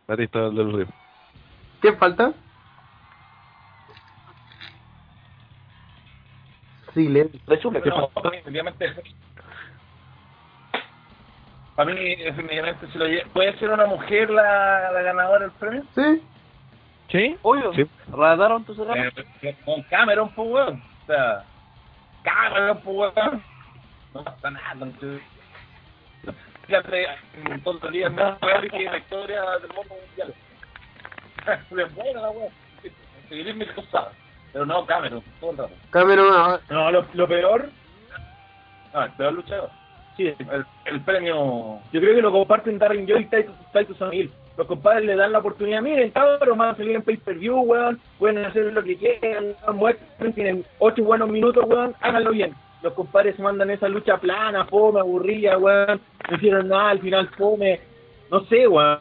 [0.07, 0.87] Batista del Río.
[1.81, 2.33] ¿Quién falta?
[7.03, 7.39] Silencio.
[7.47, 8.93] De hecho, No, para mí, definitivamente.
[11.75, 15.83] Para mí, definitivamente, si lo ¿puede ser una mujer la, la ganadora del premio?
[15.95, 16.21] ¿Sí?
[17.09, 17.37] ¿Sí?
[17.41, 17.89] obvio, Sí.
[18.11, 18.95] radaron tu cerrado.
[19.41, 20.83] Eh, con Cameron, pues, weón.
[21.03, 21.43] O sea,
[22.23, 23.43] Cameron, pues, weón.
[24.13, 25.21] No pasa nada, no te-
[26.67, 27.07] Fíjate,
[27.45, 30.33] en día, no, weón, que la historia del mundo mundial.
[31.47, 32.51] Es buena la weón.
[33.29, 34.09] Seguiré mis cosas.
[34.53, 35.73] Pero no Cameron, todo el rato.
[35.91, 37.69] Cameron, ah, No, lo, lo peor,
[38.93, 39.69] No, el peor luchador.
[40.17, 41.79] sí, El, el premio.
[41.91, 44.31] yo creo que lo comparten Darren Joy y Titus, Titus O'Neill.
[44.57, 48.43] Los compadres le dan la oportunidad, miren, cabros, van a salir en pay-per-view, weón, pueden
[48.43, 52.53] hacer lo que quieran, muestren, tienen ocho buenos minutos, weón, háganlo bien.
[52.81, 57.29] Los compadres se mandan esa lucha plana, fome, aburrida, weón, no hicieron nada, al final
[57.37, 57.79] fome,
[58.29, 58.99] no sé, weón,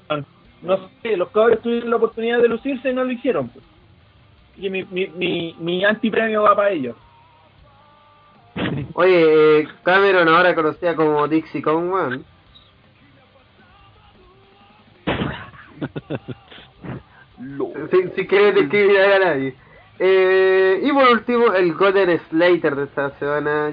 [0.62, 3.48] no sé, los cabros tuvieron la oportunidad de lucirse y no lo hicieron.
[3.48, 3.64] pues.
[4.58, 6.96] Y mi, mi, mi, mi antipremio va para ellos.
[8.94, 12.24] Oye, eh, Cameron ahora conocida como Dixie Kong, weón.
[17.90, 19.54] Sin, sin querer discriminar a nadie.
[19.98, 23.72] Eh, y por último, el Golden Slater de esta semana.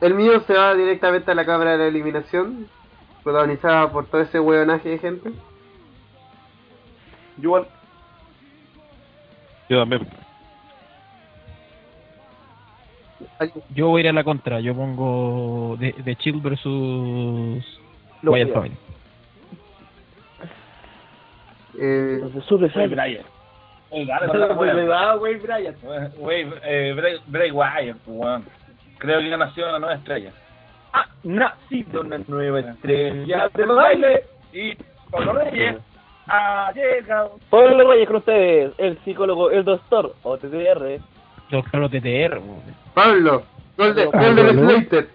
[0.00, 2.68] El mío se va directamente a la cámara de la eliminación,
[3.24, 5.32] protagonizada por todo ese hueonaje de gente.
[7.40, 7.66] Igual,
[9.68, 10.06] Yo también.
[13.74, 14.60] Yo voy a ir a la contra.
[14.60, 17.80] Yo pongo de, de Chill versus
[18.22, 18.52] Lo Wyatt.
[18.52, 18.76] Family.
[21.78, 22.20] Eh,
[25.42, 25.76] Bryant.
[26.18, 28.42] Wey, eh, Bray, Bray Wyatt, pues.
[28.98, 30.32] Creo que ha nacido una nueva estrella.
[30.92, 34.24] Ha nacido una nueva estrella del baile.
[34.52, 34.74] Y
[35.10, 35.76] Pablo Reyes
[36.26, 37.38] ha llegado.
[37.50, 41.00] Pablo Reyes con ustedes, el psicólogo, el doctor OTTR.
[41.50, 42.62] Los caros TTR, po.
[42.94, 43.42] Pablo,
[43.76, 44.70] Golden, Golden ¿no?
[44.70, 45.08] Slater.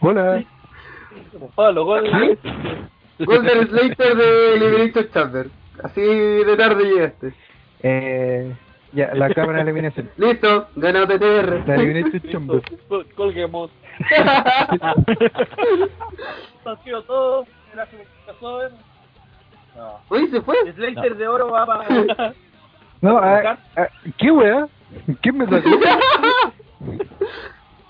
[0.00, 0.44] Hola.
[1.54, 2.38] Pablo, gol.
[3.18, 5.46] Golden Slater de Elimination Chamber.
[5.82, 7.34] Así de tarde llegaste.
[7.82, 8.54] Eh,
[8.92, 10.10] ya, la cámara eliminación.
[10.16, 11.66] Listo, ganó TTR.
[11.66, 12.62] La eliminación chamber.
[13.16, 13.70] Colguemos.
[16.64, 17.48] Han sido todos.
[17.72, 18.02] Gracias.
[19.76, 20.00] No.
[20.10, 20.56] Uy, se fue.
[20.74, 22.34] Slater de oro va para.
[23.00, 23.88] No, ah, ah,
[24.18, 24.68] ¿qué weá?
[25.22, 25.70] ¿Qué me sacó?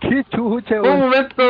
[0.01, 1.01] ¿Qué chucha, Fue un weón?
[1.01, 1.43] momento.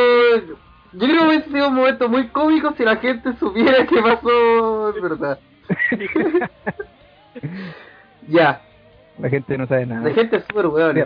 [0.93, 4.89] Yo creo que hubiese sido un momento muy cómico si la gente supiera qué pasó,
[4.95, 5.39] es verdad.
[8.27, 8.61] ya,
[9.19, 10.07] La gente no sabe nada.
[10.07, 10.97] la gente es súper weón.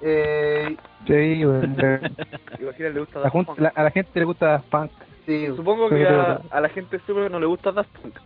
[0.00, 0.76] Eh,
[1.06, 1.76] Sí, weón.
[2.78, 4.90] Le gusta La la- a la gente le gusta Daft Punk.
[5.26, 8.18] sí, Supongo que a, a la gente super no le gusta Daft Punk.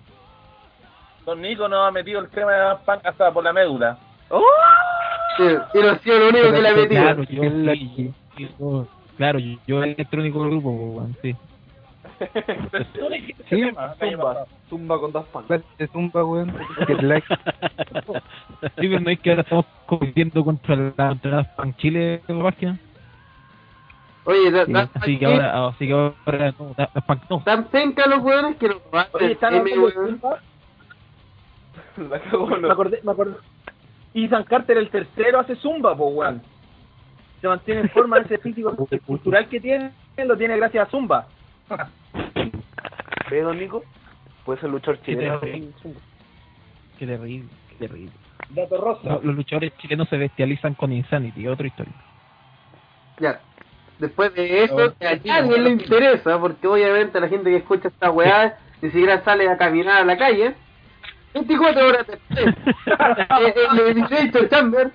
[1.27, 3.99] Don Nico nos ha metido el tema de Daft Punk hasta por la médula.
[4.31, 4.41] ¡Oh!
[5.37, 5.43] sí,
[5.75, 7.03] y no ha sido lo único que le ha metido.
[7.03, 8.89] Claro, yo, la- sí, yo-
[9.19, 11.37] claro, yo, yo el electrónico del grupo, po, weón, sí.
[13.51, 13.63] Sí,
[14.01, 14.47] Zumba.
[14.71, 15.51] Zumba con Daft Punk.
[15.93, 16.55] Zumba, weón.
[17.03, 17.27] Like.
[18.79, 22.39] Sí, pero no es que ahora estamos compitiendo contra la contra Daft Punk Chile en
[22.39, 22.79] la página.
[24.25, 27.43] Oye, da, Sí, da- así que ahora, así que ahora no, Daft Punk no.
[27.45, 29.63] tan penca los weones que los van Oye, están
[32.11, 32.73] La cagó, Me no.
[32.73, 33.37] acordé, me acordé.
[34.15, 36.43] Ethan Carter, el tercero, hace zumba, po, weón.
[37.41, 38.75] Se mantiene en forma ese físico
[39.07, 41.27] cultural que tiene, lo tiene gracias a zumba.
[43.31, 43.85] ¿Ve, don Nico?
[44.45, 45.41] Puede ser luchador chileno.
[45.41, 48.13] Qué terrible, qué terrible.
[48.51, 49.09] Dato rosa.
[49.15, 51.93] Los, los luchadores chilenos se bestializan con Insanity, otra historia.
[53.19, 53.41] Ya.
[53.99, 58.11] Después de eso, que a nadie le interesa, porque obviamente la gente que escucha esta
[58.11, 60.55] weá ni siquiera sale a caminar a la calle.
[61.45, 62.55] 24 horas después,
[62.87, 64.91] eh, el Elimination Chamber,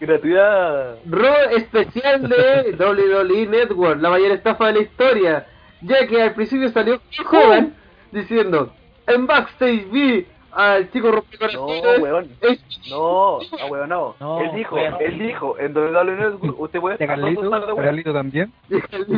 [0.00, 0.96] Gratuidad.
[1.08, 5.46] Raw especial de WWE Network, la mayor estafa de la historia,
[5.80, 7.00] ya que al principio salió
[7.30, 7.74] Hogan
[8.10, 8.72] diciendo,
[9.06, 12.28] en backstage vi al chico No, rompecorazones, weón.
[12.40, 14.14] es- No, a weón, no.
[14.18, 14.94] No, él dijo, weón.
[15.00, 17.76] él dijo, en WWE Network usted puede a Carlito, de a weón.
[17.84, 18.52] Carlito también.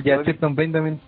[0.05, 1.01] Y a Cheston Bain también.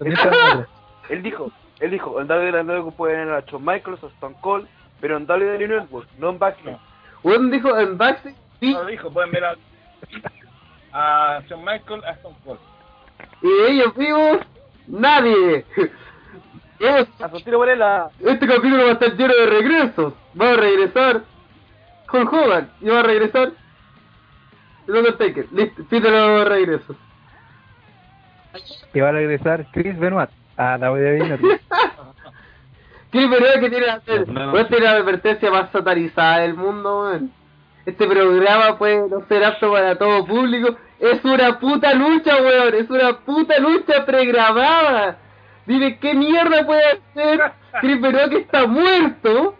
[1.10, 4.66] Él dijo, él dijo, en WWE Network pueden ir a Shawn Michaels o Stone Cold,
[5.00, 6.78] pero en WWE Network, no en Backstage.
[7.22, 9.54] Weón dijo en backstage vi No lo dijo, pueden ver a,
[10.92, 12.60] a Shawn Michael, a Stone Cold.
[13.42, 14.38] y de ellos vivos,
[14.86, 15.64] nadie.
[16.78, 18.10] Hemos A su tiro Varela.
[18.20, 20.12] Este capítulo va a estar lleno de regresos.
[20.38, 21.22] Va a regresar
[22.12, 23.52] Hulk Hogan y va a regresar
[24.86, 25.46] el Undertaker.
[25.52, 26.96] Listo, fin de los regresos.
[28.92, 30.28] Y va a regresar Chris Benoit
[30.58, 31.62] a la WWE Network.
[33.16, 33.86] Qué verdad que tiene
[34.66, 37.32] tener la advertencia más satanizada del mundo, weón.
[37.86, 40.76] Este programa puede no ser apto para todo público.
[41.00, 42.74] Es una puta lucha, weón.
[42.74, 45.16] Es una puta lucha pregrabada.
[45.64, 47.52] Dime qué mierda puede hacer
[47.82, 49.54] Benoit que está muerto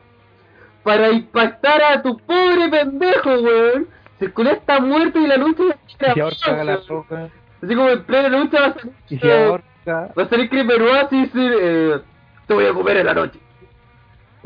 [0.83, 3.89] para impactar a tu pobre pendejo, weón.
[4.19, 7.31] Si el culo está muerto y la lucha si está ahorca a la roca.
[7.63, 10.13] Así como en plena lucha va a salir, Y si eh, ahorca.
[10.19, 12.01] va a salir Benoit así y decir, eh,
[12.47, 13.46] te voy a comer en la noche.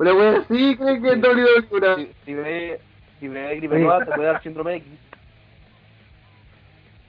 [0.00, 2.80] Una wea así, creen que es WWE Si, si ve,
[3.18, 4.88] si ve a Gripe Nueva, se puede dar síndrome X.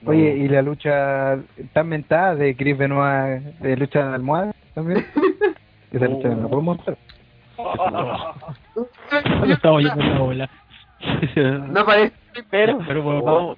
[0.04, 1.38] Oye, y la lucha
[1.72, 5.06] tan mentada de Chris Benoit de lucha de almohada también.
[5.90, 6.98] Esa lucha no la podemos mostrar.
[7.56, 10.50] Cuando estamos yendo en la bola.
[11.68, 12.14] No parece.
[12.50, 13.56] Pero, pero volvamos,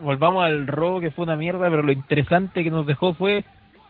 [0.00, 3.42] volvamos al robo que fue una mierda, pero lo interesante que nos dejó fue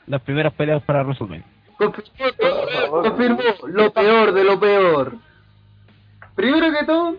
[0.07, 1.56] las primeras peleas para WrestleMania.
[1.78, 5.15] Confirmó, confirmó lo peor de lo peor.
[6.35, 7.16] Primero que todo,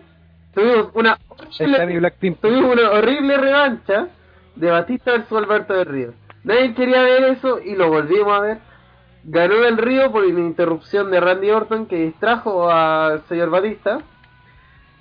[0.54, 2.10] tuvimos una horrible,
[2.40, 4.08] tuvimos una horrible revancha
[4.56, 6.14] de Batista versus Alberto del Río.
[6.44, 8.58] Nadie quería ver eso y lo volvimos a ver.
[9.24, 14.00] Ganó del Río por una interrupción de Randy Orton que distrajo al señor Batista.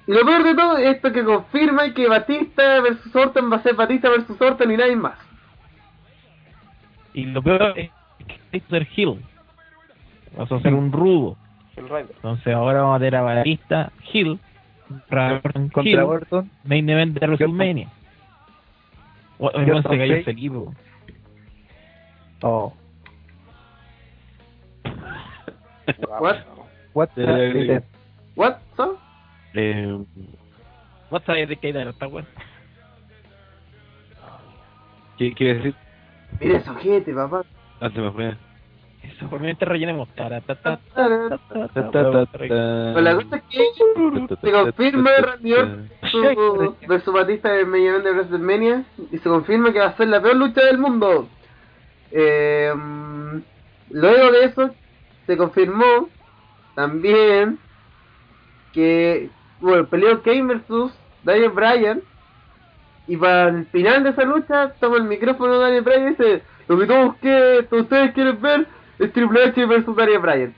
[0.05, 3.63] Y lo peor de todo es esto que confirma que Batista versus Orton va a
[3.63, 5.17] ser Batista versus Orton y nadie más.
[7.13, 7.91] Y lo peor es
[8.51, 9.23] que Hill.
[10.37, 11.35] Vas a ser un rudo.
[11.75, 14.39] Entonces ahora vamos a tener a Batista, Hill,
[14.87, 16.51] contra Orton, Contra Hill, Orton.
[16.63, 17.89] main event de WrestleMania.
[19.39, 19.51] O-
[19.83, 20.23] se cayó Face.
[20.23, 20.55] Felipe.
[20.55, 20.73] po.
[22.41, 22.73] Oh.
[26.19, 26.37] What?
[26.93, 27.83] What Eh, the-
[28.35, 28.57] What?
[28.75, 28.97] So?
[29.53, 30.03] Eh,
[31.47, 32.07] de qué era esta.
[35.17, 35.75] ¿qué, ¿Qué iba a decir?
[36.39, 37.43] Mira ese ojete, papá.
[37.79, 38.35] Ah, se me fue.
[39.15, 39.65] Eso, por mi mente.
[39.65, 39.81] Pues
[43.03, 43.63] la cosa es que
[44.41, 45.89] se confirma Randy Orton
[46.87, 50.21] versus, Batista en main event de WrestleMania y se confirma que va a ser la
[50.21, 51.27] peor lucha del mundo.
[52.11, 52.73] Eh,
[53.89, 54.69] luego de eso
[55.25, 56.09] se confirmó
[56.75, 57.59] también
[58.73, 59.29] que
[59.59, 60.93] bueno, peleó Kane versus
[61.23, 62.01] Daniel Bryan
[63.07, 66.77] y para el final de esa lucha toma el micrófono Daniel Bryan y dice lo
[66.77, 68.67] que todos, que, todos ustedes quieren ver
[68.99, 70.53] es Triple H versus Daniel Bryan.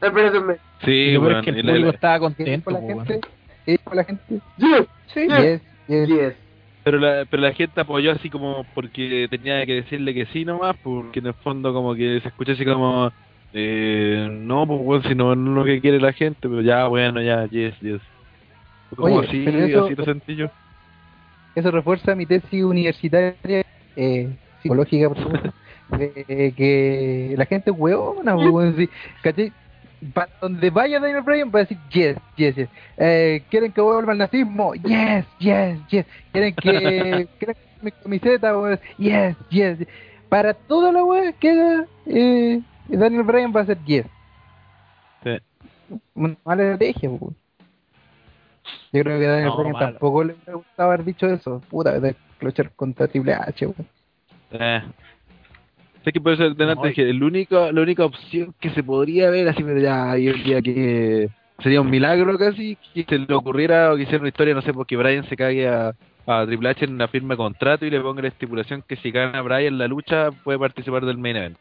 [0.00, 0.58] WrestleMania.
[0.84, 3.12] Sí, weón, es que el público la- estaba ¿Qué contento, dijo la po, gente?
[3.12, 3.20] weón.
[3.64, 4.34] ¿Qué dijo la gente?
[4.58, 6.08] Yes, Sí, yes, Yes, yes.
[6.08, 6.34] yes.
[6.82, 10.76] pero la, pero la gente apoyó así como porque tenía que decirle que sí nomás,
[10.82, 13.10] porque en el fondo como que se escuchó así como,
[13.54, 16.86] eh, no, pues bueno, si no, no es lo que quiere la gente, pero ya,
[16.88, 18.00] bueno, ya, yes, yes.
[18.94, 20.50] Como Oye, así, eso- así lo sentí yo.
[21.54, 23.64] Eso refuerza mi tesis universitaria,
[23.96, 24.28] eh,
[24.62, 25.52] psicológica, por supuesto,
[25.90, 28.36] de que la gente hueona,
[28.76, 28.88] sí,
[29.22, 29.52] ¿cachai?
[30.12, 32.68] Para donde vaya Daniel Bryan va a decir yes, yes, yes.
[32.98, 34.74] Eh, ¿Quieren que vuelva al nazismo?
[34.74, 36.06] Yes, yes, yes.
[36.30, 38.52] ¿Quieren que quieren mi camiseta?
[38.98, 39.78] Yes, yes.
[39.78, 39.88] yes.
[40.28, 44.06] Para toda la wea que haga eh, Daniel Bryan va a ser yes.
[45.22, 45.38] Sí.
[46.14, 47.36] Una mala estrategia, weón.
[48.92, 49.86] Yo creo que a Daniel No, Bryan malo.
[49.86, 51.60] tampoco le hubiera gustado haber dicho eso.
[51.70, 53.88] Puta, de luchar contra Triple H, weón.
[54.50, 54.82] Eh.
[56.04, 59.30] Sé que por eso delante No, dije, el único, la única opción que se podría
[59.30, 60.14] ver así, pero ya
[60.62, 61.28] que
[61.60, 64.72] sería un milagro casi, que se le ocurriera o que hiciera una historia, no sé,
[64.74, 65.94] porque Brian se cague a,
[66.26, 69.10] a Triple H en una firma de contrato y le ponga la estipulación que si
[69.10, 71.56] gana Brian la lucha puede participar del main event.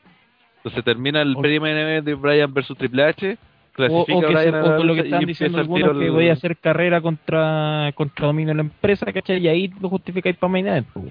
[0.58, 4.26] Entonces termina el O- pre-main event de Brian versus Triple H, O, clasifica o que
[4.26, 7.00] a se- Brian a o lo que están diciendo algunos que voy a hacer carrera
[7.02, 9.40] contra contra dominio de la empresa, ¿cachai?
[9.40, 11.06] Y ahí lo justificáis para main event, pues.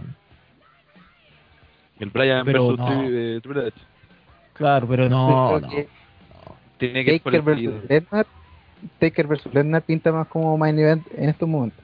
[2.04, 2.86] El Brian pero versus no.
[3.02, 3.76] Tri- eh, Triple H.
[4.54, 5.68] Claro, pero no, no.
[5.68, 5.88] que
[6.78, 8.26] Tiene que Taker versus Lesnar,
[8.98, 11.78] Taker versus Lesnar pinta más como main event en estos momentos.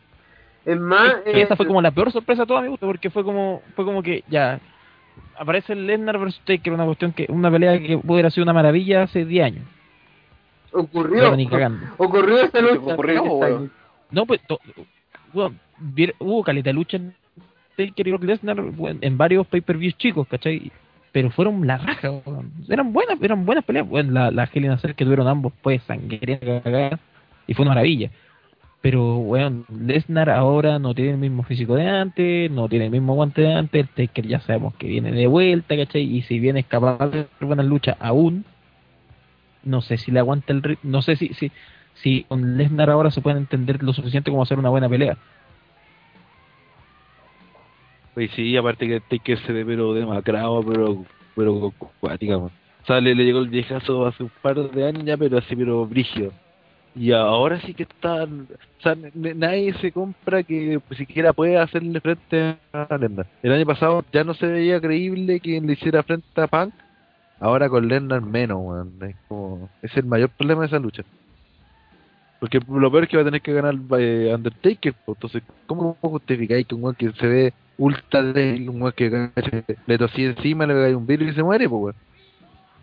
[0.65, 3.09] Es más, Y eh, esa fue como la peor sorpresa de toda mi gusto, porque
[3.11, 4.61] fue como fue como que ya
[5.39, 9.05] aparece el Lesnar versus Taker, una cuestión que una pelea que hubiera sido una maravilla
[9.05, 9.65] hace 10 años.
[10.73, 11.33] ocurrió.
[11.97, 12.93] Ocurrió esta ¿Qué lucha.
[12.95, 13.71] ocurrió.
[14.11, 14.61] No, pues to-
[15.81, 17.15] vier- hubo caleta de lucha en
[17.79, 18.59] Taker y Brock Lesnar
[19.01, 20.73] en varios pay-per-views chicos, ¿cachai?
[21.13, 22.53] Pero fueron la raja, weón.
[22.69, 23.89] eran buenas, eran buenas peleas.
[23.89, 25.53] Bueno, la, la Hell que tuvieron ambos
[25.87, 26.99] sangrienta cagada
[27.47, 28.11] y fue una maravilla.
[28.81, 33.15] Pero, weón, Lesnar ahora no tiene el mismo físico de antes, no tiene el mismo
[33.15, 36.03] guante de antes, el Taker ya sabemos que viene de vuelta, ¿cachai?
[36.03, 38.45] Y si bien es capaz de hacer buenas luchas aún,
[39.65, 41.51] no sé si le aguanta el ritmo, no sé si, si,
[41.95, 45.17] si con Lesnar ahora se puede entender lo suficiente como hacer una buena pelea.
[48.19, 51.05] Pues sí, aparte que Taker se ve pero demacrado, pero
[51.37, 52.51] pero cuática, man.
[52.83, 55.55] O sea, le, le llegó el viejazo hace un par de años ya, pero así,
[55.55, 56.33] pero brígido.
[56.97, 58.25] Y ahora sí que está...
[58.25, 63.29] O sea, nadie se compra que pues, siquiera puede hacerle frente a Lesnar.
[63.41, 66.75] El año pasado ya no se veía creíble que le hiciera frente a Punk.
[67.39, 68.95] Ahora con Lesnar menos, weón.
[69.01, 69.69] Es como...
[69.81, 71.05] Es el mayor problema de esa lucha.
[72.39, 74.95] Porque lo peor es que va a tener que ganar eh, Undertaker.
[75.05, 79.31] pues, Entonces, ¿cómo justificáis que un weón que se ve ultra débil, un weón que
[79.87, 81.97] le tosí encima, le cae un virus y se muere, pues weón?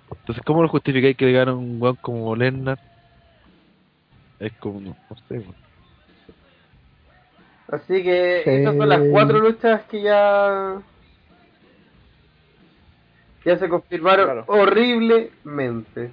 [0.09, 2.77] Entonces, ¿cómo lo justificáis que le gana un weón como Lesnar?
[4.39, 5.55] Es como, no, no sé, weón.
[7.67, 8.49] Así que Sí.
[8.51, 10.81] esas son las cuatro luchas que ya
[13.45, 14.45] ya se confirmaron Claro.
[14.47, 16.11] horriblemente.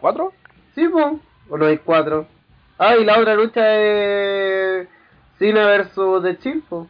[0.00, 0.32] ¿Cuatro?
[0.74, 1.20] ¿Sí, po?
[1.48, 2.26] ¿O no hay cuatro?
[2.78, 4.88] Ah, y la otra lucha es
[5.38, 6.88] Cena versus The Chill, po.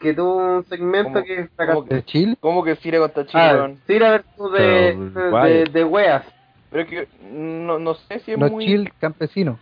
[0.00, 1.24] Que tuvo un segmento ¿Cómo?
[1.24, 1.78] que fracasó.
[1.80, 2.36] ¿Cómo ¿De Chile?
[2.40, 3.70] ¿Cómo que Cine contra Chile, Ah?
[3.86, 6.24] Cena versus de, Pero, de, de weas.
[6.70, 8.66] Pero es que no, no sé si es Los muy...
[8.66, 9.58] chill campesinos.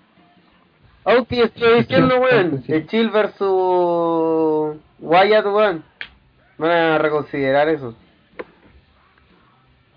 [1.05, 5.85] Aunque estoy diciendo, weón, el Chill versus Wyatt, weón.
[6.59, 7.95] Van a reconsiderar eso.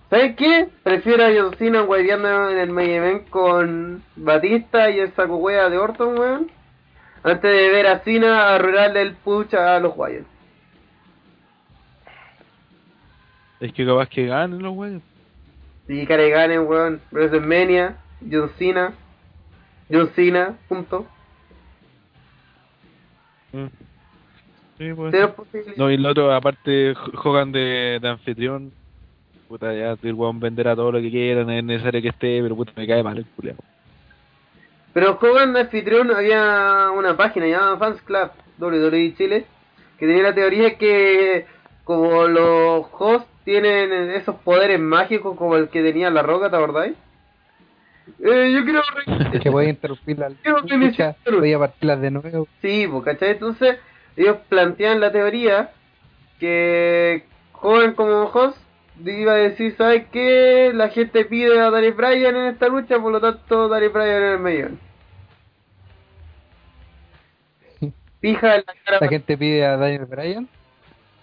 [0.10, 0.68] ¿Sabes qué?
[0.82, 5.70] Prefiero a John Cena guayando en el main event con Batista y el saco wea
[5.70, 6.52] de Orton, weón.
[7.22, 10.26] Antes de ver a Cena arruinarle el pucha a los Wyatt.
[13.60, 15.04] Es que capaz que ganen los weones.
[16.08, 17.02] Cara y ganen, weón.
[17.12, 17.98] WrestleMania,
[18.32, 18.94] John Cena.
[19.92, 21.06] John Cena, punto.
[23.52, 23.66] Mm.
[24.78, 25.14] Sí, pues.
[25.78, 28.72] No, y el otro, aparte, Hogan de, de anfitrión.
[29.50, 32.72] Puta, ya, el weón venderá todo lo que quieran, es necesario que esté, pero puta,
[32.76, 33.58] me cae mal el culiao.
[34.94, 39.46] Pero Hogan de anfitrión había una página llamada Fans Club WWE Chile
[39.98, 41.46] que tenía la teoría que
[41.84, 46.94] como los hosts tienen esos poderes mágicos como el que tenía la roca, ¿te acordáis?
[48.24, 48.82] Eh, yo quiero...
[49.34, 51.16] Es que voy a interrumpir la Quiero lucha, reiniciar.
[51.32, 52.48] voy a partirlas de nuevo.
[52.62, 53.32] Sí, pues, ¿cachai?
[53.32, 53.78] Entonces,
[54.16, 55.72] ellos plantean la teoría
[56.40, 57.24] que
[57.54, 58.58] joven como host
[59.06, 60.72] iba a decir, ¿sabes qué?
[60.74, 64.32] La gente pide a Daniel Bryan en esta lucha, por lo tanto Daniel Bryan en
[64.32, 64.70] el medio.
[68.22, 68.98] Fija en la cara.
[69.02, 70.48] La gente pide a Daniel Bryan.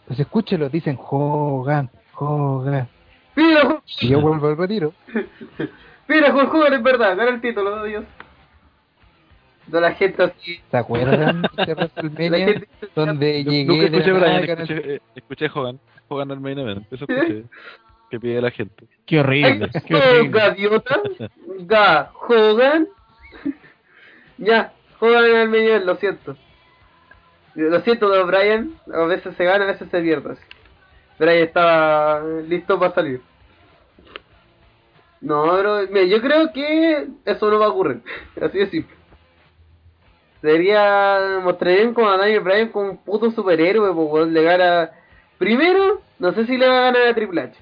[0.07, 2.89] Pues escúchelo, dicen Hogan, Hogan.
[3.35, 4.93] Mira, Y yo vuelvo al retiro.
[6.09, 8.05] mira, Hulk Hogan es verdad, gana el título, Dios.
[9.66, 10.60] De la gente así.
[10.70, 12.47] ¿Se acuerdan de La WrestleMania?
[12.47, 15.80] gente Donde Nunca llegué de escuché la Brian, escuché, eh, escuché Hogan.
[16.09, 16.93] Hogan al main event.
[16.93, 17.44] Eso escuché.
[18.10, 18.86] que pide la gente.
[19.06, 20.38] Qué horrible, qué horrible.
[20.40, 21.01] gaviota.
[21.60, 22.86] Ga, Hogan.
[24.38, 26.36] ya, Hogan en el medio, lo siento.
[27.55, 30.32] Lo siento de Brian, a veces se gana, a veces se pierde.
[30.32, 30.43] así.
[31.18, 33.20] Brian estaba listo para salir.
[35.20, 38.02] No, pero mira, yo creo que eso no va a ocurrir.
[38.40, 38.95] Así de simple.
[40.47, 41.40] Sería.
[41.43, 44.90] Mostrarían como a Daniel Bryan como un puto superhéroe, pues le gana.
[45.39, 47.55] Primero, no sé si le va a ganar a Triple H.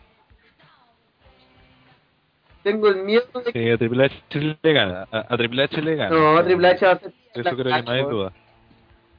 [2.63, 3.65] Tengo el miedo de que.
[3.65, 5.09] Sí, a Triple H le gana.
[5.11, 6.15] A, a Triple H le gana.
[6.15, 7.13] No, Triple H va a ser.
[7.35, 8.33] Eso creo que no hay duda.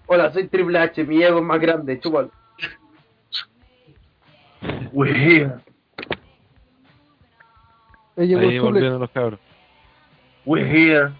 [0.06, 2.30] Hola, soy Triple H, mi ego es más grande, chúpalo.
[4.94, 5.52] We're,
[8.18, 9.40] Ahí volvieron los cabros.
[10.46, 11.12] we're here.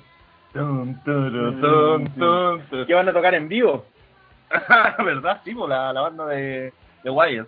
[2.88, 3.86] ¿Qué van a tocar en vivo?
[5.04, 5.42] ¿Verdad?
[5.44, 6.72] Sí, pues la, la banda de,
[7.04, 7.48] de Wyatt.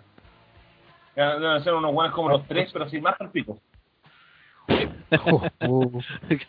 [1.16, 3.60] Ya Deben ser unos buenos como los tres, pero sin más al pico.
[5.26, 5.90] Oh, oh.
[6.30, 6.48] Yo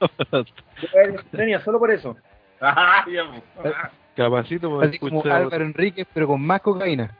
[0.92, 2.16] voy a ir a Estrella solo por eso.
[2.60, 3.74] Ah, pues.
[4.16, 5.22] Capacito por Así como.
[5.24, 7.16] Álvaro Enríquez, pero con más cocaína.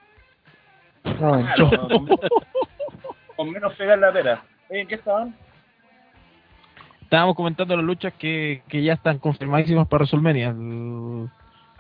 [1.05, 1.15] No,
[1.55, 2.21] Claro, con, menos-
[3.37, 4.43] con menos pegar la pera.
[4.69, 5.35] ¿en qué estaban?
[7.09, 10.51] Estábamos comentando las luchas que, que ya están confirmadísimas para WrestleMania.
[10.51, 11.31] El,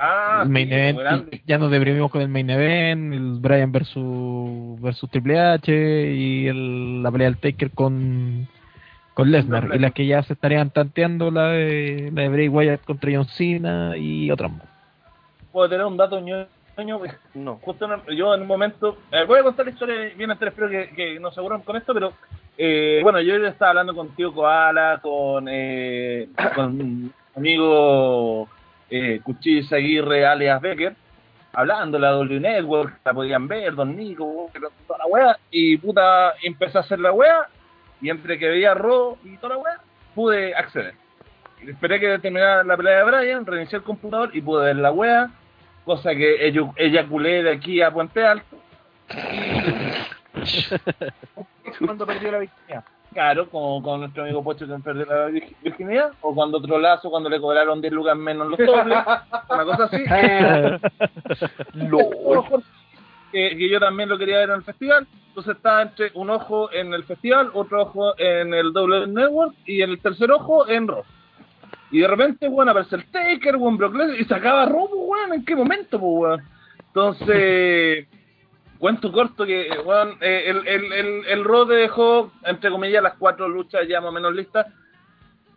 [0.01, 4.81] Ah, el main sí, event, ya nos deprimimos con el main event, el Bryan versus,
[4.81, 8.47] versus Triple H y el, la pelea del Taker con,
[9.15, 9.65] con Lesnar.
[9.65, 9.77] Lesnar.
[9.77, 13.25] Y las que ya se estarían tanteando, la de, la de Bray Wyatt contra John
[13.27, 14.63] Cena y otras más.
[15.51, 16.47] Puedo tener un dato ñoño.
[17.35, 17.57] No.
[17.63, 18.99] Justo en yo en un momento.
[19.13, 21.93] eh, voy a contar la historia bien entera, espero que, que nos aseguren con esto,
[21.95, 22.13] pero.
[22.57, 25.47] eh, bueno, yo estaba hablando con Tío Koala, con.
[25.49, 28.49] Eh, con mi amigo.
[28.91, 30.95] Eh, Cuchillo Aguirre, alias Becker.
[31.53, 34.51] Hablando de la W Network, la podían ver, Don Nico,
[34.87, 35.39] toda la wea.
[35.51, 37.49] Y puta, empecé a hacer la wea.
[38.01, 39.81] Y entre que veía Raw y toda la wea,
[40.15, 40.95] pude acceder.
[41.67, 45.31] Esperé que terminara la pelea de Brian, reinicié el computador y pude ver la wea,
[45.89, 46.47] cosa que
[46.77, 48.57] eyaculé de aquí a Puente Alto.
[51.85, 52.85] Cuando perdió la victoria.
[53.13, 57.11] Claro, como con nuestro amigo Pocho que perdió la virgi- virginidad, o cuando otro lazo,
[57.11, 58.99] cuando le cobraron 10 lucas menos los dobles,
[59.49, 60.05] una cosa así.
[63.33, 66.73] Que, que yo también lo quería ver en el festival, entonces estaba entre un ojo
[66.73, 71.05] en el festival, otro ojo en el W Network y el tercer ojo en Raw.
[71.91, 75.01] Y de repente, bueno, aparece el Taker, weón, Brock Lesnar, y se acaba Raw, pues,
[75.05, 76.43] weón, ¿en qué momento, pues, weón?
[76.89, 78.07] Entonces,
[78.79, 83.89] cuento corto que, weón, eh, el, el, el, el dejó, entre comillas, las cuatro luchas
[83.89, 84.67] ya más o menos listas,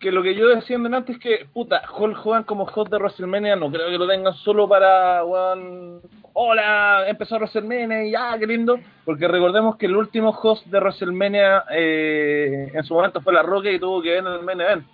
[0.01, 2.97] que lo que yo decía en antes es que, puta, Hulk Hogan como host de
[2.97, 6.01] WrestleMania no creo que lo tengan solo para, weón,
[6.33, 11.65] hola, empezó WrestleMania y ya, qué lindo, porque recordemos que el último host de WrestleMania
[11.71, 14.85] eh, en su momento fue La Roca y tuvo que ver en el main event.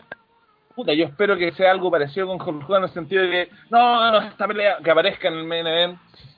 [0.77, 3.49] Puta, yo espero que sea algo parecido con Hulk Hogan en el sentido de que,
[3.71, 5.97] no, no, esta pelea que aparezca en el main event,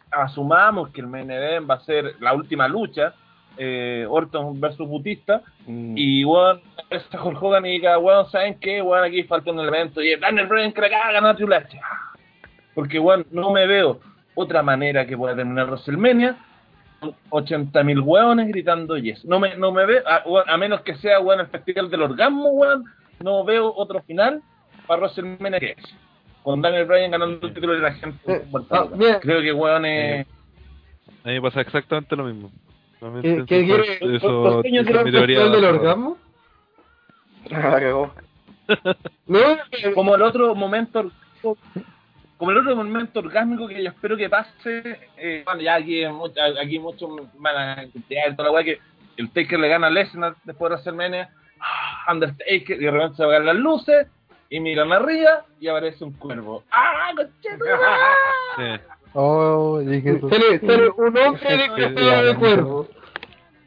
[0.10, 3.14] asumamos que el main event va a ser la última lucha,
[3.58, 8.82] eh, Orton versus Butista, y weón, aparece Hulk Hogan y diga, weón, ¿saben qué?
[8.82, 11.82] Weón, aquí falta un elemento, y Daniel Bryan que la caga, ganar Triple H.
[12.74, 14.00] Porque, weón, no me veo
[14.36, 16.38] otra manera que pueda terminar WrestleMania
[17.02, 19.26] con 80.000 weones gritando yes.
[19.26, 22.52] No me, no me veo, a, a menos que sea, weón, el Festival del Orgasmo,
[22.52, 22.86] weón,
[23.20, 24.42] no veo otro final
[24.88, 25.96] para WrestleMania que ese.
[26.44, 28.34] Con Daniel Bryan ganando el título de la gente.
[28.34, 28.88] Eh, ah.
[29.22, 30.26] Creo que, weón, eh,
[31.24, 32.52] A mí me pasa exactamente lo mismo.
[33.22, 34.16] ¿Qué, qué quiere?
[34.16, 35.40] Eso, ¿Costeño esa quiere es teoría.
[35.40, 36.18] festival del orgasmo?
[37.52, 38.14] Ah, cagó.
[39.28, 39.40] No,
[39.96, 41.12] como el otro momento
[42.38, 46.80] como el otro momento orgásmico que yo espero que pase eh, bueno ya aquí aquí
[46.80, 47.88] muchos van a
[48.36, 48.80] toda la weá que
[49.18, 51.30] el Taker le gana a Lesnar después de WrestleMania
[51.62, 54.08] ah, Undertaker y de repente se apagan las luces
[54.50, 58.78] y miran arriba y aparece un cuervo ¡ah, conchetumare!
[58.78, 58.84] Sí.
[59.14, 60.30] Oh, dije eso.
[60.30, 62.88] sale, sale un hombre de cabeza de cuervo.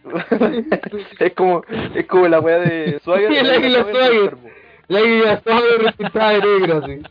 [1.20, 1.62] es como
[1.94, 3.28] es como la weá de Swagger.
[3.32, 4.36] Sí, el águila Swagger.
[4.88, 7.02] La iba sobre resaltada de negro, así.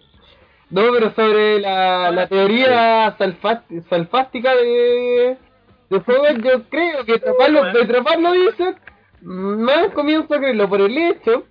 [0.70, 5.38] No, pero sobre la, la teoría salfá- salfástica de,
[5.90, 8.76] de Hogan, yo creo que taparlo, de atraparlo dicen,
[9.22, 11.46] más comienzo a creerlo por el hecho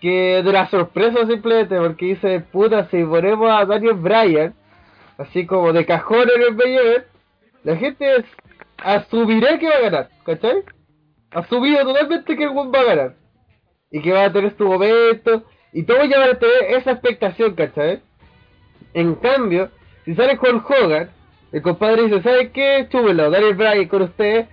[0.00, 4.54] que de la sorpresa simplemente, porque dice, puta, si ponemos a Daniel Bryan,
[5.18, 7.04] así como de cajón en el BYB,
[7.64, 8.24] la gente
[8.78, 10.62] asumirá que va a ganar, ¿cachai?
[11.30, 13.14] Asumido totalmente que el va a ganar.
[13.90, 18.02] Y que va a tener su momento, y todos ya a tener esa expectación, ¿cachai?
[18.94, 19.70] En cambio,
[20.04, 21.10] si sale con Hogan,
[21.52, 22.86] el compadre dice, ¿sabe qué?
[22.90, 24.46] Chúbelo, Daniel Bryan con usted.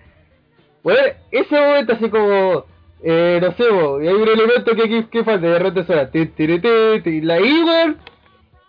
[0.84, 1.00] Bueno,
[1.32, 2.66] ese momento así como,
[3.02, 6.12] eh, no sé, bo, y hay un elemento que aquí que falta, de repente suena,
[6.12, 7.96] ti, la Igor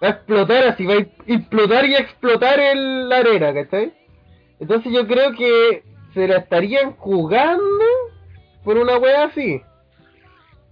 [0.03, 3.93] va a explotar así, va a implotar y a explotar en la arena, ¿cachai?
[4.61, 5.82] Entonces yo creo que
[6.15, 7.85] se la estarían jugando
[8.62, 9.61] por una wea así.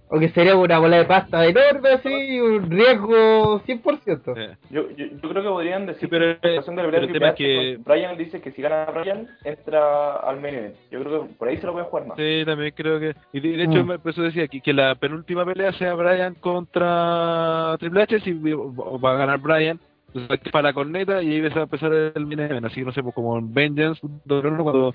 [0.09, 4.33] O que sería una bola de pasta enorme así, un riesgo 100%.
[4.37, 6.91] Eh, Yo, yo, yo creo que podrían decir Sí, pero, que la situación de la
[6.91, 10.75] pero el tema es que- Brian dice que si gana Brian, entra al main event.
[10.91, 12.17] Yo creo que por ahí se lo pueden jugar más.
[12.17, 13.15] Sí, también creo que.
[13.33, 13.87] Y de, de hecho, Mm.
[13.87, 18.19] me- por eso decía que, que la penúltima pelea sea Brian contra Triple H.
[18.19, 19.79] Si va a ganar Brian,
[20.11, 22.65] pues para la corneta y ahí va a empezar el main event.
[22.65, 24.93] Así que no sé, pues como en Vengeance, cuando,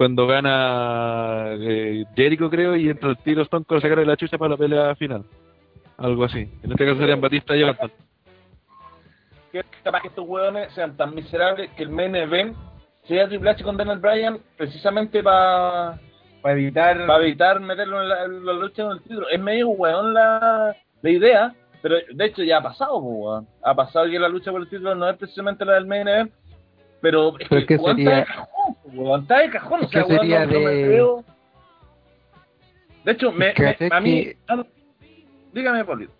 [0.00, 4.38] cuando gana eh, Jericho, creo, y entra el tiro Stone Cold a sacarle la chucha
[4.38, 5.24] para la pelea final.
[5.98, 6.48] Algo así.
[6.62, 7.92] En este caso serían Batista y Orton.
[9.52, 12.56] que capaz que estos hueones sean tan miserables que el main event
[13.04, 16.00] sea Triple H con Daniel Bryan precisamente para
[16.40, 17.06] Para evitar.
[17.06, 19.28] para evitar meterlo en la, en la lucha con el título.
[19.28, 23.46] Es medio hueón la, la idea, pero de hecho ya ha pasado, weón.
[23.62, 26.32] Ha pasado que la lucha por el título no es precisamente la del main event,
[27.02, 28.26] pero es que, es que sería-
[28.84, 31.24] de weón, está de cajón, o sea, weón, sería no, no me de- creo.
[33.04, 34.24] De hecho, me, me- a mí...
[34.24, 34.36] que-
[35.52, 36.12] Dígame, Paulito.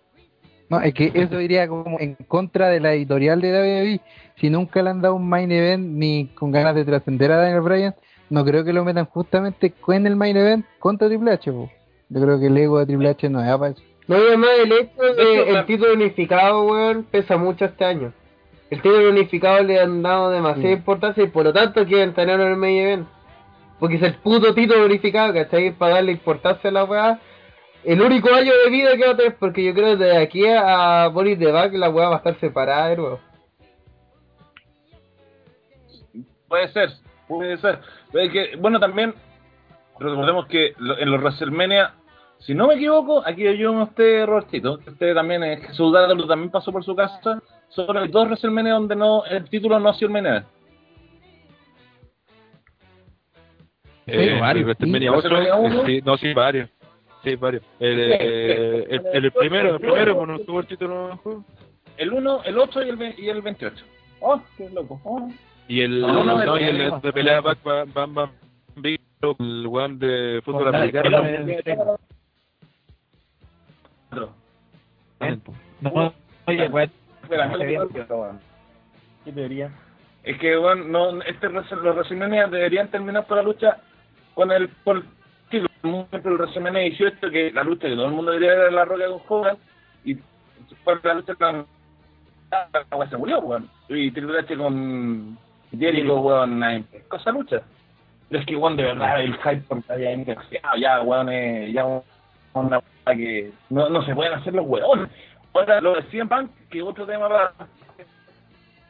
[0.69, 4.01] No, es que eso iría como en contra de la editorial de WWE.
[4.39, 7.61] Si nunca le han dado un main event ni con ganas de trascender a Daniel
[7.61, 7.95] Bryan,
[8.29, 11.51] no creo que lo metan justamente con el main event contra Triple H.
[11.51, 11.69] po.
[12.09, 13.83] Yo creo que el ego de Triple H no es para eso.
[14.07, 17.85] No, además el hecho de, De hecho, el la- título unificado, weón, pesa mucho este
[17.85, 18.13] año.
[18.71, 20.73] El título unificado le han dado demasiada Sí.
[20.73, 23.07] importancia y por lo tanto quieren tenerlo en el main event.
[23.79, 25.71] Porque es el puto título unificado, ¿cachai?
[25.71, 27.19] Para darle importancia a la weá.
[27.83, 30.47] El único año de vida que va a tener, porque yo creo que de aquí
[30.47, 33.19] a Boris de Back la weá va a estar separada de nuevo.
[36.47, 36.89] Puede ser,
[37.27, 37.79] puede ser.
[38.11, 39.13] Que, bueno, también
[39.99, 41.93] recordemos que lo- en los WrestleMania,
[42.39, 46.27] si no me equivoco, aquí yo a usted, Robertito, que usted también es Jesús Dátalo,
[46.27, 47.41] también pasó por su casa,
[47.71, 50.45] solo hay dos WrestleMania donde no el título no ha sido el main event.
[54.07, 55.17] Eh, varios, WrestleMania sí.
[55.17, 55.85] 8, WrestleMania uno.
[55.85, 56.69] sí, no, sí, varios.
[57.23, 57.63] Sí, varios.
[57.79, 61.19] El, eh, el, el, el primero, el primero, pues no tuvo el título.
[61.97, 63.85] El 1, el 8 y el, ve- y el 28.
[64.21, 64.99] Oh, qué loco.
[65.03, 65.29] Oh.
[65.67, 68.31] Y el, No, no, no, el- y el de pelea Back Bam Bam Bam
[68.75, 71.21] Big, el one de fútbol Con americano.
[75.81, 76.13] No,
[76.47, 76.69] oye.
[77.31, 78.39] Espera, Está bien.
[79.23, 79.71] ¿Qué teoría?
[80.21, 83.77] Es que bueno, no, este, los WrestleMania deberían terminar por la lucha
[84.33, 85.03] con el por el
[85.49, 85.69] título.
[85.81, 88.83] Por ejemplo, el WrestleMania 18, que la lucha que todo el mundo debería ver la
[88.83, 89.57] roca con Hogan,
[90.03, 90.15] y
[90.83, 91.65] fue la lucha con
[92.51, 93.69] la se murió, weón.
[93.87, 95.37] Y Triple H con
[95.71, 97.61] Jericho, weón, esa lucha.
[98.27, 101.85] Pero es que, weón, de verdad, el hype por demasiado, ya, weón, eh, ya
[102.53, 105.09] una que no, no se pueden hacer los weones.
[105.53, 107.53] Ahora, lo de CM Punk, que otro tema para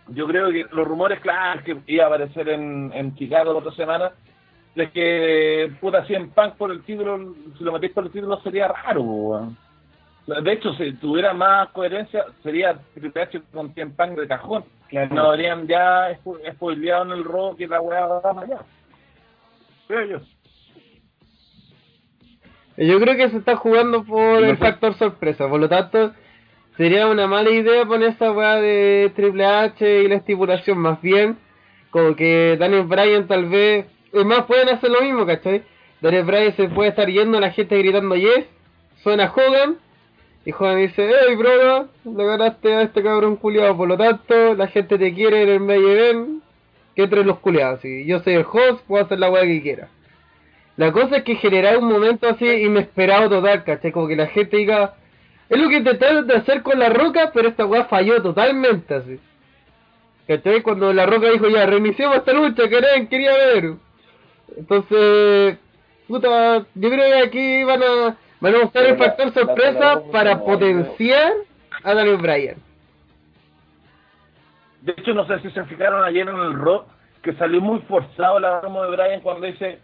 [0.07, 3.71] yo creo que los rumores, claro, que iba a aparecer en, en Chicago la otra
[3.71, 4.11] semana,
[4.75, 8.67] es que puta 100 Punk por el título, si lo metís por el título sería
[8.67, 9.57] raro, weón.
[10.27, 14.63] De hecho, si tuviera más coherencia, sería Triple H con 100 Punk de cajón.
[15.11, 18.59] No habrían ya spo- spoileado en el robo que la weá va para allá.
[19.87, 20.19] Creo yo.
[22.77, 26.13] Yo creo que se está jugando por el factor sorpresa, por lo tanto
[26.77, 31.37] sería una mala idea poner esa weá de Triple H y la estipulación, más bien
[31.91, 35.63] como que Daniel Bryan tal vez, es más pueden hacer lo mismo, ¿cachai?
[36.01, 38.45] Daniel Bryan se puede estar yendo, la gente gritando yes,
[39.03, 39.77] suena Hogan,
[40.45, 44.67] y Hogan dice, hey bro, le ganaste a este cabrón culiado, por lo tanto la
[44.67, 46.43] gente te quiere en el main event,
[46.95, 49.89] que entre los culiados, y yo soy el host, puedo hacer la weá que quiera.
[50.77, 53.91] La cosa es que generar un momento así inesperado total, ¿cachai?
[53.91, 54.95] Como que la gente diga,
[55.51, 59.19] es lo que intentaron hacer con la roca, pero esta weá falló totalmente así.
[60.27, 60.61] ¿Cachai?
[60.61, 63.73] Cuando la roca dijo, ya, reiniciamos esta lucha, querían, quería ver.
[64.57, 65.57] Entonces,
[66.07, 71.31] puta, yo creo que aquí van a, Van a buscar el factor sorpresa para potenciar
[71.83, 72.55] a Daniel Bryan.
[74.81, 76.87] De hecho, no sé si se fijaron ayer en el rock
[77.21, 79.77] que salió muy forzado la promo de Bryan cuando dice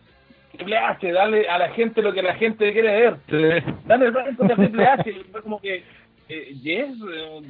[0.58, 3.18] Triple H, dale a la gente lo que la gente quiere ver.
[3.30, 3.72] Sí.
[3.86, 5.10] Dale Bryan contra Triple H.
[5.10, 5.84] Y fue como que,
[6.30, 7.42] eh, yes, eh,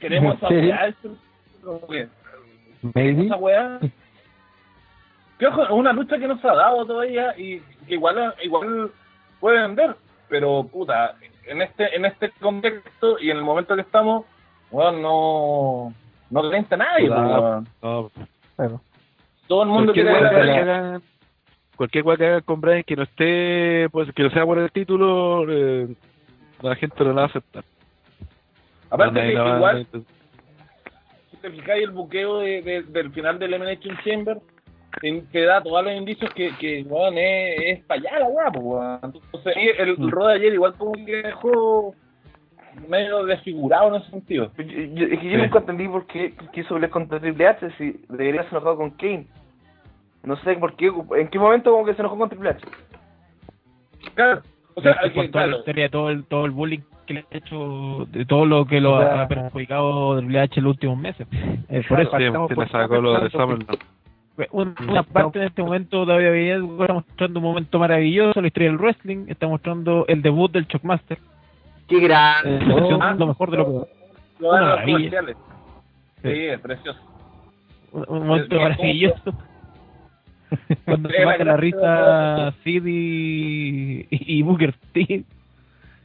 [0.00, 0.86] queremos esa weá.
[0.88, 1.16] Eso-
[1.62, 2.08] como que,
[2.94, 3.26] Maybe.
[3.26, 3.78] esa weá.
[5.38, 8.90] Que ojo, es una lucha que no se ha dado todavía y que igual, igual
[9.38, 9.94] puede vender.
[10.28, 11.14] Pero, puta,
[11.46, 14.24] en este en este contexto y en el momento que estamos,
[14.70, 15.92] weón, no,
[16.30, 17.10] no nadie.
[17.10, 17.68] Weón.
[17.82, 18.10] No,
[18.56, 18.80] Claro.
[19.46, 20.68] Todo el mundo quiere ver a que Bryan.
[20.68, 21.02] hagan,
[21.76, 24.70] cualquier weá que hagan con Brian que no esté, pues que no sea por el
[24.72, 25.88] título, eh,
[26.62, 27.64] la gente no la va a aceptar.
[28.90, 29.86] Aparte que igual,
[31.30, 34.38] si te fijáis el buqueo de, de- del final del Elimination Chamber,
[35.00, 38.50] te, te da todos los indicios que, que weón, es, es para allá la weá,
[38.50, 39.00] pues.
[39.02, 41.94] Entonces, el, el rol de ayer igual como que dejó
[42.88, 44.50] medio desfigurado en ese sentido.
[44.56, 45.42] Yo, yo- es que yo Sí.
[45.42, 49.26] nunca entendí por qué quiso pelear contra Triple H si debería ser enojado con Kane.
[50.26, 52.66] No sé por qué, en qué momento como que se enojó con Triple H.
[54.14, 54.42] Claro,
[54.74, 57.24] o sea, por que, toda la historia, todo el, todo el bullying que le ha
[57.36, 60.98] hecho, de todo lo que lo O sea, ha perjudicado Triple H en los últimos
[60.98, 61.26] meses.
[61.68, 63.66] Eh, por eso Sí, estamos que le por- sacó lo de.
[64.50, 68.68] Una, una parte en este momento todavía veía está mostrando un momento maravilloso, la historia
[68.68, 71.18] del wrestling, está mostrando el debut del Shockmaster,
[71.88, 72.56] Qué grande.
[72.56, 73.88] eh, Ah, lo mejor de lo que
[74.40, 75.36] lo dan los comerciales.
[76.22, 77.00] Sí, es precioso.
[77.92, 79.32] un, un momento Es- es maravilloso.
[80.84, 85.24] Cuando se Es la baja la gracia risa Sid y, y Booker T.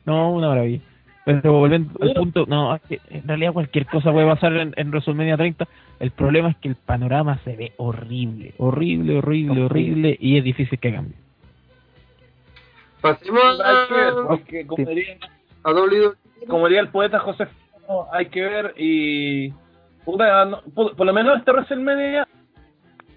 [0.06, 0.82] No, una maravilla.
[1.24, 4.90] Pero volviendo al punto, no, es que en realidad cualquier cosa puede pasar en, en
[4.90, 5.68] WrestleMania 30.
[6.00, 10.80] El problema es que el panorama se ve horrible, horrible, horrible, horrible y es difícil
[10.80, 11.14] que cambie.
[13.02, 15.18] Pasemos Hay que ver, a, porque como diría,
[15.64, 16.14] a WWE.
[16.48, 17.48] como diría el poeta José
[18.14, 19.52] hay que ver y
[20.06, 22.28] puta, no- por, por lo menos este WrestleMania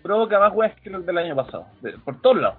[0.04, 2.58] provoca más weas que el del año pasado, de- por todos lados.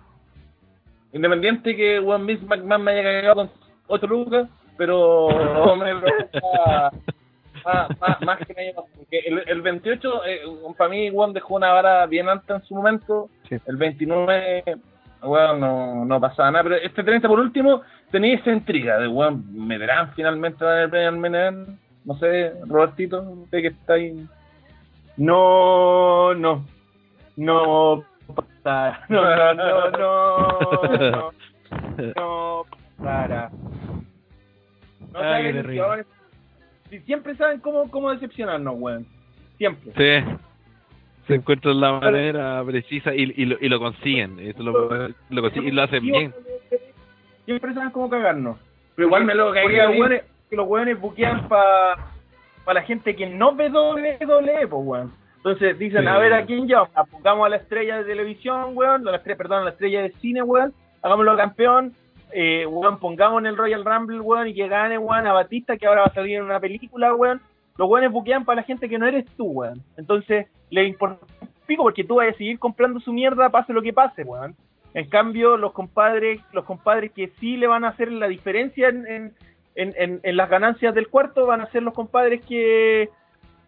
[1.13, 3.51] Independiente que One Miss McMahon me haya cagado con
[3.87, 5.27] 8 lucas, pero
[5.77, 6.91] me provoca
[7.63, 8.93] más, más, más que el año pasado.
[8.97, 10.41] Porque el, el 28, eh,
[10.77, 13.29] para mí, One dejó una vara bien alta en su momento.
[13.47, 13.55] Sí.
[13.65, 14.63] El 29,
[15.21, 16.63] bueno, no, no pasaba nada.
[16.63, 17.81] Pero este 30, por último,
[18.11, 21.67] tenía esa intriga de, bueno, ¿me verán finalmente dar el premio?
[22.03, 24.27] No sé, Robertito, usted que está ahí.
[25.17, 26.65] No, no.
[27.37, 28.03] No
[28.63, 28.99] pasa.
[29.09, 30.51] No, no, no, no.
[30.99, 31.31] No,
[32.15, 32.65] no
[33.03, 33.49] para.
[35.13, 36.05] No Ay, qué terrible.
[36.89, 39.05] si siempre saben cómo, cómo decepcionarnos, weón.
[39.57, 39.91] Siempre.
[39.95, 40.35] Sí.
[41.27, 44.39] Se encuentran la manera precisa y, y, lo, y lo consiguen.
[44.39, 44.89] Eso lo,
[45.29, 46.33] lo consiguen y lo hacen bien.
[47.45, 48.57] Siempre saben cómo cagarnos.
[48.95, 51.95] Pero igual me lo Porque cagué los los weones- weones, que los weones buquean para
[52.63, 55.13] pa la gente que no ve WWE, pues weón.
[55.45, 56.07] Entonces dicen, Sí.
[56.07, 59.37] a ver a quién llevamos, apuntamos a la estrella de televisión, weón, a la estrella,
[59.37, 60.73] perdón, a la estrella de cine, weón,
[61.03, 61.93] hagámoslo campeón,
[62.31, 65.85] eh, weón, pongamos en el Royal Rumble, weón, y que gane, weón, a Batista, que
[65.85, 67.41] ahora va a salir en una película, weón.
[67.77, 69.83] Los weones buquean para la gente que no eres tú, weón.
[69.97, 71.23] Entonces, le importa
[71.67, 74.55] pico porque tú vas a seguir comprando su mierda, pase lo que pase, weón.
[74.95, 79.05] En cambio, los compadres, los compadres que sí le van a hacer la diferencia en,
[79.05, 79.33] en,
[79.75, 83.09] en, en- en las ganancias del cuarto van a ser los compadres que,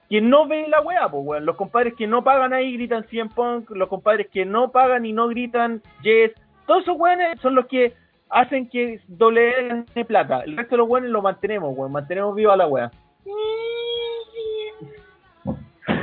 [0.09, 1.45] que no ven la weá, pues weón.
[1.45, 5.13] Los compadres que no pagan ahí gritan 100 Punk, los compadres que no pagan y
[5.13, 6.31] no gritan Yes.
[6.65, 7.93] Todos esos weones son los que
[8.29, 10.41] hacen que doble gane plata.
[10.41, 11.91] El resto de los weones lo mantenemos, weón.
[11.91, 12.91] Mantenemos viva la weá.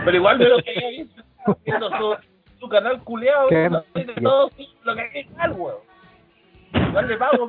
[0.05, 1.23] Pero igual de lo que visto,
[1.65, 2.17] viendo su,
[2.61, 3.49] su canal culeado,
[4.23, 4.51] todo
[4.85, 5.79] lo que hay mal, weón.
[6.89, 7.49] Igual le pago,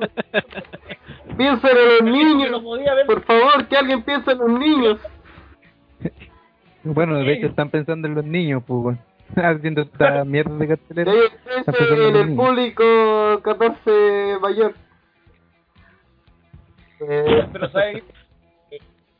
[1.36, 2.62] Piensen en los niños.
[3.06, 4.98] Por favor, que alguien piense en los niños.
[6.94, 8.96] Bueno, de hecho están pensando en los niños, pues,
[9.36, 11.12] haciendo esta mierda de cartelera.
[11.12, 12.46] en el niños.
[12.46, 14.74] público 14 mayor.
[17.00, 18.02] Eh, Pero sabes
[18.70, 18.78] que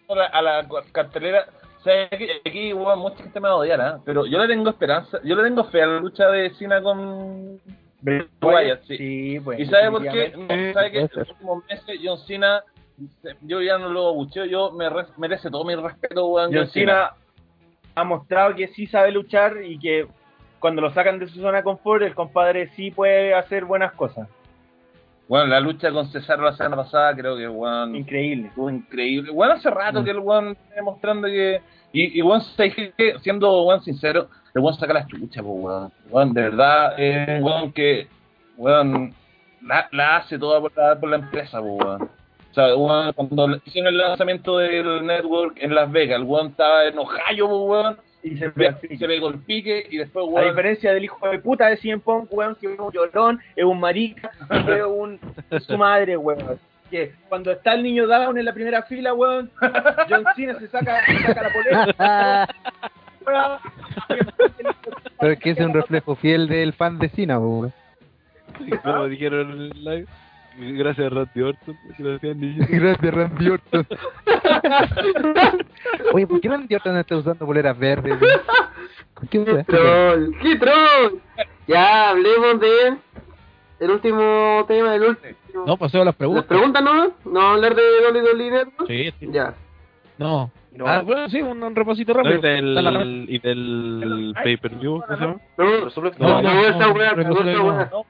[0.09, 1.47] a la, cartelera,
[1.83, 4.01] sabes que aquí weón, mucha gente me va a odiar, ¿ah?
[4.05, 7.61] pero yo le tengo esperanza, yo le tengo fe a la lucha de Cena con
[8.41, 9.41] Wyatt, sí.
[9.45, 9.59] pues.
[9.61, 10.33] ¿Y sabe por qué?
[10.37, 12.63] No, ¿Sabe que en los últimos meses John Cena,
[13.43, 16.55] yo ya no lo bucheo, yo me re- merece todo mi respeto, weón.
[16.55, 17.11] John Cena
[17.97, 20.07] ha mostrado que sí sabe luchar y que
[20.61, 24.29] cuando lo sacan de su zona de confort, el compadre sí puede hacer buenas cosas.
[25.29, 28.49] Bueno, la lucha con Cesaro la semana pasada creo que, weón, Increíble.
[28.49, 29.33] estuvo increíble.
[29.33, 31.61] Bueno, hace rato que el weón está demostrando que.
[31.93, 33.15] Y, y weón, ¿sabes qué?
[33.23, 36.33] siendo weón sincero, el weón saca la chucha, pues weón.
[36.35, 38.07] De verdad, es un weón que,
[38.57, 39.15] weón,
[39.63, 42.11] la, la hace toda por la, por la empresa, pues weón.
[42.57, 46.99] Sea, weón, cuando hicieron el lanzamiento del network en Las Vegas, el weón estaba en
[46.99, 48.51] Ohio, weón, Y se
[48.91, 51.77] y se pegó el pique y después, A weón, diferencia del hijo de puta de
[51.77, 55.21] CM Punk, weón, que es un llorón, es un marica, es un
[55.61, 56.59] su madre, weón.
[56.91, 59.51] Que cuando está el niño Down en la primera fila, weón,
[60.09, 62.49] John Cena se saca, se saca la polera.
[63.27, 63.59] weón.
[65.19, 67.73] Pero es que ese es un reflejo fiel del fan de Cena, weón.
[68.83, 70.07] Como dijeron en el live.
[70.59, 71.77] Gracias Randy Orton.
[71.99, 72.67] Gracias, niño.
[72.69, 73.87] Gracias, Randy Orton.
[76.13, 78.19] Oye, ¿por qué Randy Orton no está usando poleras verdes?
[79.31, 80.31] qué ¡Qué troll!
[80.43, 81.21] ¡Qué troll!
[81.67, 82.97] Ya, hablemos de
[83.81, 85.35] el último tema, el último.
[85.67, 86.45] No, paseo a las ¿Las preguntas.
[86.47, 87.13] preguntas no?
[87.25, 88.87] ¿No hablar de WWE Network?
[88.89, 89.29] Sí, sí.
[89.31, 89.55] Ya.
[90.19, 90.51] No.
[90.73, 90.87] No.
[90.87, 92.39] Ah, bueno, sí, un, un repasito No, rápido.
[92.39, 95.37] y del, y del pay-per-view, ¿cómo se llama?
[95.57, 95.71] No, no,
[96.19, 96.77] No, no, no, no, no, no, no, no.
[96.77, 97.63] No, no, no, no no, no.
[97.63, 98.05] No, no.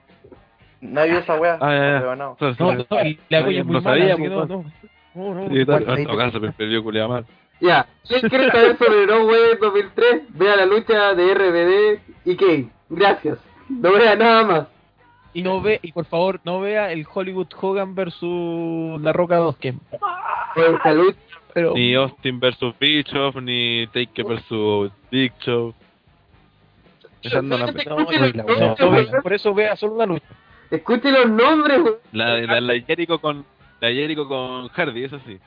[5.51, 5.99] Sí, ¿Cuál?
[5.99, 7.27] en todo caso, pay-per-view culiado mal.
[7.61, 7.87] Ya.
[8.07, 10.23] ¿Quién quiere saber sobre No Way 2003?
[10.31, 12.69] Vea la lucha de RBD y Kane.
[12.91, 13.39] Gracias.
[13.69, 14.67] No vea nada más.
[15.33, 19.57] Y no ve, y por favor, no vea el Hollywood Hogan versus La Roca 2,
[19.57, 19.75] que
[20.55, 21.19] Pues lucha.
[21.53, 25.75] pero Ni Austin versus Bischoff, ni Taker versus Big Show.
[27.43, 27.85] No la weá.
[28.35, 30.27] no, no por eso vea solo la lucha.
[30.71, 31.97] Escuche los nombres, weón.
[32.13, 33.45] La, la, la Jericho con
[33.81, 35.39] la Jericho con Hardy, eso sí.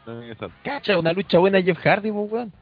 [0.64, 2.54] Cacha, una lucha buena Jeff Hardy, pues, weón.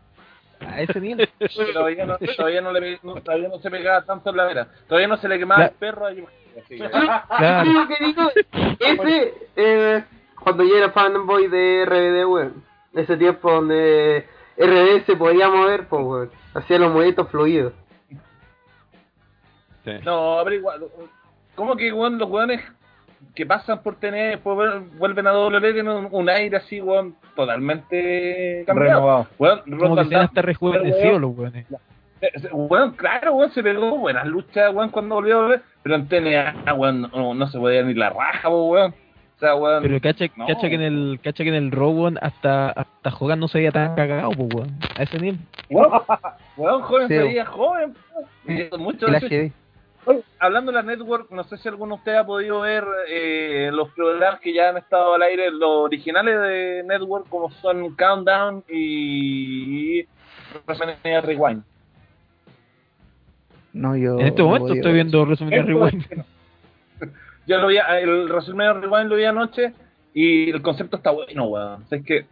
[0.60, 1.30] A ese nivel.
[1.74, 4.68] todavía no, todavía no, le, no- todavía no se pegaba tanto en la vera.
[4.88, 6.26] Todavía no se le quemaba La- el perro a Jim
[6.60, 7.72] Así que- Claro.
[7.72, 8.32] Lo que digo,
[8.80, 10.04] ese, eh,
[10.42, 12.64] cuando yo era fanboy de RBD, weón.
[12.94, 14.26] Ese tiempo donde
[14.58, 16.32] RBD se podía mover, pues, weón.
[16.56, 17.74] Hacía los movimientos fluidos.
[19.86, 19.92] Sí.
[20.04, 20.82] No, pero igual,
[21.58, 22.62] ¿cómo que weón, los weones
[23.36, 28.94] que pasan por tener, vuelven a WWE tienen un, un aire así, weón, totalmente cambiado?
[29.00, 29.28] Renovado.
[29.38, 31.66] Weón, Como que se hasta rejuvenecido los weones.
[32.22, 36.08] Eh, Weón, claro, weón, se pegó buenas luchas, weón, cuando volvió a volver, pero en
[36.08, 38.94] TNA, weón, no, no se podía ni la raja, weón.
[39.36, 39.84] O sea, weón.
[39.84, 40.48] Pero cacha, no.
[40.48, 43.60] cacha que en el cacha que en el Raw, weón, hasta hasta Hogan no se
[43.60, 44.80] veía tan cagado, pues, weón.
[44.98, 45.40] A ese nivel.
[45.70, 45.92] Weón,
[46.58, 47.14] weón, joven, Sí.
[47.14, 47.94] se veía joven.
[48.48, 49.06] Y mucho.
[50.10, 53.70] Oye, hablando de la network, no sé si alguno de ustedes ha podido ver eh,
[53.74, 58.64] los programas que ya han estado al aire, los originales de network, como son Countdown
[58.70, 60.06] y
[60.66, 61.64] WrestleMania Rewind.
[63.74, 64.18] No, yo.
[64.20, 66.26] En este momento estoy viendo WrestleMania Esto Rewind.
[67.46, 69.74] Yo lo vi, el WrestleMania Rewind lo vi anoche
[70.14, 71.84] y el concepto está bueno, weón.
[71.84, 72.26] O sea, es que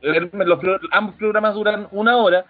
[0.00, 2.44] el- los pro- ambos programas duran una hora.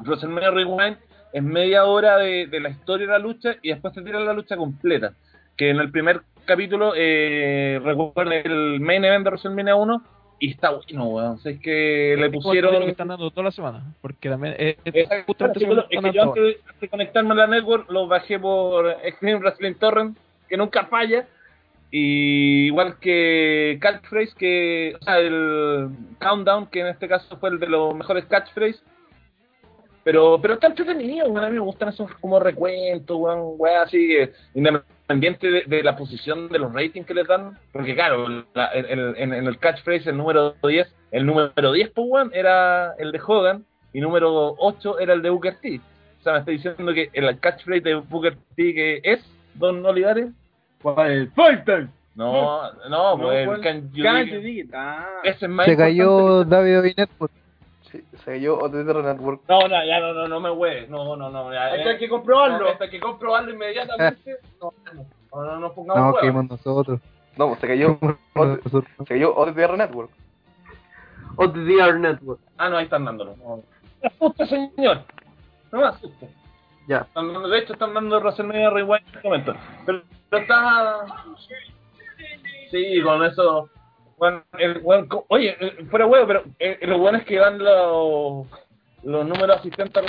[0.00, 0.96] WrestleMania Rewind
[1.36, 4.32] es media hora de, de la historia de la lucha y después se tira la
[4.32, 5.12] lucha completa.
[5.54, 7.78] Que en el primer capítulo eh,
[8.44, 10.02] el main event de WrestleMania 1
[10.38, 11.32] y está bueno, weón.
[11.32, 12.82] O sea, es que le pusieron...
[12.84, 13.84] que están dando toda la semana.
[14.00, 14.54] Porque también.
[15.26, 18.06] justamente es están que yo dando antes de, antes de conectarme a la network lo
[18.06, 20.16] bajé por Extreme Wrestling Torrent,
[20.48, 21.26] que nunca falla.
[21.90, 27.60] Y igual que Catchphrase, que, o sea, el Countdown, que en este caso fue el
[27.60, 28.80] de los mejores Catchphrase.
[30.06, 31.44] Pero, pero está entretenido, weón.
[31.44, 35.96] A mí me gustan esos como recuentos, weón, weón, así, que independiente de, de la
[35.96, 37.58] posición de los ratings que les dan.
[37.72, 41.90] Porque, claro, la- el- el- en, en el Catchphrase, el número 10, el número 10,
[41.90, 45.80] pues, weón, era el de Hogan y número 8 era el de Booker T.
[46.20, 49.20] O sea, me está diciendo que el catchphrase de Booker T que es
[49.54, 50.28] Don Olivares.
[50.82, 51.30] ¿Cuál?
[51.34, 51.88] Fight time.
[52.14, 53.60] No, no, No, pues el ¿cuál?
[53.60, 54.42] Can You Dig you It.
[54.42, 54.70] dig it?
[54.74, 55.06] Ah.
[55.24, 57.32] Ese es más Se cayó WWE Network.
[57.90, 59.42] Sí, se cayó OTT Network.
[59.48, 60.88] No, no, ya no, no, no me hueves.
[60.88, 61.52] No, no, no.
[61.52, 62.66] Ya, Hay que- hay que comprobarlo.
[62.80, 64.38] Hay que comprobarlo inmediatamente.
[64.60, 66.20] No, no, no, no, no pongamos No, huevas.
[66.22, 67.00] que hemos nosotros.
[67.36, 67.98] No, se cayó,
[68.34, 68.84] Nosotros.
[68.98, 70.10] se cayó OTTR Network.
[71.36, 72.40] OTDR Network.
[72.56, 73.36] Ah, no, ahí están dándolo.
[73.36, 73.62] No.
[74.02, 75.02] Me asusta, señor.
[75.70, 76.26] No me asusta.
[76.88, 76.98] Ya.
[77.00, 79.54] Están dando- de hecho, están dando WrestleMania Rewind en este momento.
[79.84, 81.06] Pero, pero está.
[82.70, 83.68] Sí, con eso.
[84.16, 88.46] Bueno, el, bueno, oye, eh, fuera huevo, pero eh, los buenos que dan los,
[89.02, 90.06] los números asistentes a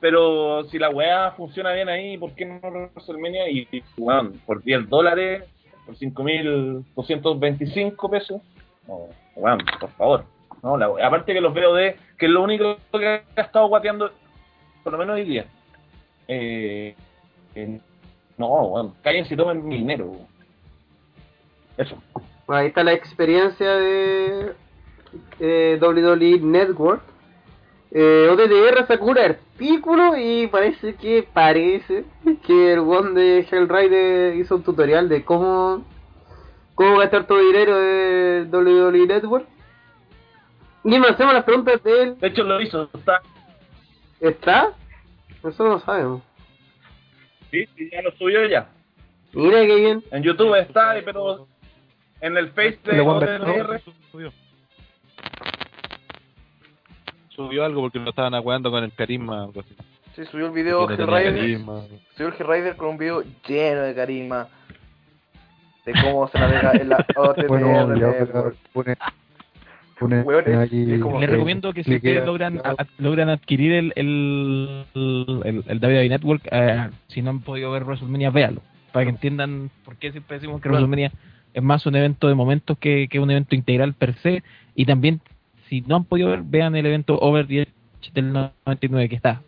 [0.00, 3.50] Pero si la wea funciona bien ahí, ¿por qué no WrestleMania?
[3.50, 5.44] Y, y weón, por 10 dólares,
[5.84, 8.40] por 5.225 pesos.
[8.88, 10.24] No, weón, por favor.
[10.62, 14.10] No, la aparte que los veo de que es lo único que ha estado guateando,
[14.82, 15.46] por lo menos hoy día.
[16.28, 16.94] Eh,
[17.54, 17.80] eh,
[18.36, 20.12] no, weón, cállense y tomen mi dinero.
[21.76, 21.96] Eso.
[22.48, 24.54] Ahí está la experiencia de
[25.38, 27.02] eh, WWE Network.
[27.92, 29.06] Eh, ODDR sacó
[29.60, 32.04] y parece que parece
[32.46, 35.84] que el one de Hellrider hizo un tutorial de cómo
[36.74, 39.46] cómo gastar todo el dinero de WWE Network.
[40.82, 42.18] Y me hacemos las preguntas de él.
[42.18, 43.20] De hecho lo hizo, está,
[44.18, 44.72] ¿Está?
[45.44, 46.22] Eso no lo sabemos.
[47.50, 48.70] sí, sí, ya lo subió ya.
[49.32, 50.02] Mira que bien.
[50.10, 51.46] En YouTube está, pero
[52.22, 53.82] en el Face de ODNR,
[57.46, 57.64] Subió.
[57.64, 59.44] Algo porque lo estaban aguando con el carisma.
[59.44, 59.74] Algo así.
[60.16, 61.82] Sí, subió el video no carisma.
[62.16, 64.48] Subió el Hellraider con un video lleno de carisma.
[65.86, 67.06] De cómo se navega en la
[67.48, 68.56] Bueno, ya, Network.
[68.72, 68.96] pone,
[69.98, 72.60] pone Hueones, aquí, es como- Les eh, recomiendo que si ustedes logran,
[72.98, 78.30] logran adquirir el, el, el, el WWE Network, eh, si no han podido ver WrestleMania,
[78.30, 78.60] véalo.
[78.92, 81.12] Para que entiendan por qué siempre decimos que WrestleMania
[81.54, 84.42] es más un evento de momentos que, que un evento integral per se.
[84.74, 85.20] Y también,
[85.70, 89.40] si no han podido ver, vean el evento Over the Edge del 99 que está.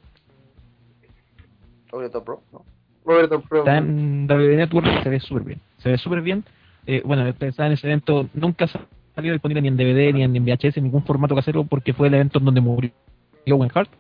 [1.91, 2.65] Over the Top Pro, ¿no?
[3.05, 3.59] Roberto Pro.
[3.59, 5.61] Está en WWE Network, se ve súper bien.
[5.79, 6.45] Se ve súper bien.
[6.87, 8.69] Eh, bueno, ustedes saben, ese evento nunca
[9.15, 11.93] salió disponible ni en DVD, ni en, ni en VHS, en ningún formato casero, porque
[11.93, 12.93] fue el evento en donde murió
[13.51, 13.91] Owen Hart.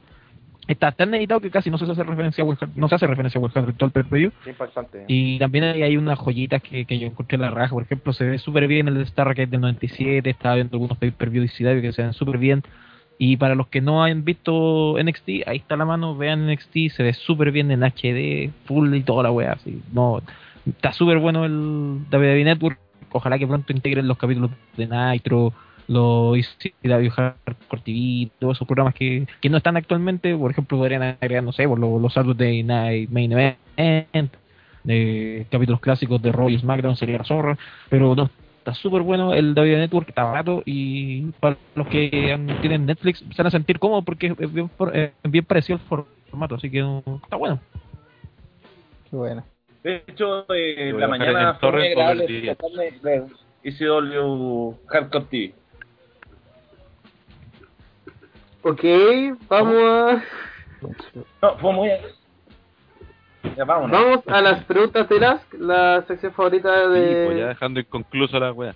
[0.68, 3.39] Está tan editado que casi no se hace referencia a Hart, no se hace referencia
[3.39, 4.32] a Owen Hart en todo el.
[4.44, 5.05] Qué impactante.
[5.09, 7.74] Y también hay, hay unas joyitas que, que yo encontré en la raja.
[7.74, 10.30] Por ejemplo, se ve súper bien el de Starrcade del 97.
[10.30, 12.62] Estaba viendo algunos pay-per-view de ICW que se ven súper bien.
[13.18, 17.02] Y para los que no han visto NXT, ahí está la mano, vean NXT, se
[17.02, 19.52] ve súper bien en HD, full y toda la wea.
[19.52, 19.82] Así.
[19.93, 20.22] No,
[20.66, 22.78] está súper bueno el WWE Network.
[23.10, 25.52] Ojalá que pronto integren los capítulos de Nitro,
[25.93, 30.36] los ICW Hardcore TV, todos esos programas que, que no están actualmente.
[30.36, 34.32] Por ejemplo, podrían agregar, no sé, por los, los Saturday Night Main Event,
[34.85, 37.59] de capítulos clásicos de Raw y SmackDown, sería la zorra.
[37.89, 38.31] Pero no,
[38.62, 42.09] está súper bueno el WWE Network, está barato y para los que
[42.60, 46.55] tienen Netflix se van a sentir cómodos porque es bien, eh, bien parecido al formato,
[46.55, 47.59] así que no, está bueno.
[49.10, 49.44] Qué bueno.
[49.82, 52.52] de hecho, eh, Lo la mañana fue muy agradable por el día.
[52.52, 53.24] escucharme de
[53.64, 55.55] ECW Hardcore TV.
[58.62, 58.80] Ok,
[59.48, 60.22] vamos a...
[61.43, 61.90] No, fue muy...
[63.56, 64.01] Ya vámonos.
[64.01, 67.24] Vamos a las preguntas de las, la sección favorita Sí, de...
[67.26, 68.72] pues ya dejando inconcluso la wea.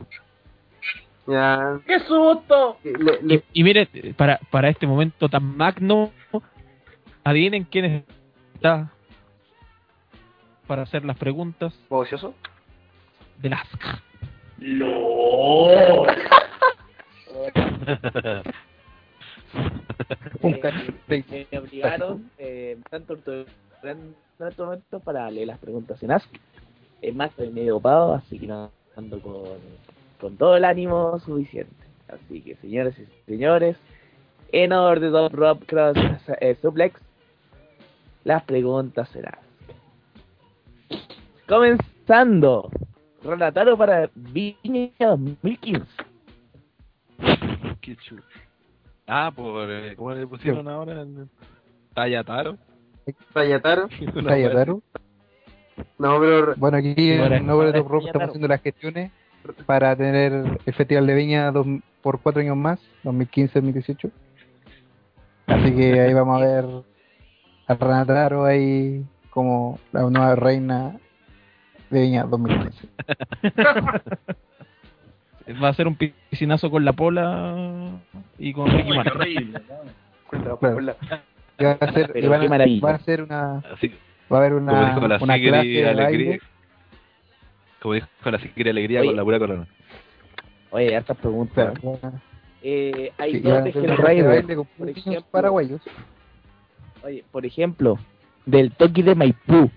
[1.26, 1.78] ya.
[1.86, 2.78] ¡Qué susto!
[2.82, 6.12] Le- le- Y, y mire, para, para este momento tan magno,
[7.24, 8.04] adivinen quién
[8.54, 8.90] está
[10.66, 12.34] para hacer las preguntas ¿Vocioso?
[13.38, 13.66] de las...
[20.42, 23.14] Un Eh, me, me obligaron eh, tanto
[23.82, 26.28] en este momento para leer las preguntas en Ask.
[27.02, 29.58] Es más, estoy medio ocupado, así que no ando con,
[30.20, 31.74] con todo el ánimo suficiente.
[32.08, 33.76] Así que, señores y señores,
[34.52, 35.96] en Over the Top Rob Cross
[36.40, 37.00] eh, Suplex,
[38.24, 39.38] las preguntas serán.
[41.48, 42.70] Comenzando,
[43.22, 45.86] Relataro para Viña 2015.
[47.80, 48.22] Qué chulo.
[49.06, 49.70] Ah, por.
[49.70, 51.02] eh, ¿Cómo le pusieron ahora?
[51.02, 51.28] El-
[51.94, 52.56] Tayataro.
[53.34, 53.88] Rayataro.
[54.14, 54.82] Una Raya wea Taro.
[55.98, 59.12] No, pero Bueno, aquí en ahora Top Raya estamos haciendo las gestiones
[59.66, 60.32] para tener
[60.64, 61.66] el Festival de Viña dos-
[62.02, 64.10] por cuatro años más, 2015-2018.
[65.46, 66.64] Así que ahí vamos a ver
[67.68, 70.96] a Renataro ahí como la nueva reina
[71.90, 72.88] de Viña 2015.
[75.62, 77.90] Va a ser un piscinazo con la pola
[78.38, 79.54] y con Ricky Martin.
[81.62, 82.80] va a ser, y Pero van qué a, maravilla.
[82.82, 83.92] van a hacer una, Así,
[84.32, 86.04] va a haber como una, dijo la una clase de Alegría.
[86.28, 86.40] baile.
[87.80, 89.08] Como dijo la Sigrid Alegría Oye.
[89.10, 89.66] con la pura corona.
[90.70, 91.78] Oye, hartas preguntas.
[91.78, 92.12] Claro,
[92.62, 93.72] Eh, hay Sí, dos de
[94.56, 95.24] con por ejemplo.
[95.30, 95.80] paraguayos.
[97.04, 97.98] Oye, por ejemplo,
[98.46, 99.70] del Toki de Maipú.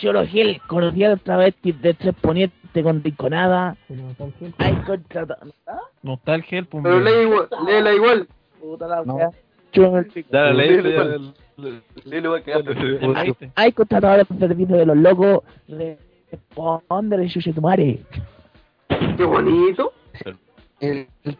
[0.00, 3.76] Choro Gel, conocía otra vez de tres poniente con Rinconada.
[4.58, 5.52] Hay contratado.
[5.66, 5.78] ¿Ah?
[6.02, 8.28] No está el gel, pues, Pero lee igual, léela igual.
[8.60, 9.14] Puta la No.
[9.14, 9.30] wea.
[9.72, 10.28] Chúpame el pico.
[10.32, 10.70] Ya la leí.
[10.76, 11.34] Lilo, ya- igual.
[12.04, 12.76] Lilo, igual que antes.
[13.16, 15.40] Hay, hay contratadores de servicio de los locos.
[16.30, 18.00] Responde, chuche tu madre.
[19.16, 19.92] Qué bonito.
[20.80, 21.36] El, el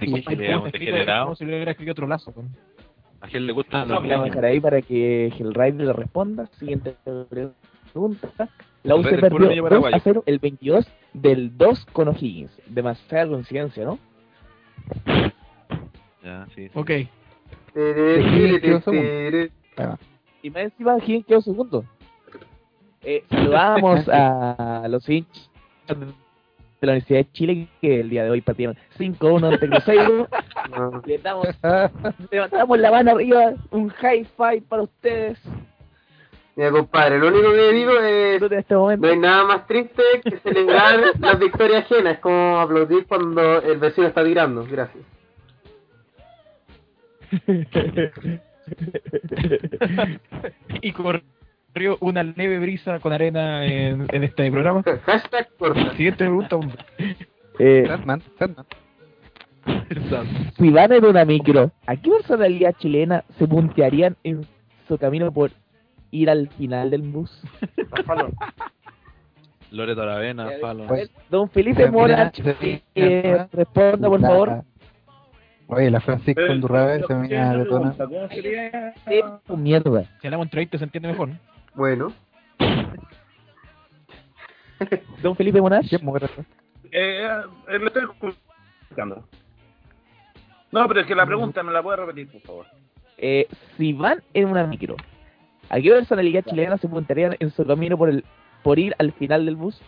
[0.00, 1.24] degenerado.
[1.24, 2.32] Como si le hubiera escrito otro lazo.
[3.20, 6.46] A Gel le gusta No, vamos a dejar ahí para que Hellraider le responda.
[6.58, 6.94] Siguiente
[7.28, 7.56] pregunta.
[8.82, 9.96] La UC Hellraider, puro niño perdió 2 paraguayo.
[9.96, 12.50] a 0 el 22 del 2 con O'Higgins.
[12.66, 13.98] Demasiada coincidencia, ¿no?
[16.22, 16.68] Ya, sí.
[16.68, 16.70] sí.
[16.74, 16.90] Ok.
[20.42, 21.84] Y más encima O'Higgins quedó segundo.
[23.02, 25.50] Eh, saludamos a los hinchas
[26.80, 30.28] de la Universidad de Chile que el día de hoy partieron 5-1 ante Cruzeiro.
[32.30, 35.38] Levantamos la mano arriba, un high five para ustedes.
[36.60, 38.42] Mira, compadre, lo único que digo es...
[38.42, 38.74] Este.
[38.74, 42.16] No hay nada más triste que celebrar las victorias ajenas.
[42.16, 44.66] Es como aplaudir cuando el vecino está tirando.
[44.70, 45.02] Gracias.
[50.82, 54.82] y corrió una leve brisa con arena en, en este programa.
[55.06, 55.92] Hashtag corta.
[55.92, 56.76] Siguiente pregunta, hombre.
[57.58, 58.66] Eh, Sandman, Sandman.
[60.58, 64.46] si van en una micro, ¿a qué personalidad chilena se puntearían en
[64.86, 65.52] su camino por
[66.10, 67.30] ir al final del bus?
[69.70, 70.88] Loreto Aravena, Fallon.
[70.88, 72.32] Pues, Don Felipe Mira, Mora,
[72.94, 74.64] eh, responda por favor.
[75.68, 77.94] Oye, la Francisco Undurraga se me detona.
[77.96, 78.92] ¿Cómo sería?
[79.06, 80.04] Eh, tu mierda.
[80.20, 81.28] Si hablamos entre 20 se entiende mejor.
[81.28, 81.38] ¿no?
[81.76, 82.12] Bueno.
[85.22, 85.88] Don Felipe Monash.
[85.88, 86.26] ¿Quién muere?
[86.90, 87.28] Eh,
[87.68, 89.24] eh, lo estoy escuchando.
[90.72, 92.66] No, pero es que la pregunta me la puede repetir, por favor.
[93.18, 93.46] Eh,
[93.76, 94.96] si van en una micro,
[95.70, 98.24] ¿a qué personalidad chilena se puntearían en su camino por el
[98.62, 99.80] por ir al final del bus?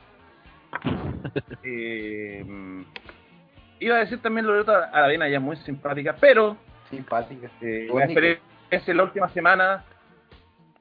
[1.65, 2.45] Eh,
[3.79, 6.57] iba a decir también Loreto Aravena, es muy simpática, pero
[6.91, 7.49] Simpática.
[7.61, 7.89] eh,
[8.89, 9.85] la última semana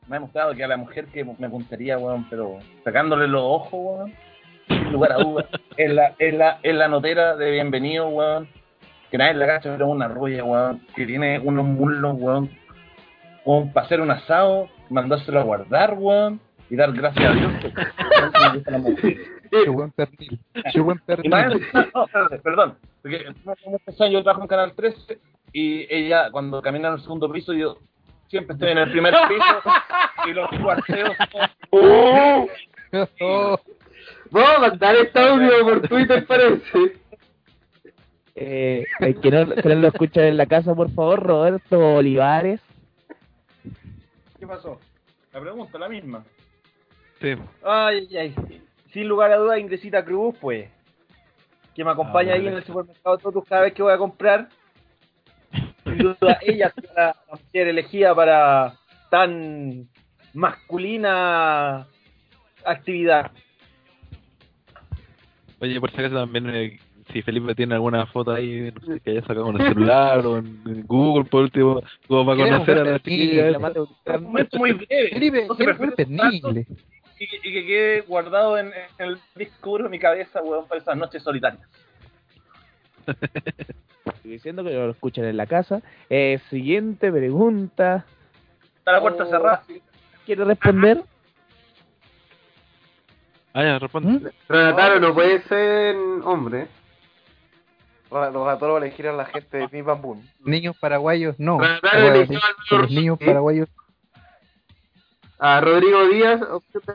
[0.08, 3.72] me ha demostrado que a la mujer que me puntaría, weón, pero sacándole los ojos,
[3.74, 4.14] weón,
[4.68, 5.46] sin lugar a dudas,
[5.78, 8.48] es la, es, la, es la notera de bienvenido, weón,
[9.10, 12.50] que nadie la cacha, pero es una rubia, weón, que tiene unos muslos, weón,
[13.46, 16.40] weón, para hacer un asado, mandárselo a guardar, weón,
[16.70, 17.52] y dar gracias a Dios.
[19.52, 20.40] Qué buen pernil.
[20.72, 21.32] Qué buen pernil.
[21.94, 22.08] no,
[22.42, 25.20] perdón, porque años yo trabajo en Canal 13
[25.54, 27.78] y ella cuando camina en el segundo piso yo
[28.30, 31.16] siempre estoy en el primer piso y los cuarteos
[31.72, 32.48] ¡Oh!
[33.22, 33.58] Oh,
[34.32, 36.94] Vamos a mandar este audio por Twitter, parece.
[38.36, 42.62] Eh, el que, no, que no lo escucha en la casa, por favor, Roberto Olivares.
[44.42, 44.80] ¿Qué pasó?
[45.32, 46.26] La pregunta la misma.
[47.22, 47.36] Sí.
[47.64, 48.62] Ay, ay, ay.
[48.92, 50.68] Sin lugar a dudas, Ingresita Cruz, pues.
[51.76, 54.50] Que me acompaña Ah, ahí en el supermercado Totus cada vez que voy a comprar.
[55.84, 58.80] Sin duda, ella la mujer elegida para
[59.12, 59.88] tan
[60.34, 61.88] masculina
[62.66, 63.32] actividad.
[65.60, 66.80] Oye, por si acaso también, eh,
[67.12, 70.38] si Felipe tiene alguna foto ahí no sé, que haya sacado con el celular o
[70.38, 73.60] en, en Google, por último, como para conocer a la chiquilla.
[74.20, 75.10] momento muy breve.
[75.12, 75.56] Felipe, No
[76.32, 76.66] se
[77.20, 78.68] y, que- y que quede guardado en,
[78.98, 81.62] en el disco duro de mi cabeza, weón, para esas noches solitarias.
[84.06, 85.82] Estoy diciendo que lo escuchan en la casa.
[86.10, 88.06] Eh, siguiente pregunta.
[88.78, 89.30] Está la puerta Oh.
[89.30, 89.64] cerrada.
[90.26, 91.04] ¿Quiere responder?
[93.54, 94.10] Ah, ya, responde.
[94.12, 94.28] ¿Mm?
[94.48, 96.68] Renataro no puede ser hombre.
[98.12, 100.22] Los gatólogos le giran a la gente de Pim Pam Pum.
[100.42, 101.60] Niños paraguayos, no.
[102.70, 103.70] Los niños paraguayos.
[105.40, 106.42] A Rodrigo Díaz.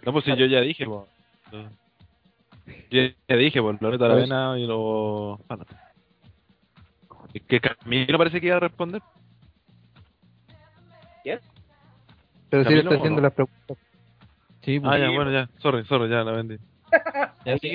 [0.04, 1.08] No, pues si yo ya dije, po.
[2.90, 5.40] Yo ya dije, por Loreto Aravena y lo...
[5.48, 5.64] Bueno.
[7.32, 9.02] Es que Camilo parece que iba a responder.
[12.50, 13.22] Pero si le está haciendo ¿o no?
[13.22, 13.76] las preguntas.
[14.62, 14.92] Sí, pues.
[14.92, 15.48] Ah, ya, bueno, ya.
[15.58, 16.56] Sorry, sorry, ya la vendí.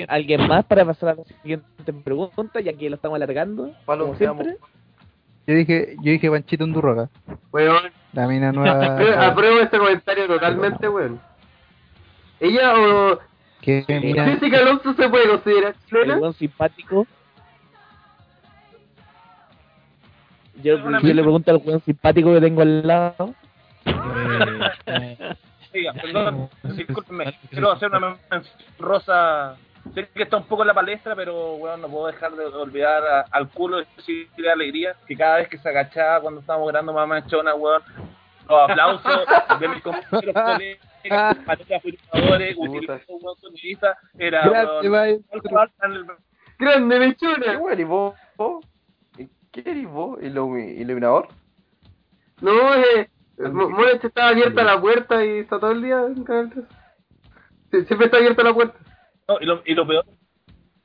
[0.08, 3.72] ¿Alguien, más para pasar a la siguiente pregunta, ya que lo estamos alargando?
[3.84, 4.56] Palo, como siempre.
[5.46, 7.08] Yo dije, yo dije Panchito Undurraga.
[7.52, 8.66] Weón, La mina apruebo,
[9.00, 9.26] nueva.
[9.26, 11.20] apruebo este comentario totalmente, weón.
[12.40, 13.18] Ella o
[13.60, 14.24] que mina.
[14.26, 16.16] Jessica Alonso se puede considerar El chilena.
[16.18, 17.06] buen simpático.
[20.62, 23.34] Yo, yo le pregunto al buen simpático que tengo al lado.
[25.74, 28.00] Oiga, perdón, discúlpeme, quiero hacer una
[28.30, 28.44] mención
[28.78, 29.56] rosa
[29.94, 33.02] sé que está un poco en la palestra, pero bueno, no puedo dejar de olvidar
[33.04, 33.86] a- al culo de
[34.36, 37.82] de alegría, que cada vez que se agachaba cuando estábamos grabando Mamá Chona, weón,
[38.48, 39.02] los aplausos
[39.60, 40.78] de mis compañeros colegas,
[44.18, 45.40] era, Grande, weón, maestro.
[45.40, 46.06] Jorge Baltan, el-
[46.58, 47.72] ¡Grande, ¿Qué mechona!
[47.72, 48.14] eres vos?
[49.18, 50.20] ¿Y ¿Qué eres vos?
[50.20, 51.28] ¿Ilumi- ¿Iluminador?
[52.40, 53.08] No, eh,
[53.50, 56.64] Mo- Monech estaba abierta la puerta y está todo el día en Canal 3.
[57.70, 58.78] Sí, siempre está abierta la puerta.
[59.28, 60.04] No, y, lo, y lo peor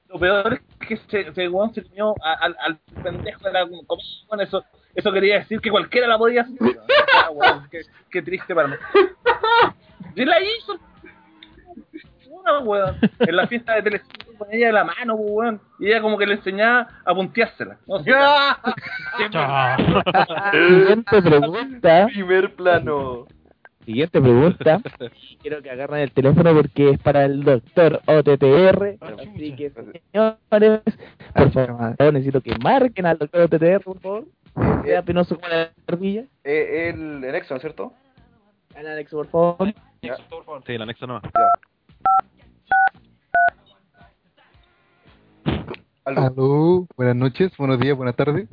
[0.10, 3.68] lo peor es que se, se, weón, se unió a- al, al pendejo de la
[3.86, 4.64] comisión, eso,
[4.96, 6.58] eso quería decir que cualquiera la podía hacer.
[7.44, 8.76] Ah, qué, qué triste para mí.
[10.16, 10.80] Y la hizo
[12.30, 16.02] una weón, en la fiesta de televisión con ella de la mano, weón, y ella
[16.02, 17.78] como que le enseñaba a punteársela.
[17.88, 18.12] No sé.
[20.52, 22.06] Siguiente pregunta.
[22.08, 23.26] Primer plano.
[23.86, 24.82] Siguiente pregunta.
[25.42, 28.98] Quiero que agarren el teléfono porque es para el doctor OTTR.
[29.00, 30.82] Así que, señores,
[31.34, 34.26] por favor, necesito que marquen al doctor OTTR, por favor.
[34.84, 36.24] Sea penoso como la ardilla.
[36.44, 37.94] Eh, el, el Exxon, ¿cierto?
[38.76, 39.74] Alex, por favor.
[40.02, 40.10] Sí,
[40.74, 41.22] el anexo no.
[46.08, 46.22] Aló.
[46.22, 48.48] Aló, buenas noches, buenos días, buenas tardes.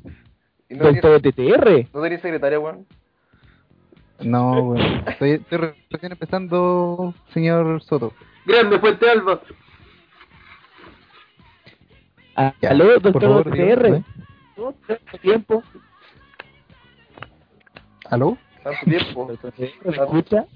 [0.68, 1.86] ¿Y no Doctor OTTR.
[1.94, 2.84] no tenías secretaria, weón?
[4.18, 8.12] No, bueno, estoy, estoy re- recién empezando, señor Soto.
[8.44, 9.40] Grande, Fuente Alba.
[12.34, 13.44] Ah, Ya, Aló, doctor.
[13.44, 15.62] ¿Tanto tiempo?
[18.10, 18.36] ¿Aló?
[18.64, 19.30] Tanto tiempo.
[19.84, 20.46] ¿me escucha?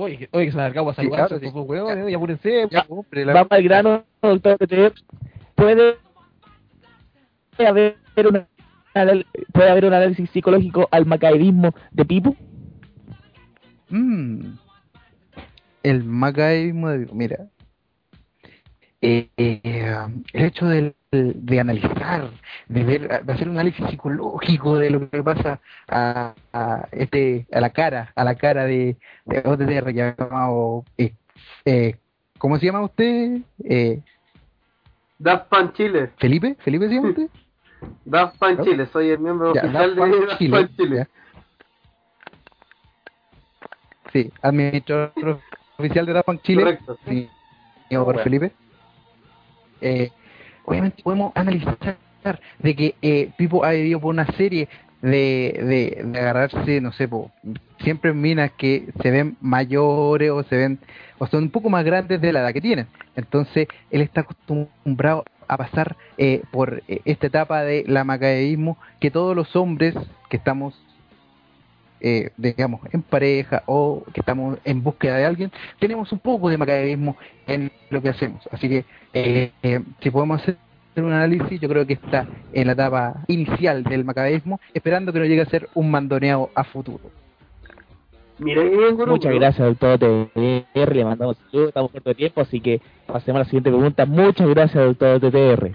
[0.00, 1.50] Oye, oye, que se me alargaba a Sí, saludar, claro, sí.
[1.52, 2.86] pues, weón, eh, ya apúrense, Ya, pues.
[2.88, 4.56] hombre, la- Vamos al grano, doctor.
[5.56, 5.96] ¿Puede
[7.66, 8.46] haber una
[9.52, 12.36] puede haber un análisis psicológico al macaidismo de Pipo?
[13.88, 14.52] Mm.
[15.82, 17.48] El macaísmo de mira.
[19.00, 19.96] Eh, eh,
[20.32, 22.30] el hecho del- de, analizar,
[22.68, 25.58] de ver, de hacer un análisis psicológico de lo que pasa
[25.88, 31.14] a, a este, a la cara, a la cara de, de OTTR llamado, eh,
[31.64, 31.96] eh,
[32.36, 33.40] ¿cómo se llama usted?
[33.64, 34.02] Eh,
[35.18, 36.10] Daft Chile.
[36.18, 37.28] Felipe, Felipe se llama usted?
[38.04, 38.64] Daft ¿No?
[38.64, 40.96] Chile, soy el miembro Ya, oficial Daft de Daft Chile, Punk Chile.
[40.96, 41.08] ya.
[44.12, 45.40] Sí, administrador
[45.78, 46.62] oficial de Daft Punk Chile.
[46.64, 46.98] Correcto.
[47.08, 47.30] Sí,
[47.88, 48.20] señor Bueno.
[48.20, 48.52] Felipe.
[49.80, 50.10] Eh,
[50.64, 51.98] obviamente podemos analizar
[52.58, 54.68] de que eh, Pipo ha vivido por una serie
[55.02, 57.08] de, de, agarrarse, no sé,
[57.82, 60.78] siempre en minas que se ven mayores o se ven
[61.18, 62.86] o son un poco más grandes de la edad que tienen.
[63.16, 69.10] Entonces él está acostumbrado a pasar eh, por eh, esta etapa de la macadeísmo que
[69.10, 69.94] todos los hombres
[70.28, 70.74] que estamos
[72.00, 76.58] eh, digamos, en pareja o que estamos en búsqueda de alguien, tenemos un poco de
[76.58, 77.16] macadeísmo
[77.46, 78.46] en lo que hacemos.
[78.52, 80.56] Así que eh, eh, si podemos hacer
[80.96, 85.24] un análisis, yo creo que está en la etapa inicial del macadeísmo, esperando que no
[85.26, 87.10] llegue a ser un mandoneado a futuro.
[88.40, 88.62] Mira,
[89.06, 90.94] Muchas gracias, doctor TTR.
[90.94, 94.06] Le mandamos saludos, estamos corto de tiempo, así que pasemos a la siguiente pregunta.
[94.06, 95.74] Muchas gracias, doctor TTR.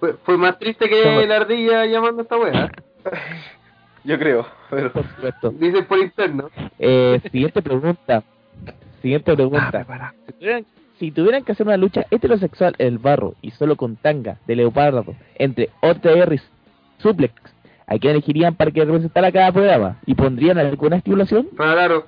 [0.00, 2.70] Fue, fue más triste que Somos- la ardilla llamando a esta wea.
[4.04, 4.92] Yo creo, pero...
[4.92, 5.50] Por supuesto.
[5.50, 6.50] Dicen por interno.
[6.78, 8.22] Eh, siguiente pregunta.
[9.00, 9.84] Siguiente pregunta.
[10.26, 10.66] Si tuvieran,
[10.98, 14.56] si tuvieran que hacer una lucha heterosexual en el barro y solo con tanga de
[14.56, 15.04] leopardo
[15.36, 16.40] entre OTR y
[16.98, 17.34] Suplex,
[17.86, 19.98] ¿a quién elegirían para que representara cada programa?
[20.06, 21.48] ¿Y pondrían alguna estipulación?
[21.56, 22.06] Claro.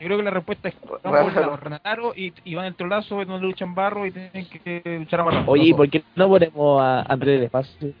[0.00, 4.06] Yo creo que la respuesta es no, y, y van entre lazo donde luchan barro
[4.06, 5.44] y tienen que luchar a barro.
[5.46, 7.92] Oye, ¿y por qué no ponemos a Andrés del Espacio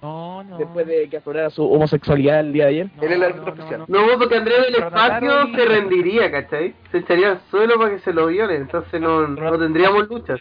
[0.00, 0.58] No, no.
[0.58, 2.90] después de que aflorara su homosexualidad el día de ayer?
[2.96, 3.84] No, Él es el no, árbitro no, especial.
[3.88, 4.06] no.
[4.06, 6.74] No, porque Andrés del espacio y- se rendiría, ¿cachai?
[6.92, 10.36] Se echaría al suelo para que se lo violen, entonces no, no tendríamos lucha.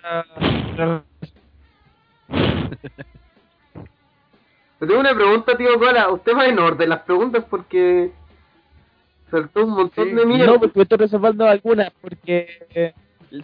[0.76, 1.04] Pero
[4.80, 6.10] tengo una pregunta, tío Cola.
[6.12, 8.12] Usted va en orden las preguntas porque
[9.32, 10.14] saltó un montón Sí.
[10.14, 10.54] de mierda.
[10.54, 12.94] No, porque estoy reservando algunas, porque eh,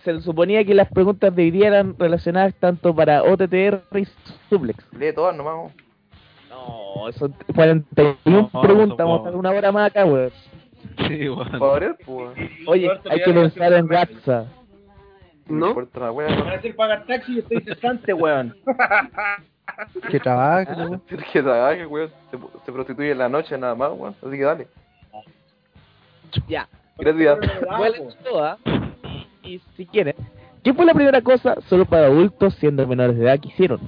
[0.03, 4.05] se suponía que las preguntas de hoy día eran relacionadas tanto para OTTR y
[4.49, 4.85] Suplex.
[4.93, 5.71] Lee todas nomás.
[6.55, 7.05] Weón.
[7.05, 10.31] No, son 41 No, preguntas, vamos a estar una hora más acá, weón.
[11.07, 11.51] Sí, weón.
[11.51, 12.29] Para variar, pues.
[12.67, 14.47] Oye, hay que pensar en WhatsApp.
[15.47, 16.51] No ¿no?
[16.51, 18.55] decir pagar taxi y estoy cesante, weón.
[20.09, 21.01] Que trabaja, ¿no?
[21.31, 22.09] Que trabaje, weón.
[22.29, 24.15] Se, se prostituye en la noche nada más, weón.
[24.21, 24.67] Así que dale.
[26.47, 26.67] Ya,
[26.97, 27.39] Gracias.
[28.23, 28.59] todas.
[29.43, 30.15] Y si quieren,
[30.63, 33.81] ¿qué fue la primera cosa solo para adultos siendo menores de edad que hicieron?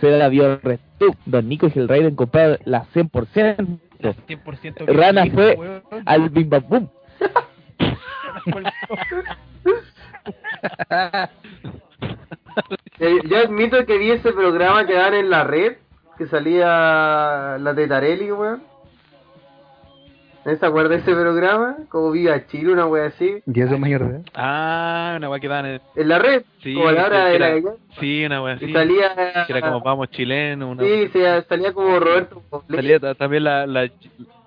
[0.00, 0.60] Se la dio
[1.00, 3.78] Restu, Don Nico y Hellraider compraron la 100%.
[4.00, 5.82] 100% que Rana sí, fue weón.
[6.06, 6.88] al Bim Bam Boom.
[12.98, 15.76] Eh, Yo admito que vi ese programa que dan en la red,
[16.16, 18.62] que salía la de Tarelli, weón.
[20.50, 21.76] ¿No se acuerda de ese programa?
[21.90, 23.42] Como Viva Chile, una wea así.
[23.46, 24.22] Y eso es mayor de edad.
[24.34, 25.80] Ah, una weá que daban en...
[25.94, 27.70] En la red, Sí, como a la hora de la era- gallina.
[28.00, 28.72] Sí, una weá Y así.
[28.72, 29.44] salía...
[29.46, 32.42] Que era como vamos chileno, una Sí, sí, salía como Roberto.
[32.74, 33.90] Salía ta- también la, la,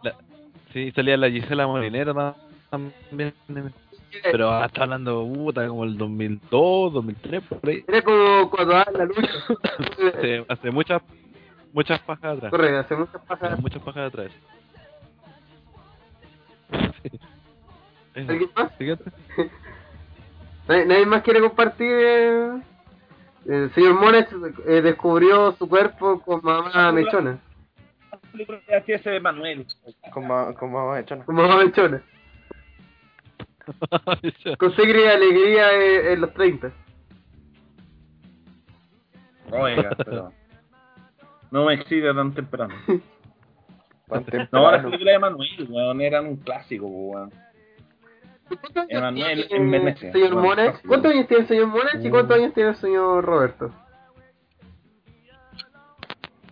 [0.01, 0.15] la-
[0.73, 2.35] sí, salía la Gisela Molinero ta-
[2.71, 3.33] también.
[4.23, 7.83] Pero hasta hablando, puta, como el 2002, 2003, por ahí.
[7.87, 9.29] Era como cuando daban la lucha.
[10.17, 11.01] Hace, hace muchas,
[11.73, 12.49] muchas pajas atrás.
[12.49, 13.51] Correcto, hace muchas pajas.
[13.53, 14.31] Hace muchas pajas atrás.
[18.15, 18.31] Eso.
[18.31, 18.71] ¿Alguien más?
[18.77, 19.05] Siguiente.
[20.67, 21.87] ¿Nadie, nadie más quiere compartir?
[21.89, 22.61] eh?
[23.45, 24.27] El señor Mones
[24.67, 27.39] eh, descubrió su cuerpo con mamá mechona.
[28.33, 29.65] VHS de Manuel.
[30.13, 31.25] Con con más hechona.
[31.25, 32.03] Con mamá mechona.
[34.57, 36.71] Con sangre y alegría eh, en los 30.
[39.51, 40.31] Oiga, pero...
[41.51, 42.73] No me exige tan temprano.
[44.51, 47.31] No, las películas de Manuel, weón, eran un clásico, weón.
[48.89, 50.11] Emanuel en Venecia.
[50.11, 50.33] Señor.
[50.87, 53.71] ¿cuántos años tiene el señor Mones y cuántos años tiene el señor Roberto?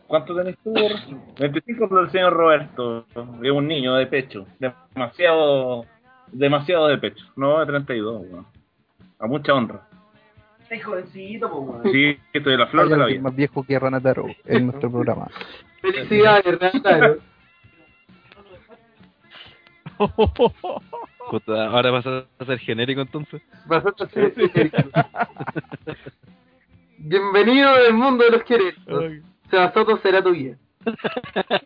[0.07, 0.73] ¿Cuánto tenés tú?
[1.40, 3.06] 25 del señor Roberto.
[3.44, 4.48] Es un niño de pecho.
[4.60, 5.86] Demasiado,
[6.31, 7.23] demasiado de pecho.
[7.36, 8.48] No de 32, weón.
[9.19, 9.88] A mucha honra.
[10.72, 11.84] Ay, jovencito, weón.
[11.91, 13.22] Sí, estoy de la flor de la vida.
[13.22, 15.27] más viejo que Ranataro en nuestro programa.
[15.81, 17.15] Felicidades, Renata.
[21.30, 23.41] Puta, ahora vas a ser genérico entonces.
[23.67, 24.77] Vas a ser genérico.
[26.97, 28.76] Bienvenido del mundo de los queridos.
[29.49, 30.55] Seba Soto será tu guía.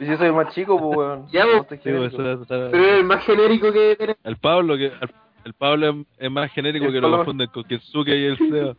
[0.00, 1.26] Y yo soy el más chico, pues, weón.
[1.32, 2.22] Ya, No pues, Sí, pues, genérico.
[2.22, 4.16] eso- eso- Pero es el más genérico que tenés.
[4.22, 5.14] El Pablo, que el,
[5.44, 8.74] el Pablo es, es más genérico El que lo confunden con Kensuke y el Seba.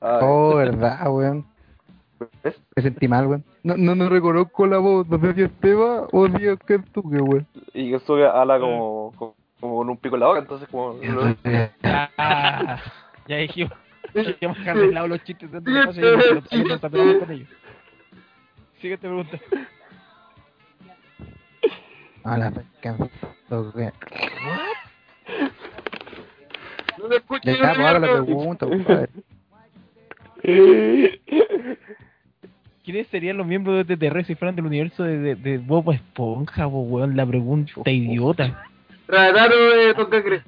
[0.00, 1.46] Ah, Oh, verdad, weón.
[2.42, 2.60] ¿Ves?
[2.76, 3.44] Me sentí mal, weón.
[3.62, 5.08] No, no, no reconozco la voz.
[5.08, 7.46] No sé si es Teba o si es Kentuke, weón.
[7.74, 10.96] Y que sube ala como, como, como con un pico en la boca, entonces como...
[11.82, 12.78] Ah,
[13.26, 13.72] ya dijimos
[14.12, 17.48] que vamos a dejar de lado los chistes de y nos- y nos con ellos.
[18.80, 19.38] Siguiente pregunta.
[22.24, 22.50] Ah, la
[23.74, 23.92] weón.
[26.98, 27.42] No escucho.
[27.44, 29.08] Ya está, pues haga la pregunta, compadre.
[32.90, 36.68] ¿Quiénes serían los miembros de TTR si fueran del universo de, de, de Bob Esponja,
[36.68, 37.16] po, weón?
[37.16, 38.64] La pregunta idiota.
[39.06, 40.44] Rataro de Don Cangrejo.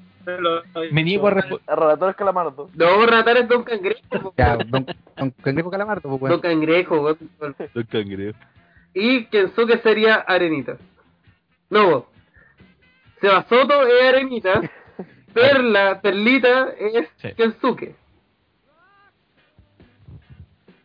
[0.90, 1.62] Me niego a responder.
[2.10, 2.68] Es calamardo.
[2.74, 4.34] No, Rataro es Don Cangrejo.
[4.36, 4.86] Ya, don,
[5.16, 6.40] don Cangrejo Calamardo, pues, Don.
[6.40, 7.18] Cangrejo, weón.
[7.74, 8.38] Don Cangrejo.
[8.92, 10.78] Y Kensuke sería Arenita.
[11.70, 12.06] No,
[13.20, 14.62] Seba Soto es Arenita.
[15.32, 17.34] Perla, Perlita es Sí.
[17.36, 17.94] Kensuke.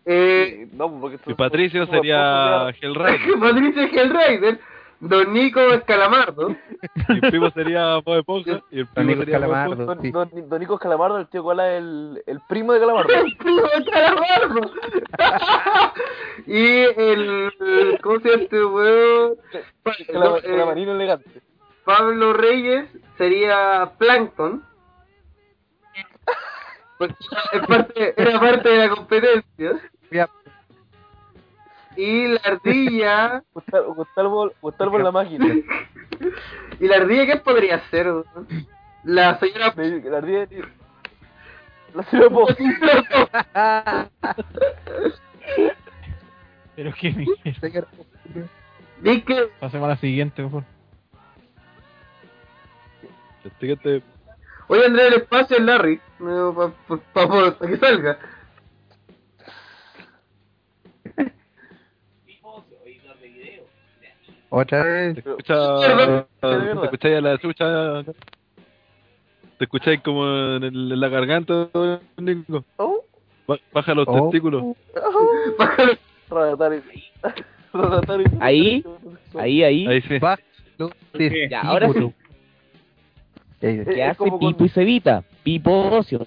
[0.09, 3.39] Eh, No, porque Y Patricio sería Hellraiser.
[3.39, 4.59] Patricia es Hellraiser.
[4.99, 6.49] Don Nico es Calamardo.
[6.49, 6.55] Y
[7.13, 8.61] el primo sería Bob Esponja.
[8.71, 9.85] Y el Don primo Nico sería Calamardo.
[9.85, 10.11] Don, Sí.
[10.11, 13.13] don, don Nico es Calamardo, el tío Cola es el, el primo de Calamardo.
[13.13, 14.71] El primo de Calamardo.
[16.47, 19.35] y el, el- ¿Cómo se llama este weón?
[20.07, 21.41] Calama- No, eh, Calamarino elegante.
[21.85, 24.63] Pablo Reyes sería Plankton.
[26.97, 27.13] Porque
[27.53, 29.73] es parte- era parte de la competencia.
[31.95, 33.43] Y la ardilla.
[33.53, 35.45] Gustavo, Gustavo, Gustavo la máquina.
[36.79, 38.07] ¿Y la ardilla qué podría ser?
[39.03, 39.73] La señora.
[39.75, 40.65] La ardilla de-
[41.93, 42.47] La señora Po.
[46.75, 47.59] Pero qué mierda.
[47.59, 47.87] Señor,
[49.01, 49.49] Di que.
[49.59, 50.41] Pasemos a la siguiente.
[53.43, 54.03] El siguiente.
[54.67, 55.99] Hoy andré el espacio en Larry.
[57.13, 58.19] Para que salga.
[64.49, 65.13] Otra vez.
[65.15, 65.95] Te escucha.
[65.95, 66.27] Mierda.
[66.41, 68.03] Te escucháis a la chucha.
[69.57, 70.25] Te escucháis como
[70.55, 71.69] en, el- en la garganta,
[72.17, 72.63] Nico.
[72.77, 73.03] Oh,
[73.47, 74.29] Ba- Baja los Oh.
[74.29, 74.63] testículos.
[78.39, 78.83] Ahí,
[79.35, 79.87] ahí, ahí.
[79.87, 80.19] Ahí sí.
[80.19, 80.37] Va,
[80.77, 80.89] lo
[81.49, 82.13] Ya, ahora sí.
[83.61, 85.23] Eh, ¿Qué Es hace Pipo y Cevita?
[85.43, 86.25] Pipo Ocio.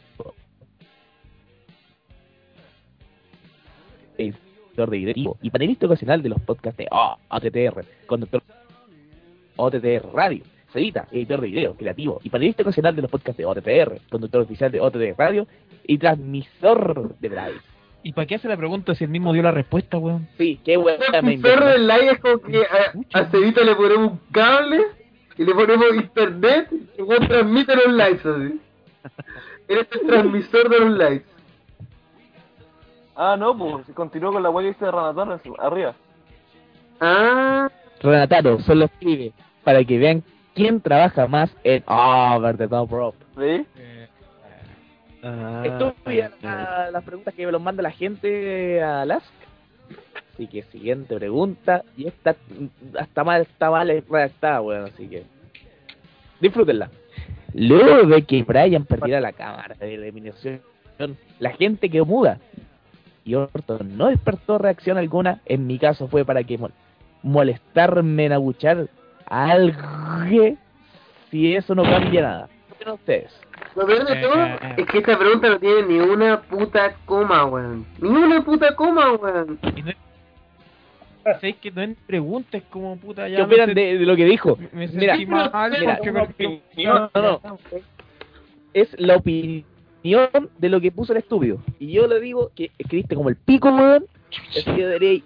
[4.80, 8.42] Editor de video y panelista ocasional de los podcasts de oh, OTTR, conductor
[9.56, 10.42] OTTR Radio.
[10.72, 14.70] Cevita, editor de video, creativo y panelista ocasional de los podcasts de OTTR, conductor oficial
[14.70, 15.46] de OTTR Radio
[15.86, 17.60] y transmisor de Drive.
[18.04, 20.28] ¿Y para qué hace la pregunta si él mismo dio la respuesta, weón?
[20.38, 23.74] Sí, qué buena me El perro del live es como que a, a Cevita le
[23.74, 24.80] ponemos un cable
[25.36, 28.60] y le ponemos internet y weón transmite los likes así.
[29.68, 31.26] Eres el transmisor de los likes.
[33.22, 35.94] Ah, no, pues si continuó con la web que dice Ranataro arriba.
[37.00, 37.68] Ah,
[38.02, 39.32] Renataro solo escribe
[39.62, 40.22] para que vean
[40.54, 43.18] quién trabaja más en Over the Top Rope.
[43.36, 43.66] ¿Sí?
[45.22, 49.26] Ah, Estúpida la- las preguntas que me los manda la gente a Lask.
[50.32, 51.84] Así que siguiente pregunta.
[51.98, 52.34] Y esta
[52.98, 54.86] hasta mal, está mal redactada, weón.
[54.86, 55.24] Así que
[56.40, 56.90] disfrútenla.
[57.52, 60.62] Luego de que Brian perdiera la cámara de eliminación,
[61.38, 62.38] la gente quedó muda.
[63.24, 65.40] Y Orton no despertó reacción alguna.
[65.46, 66.72] En mi caso fue para que mol-
[67.22, 68.88] molestarme en abuchar
[69.26, 70.58] a alguien
[71.30, 72.48] si eso no cambia nada.
[72.82, 73.40] ¿Qué ustedes?
[73.76, 74.34] lo peor de todo
[74.78, 77.86] es que esta pregunta no tiene ni una puta coma, weón.
[78.00, 79.58] Ni una puta coma, weón.
[79.76, 79.96] Y no es-
[81.40, 82.56] ¿Sabes que no es pregunta?
[82.56, 83.36] Es como puta ya.
[83.36, 84.58] ¿Qué opinan de, de lo que dijo?
[84.72, 85.98] Me Mira, mal mira,
[87.14, 87.40] no.
[88.72, 89.64] Es la opinión
[90.02, 91.58] de lo que puso el estúpido.
[91.78, 94.06] Y yo le digo que escribiste como el pico, weón.
[94.50, 95.22] Así que debería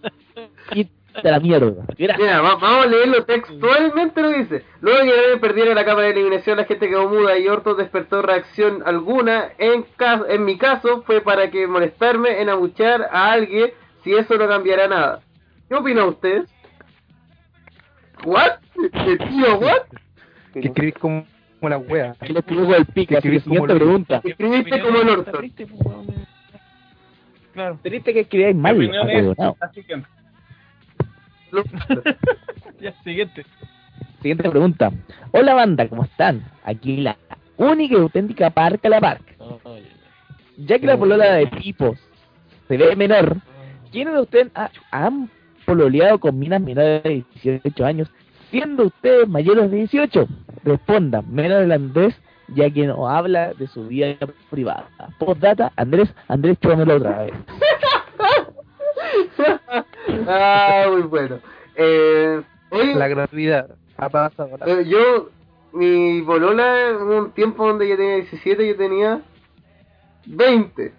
[0.75, 1.73] irte a la mierda.
[1.97, 4.65] Mira, Mira, va- vamos a leerlo textualmente lo que dice.
[4.81, 8.21] Luego de que perdiera la cámara de eliminación, la gente quedó muda y Orton despertó
[8.23, 9.51] reacción alguna.
[9.59, 13.71] En, caso, en mi caso, fue para que molestarme en abuchear a alguien
[14.03, 15.21] si eso no cambiará nada.
[15.69, 16.51] ¿Qué opinan ustedes?
[18.25, 18.53] ¿What?
[18.75, 19.83] ¿Qué tío, what?
[20.53, 21.27] Que escribís como,
[21.65, 22.15] como la wea.
[22.21, 23.17] que le escribió con el pico.
[23.17, 24.21] Así que siguiente pregunta.
[24.23, 25.83] Escribiste como el triste, pues.
[27.55, 27.79] Claro.
[27.83, 28.77] Triste que escribáis mal.
[28.77, 29.57] opinión es ahueonao.
[29.61, 30.09] la siguiente.
[32.81, 33.47] Ya, siguiente.
[34.21, 34.91] Siguiente pregunta.
[35.31, 36.45] Hola banda, ¿cómo están?
[36.65, 37.17] Aquí la
[37.57, 39.33] única y auténtica Parca la Parca.
[40.59, 41.95] Ya que la polola de Pipo
[42.69, 43.37] se ve menor,
[43.91, 45.31] ¿quiénes de ustedes ha- han
[45.65, 48.11] pololeado con minas menores de 18 años,
[48.55, 50.27] siendo ustedes mayores de 18?
[50.63, 52.15] Respondan, menos del Andrés,
[52.55, 54.17] ya que no habla de su vida
[54.49, 54.87] privada.
[55.19, 57.33] Postdata, Andrés, Andrés, chúpamelo otra vez.
[60.29, 61.39] ah, muy bueno.
[61.75, 62.41] Eh,
[62.71, 64.57] oye, La gratuidad ha pasado.
[64.59, 65.31] la- eh, yo,
[65.73, 69.21] mi bolola, hubo un tiempo donde yo tenía 17, yo tenía
[70.27, 70.93] 20.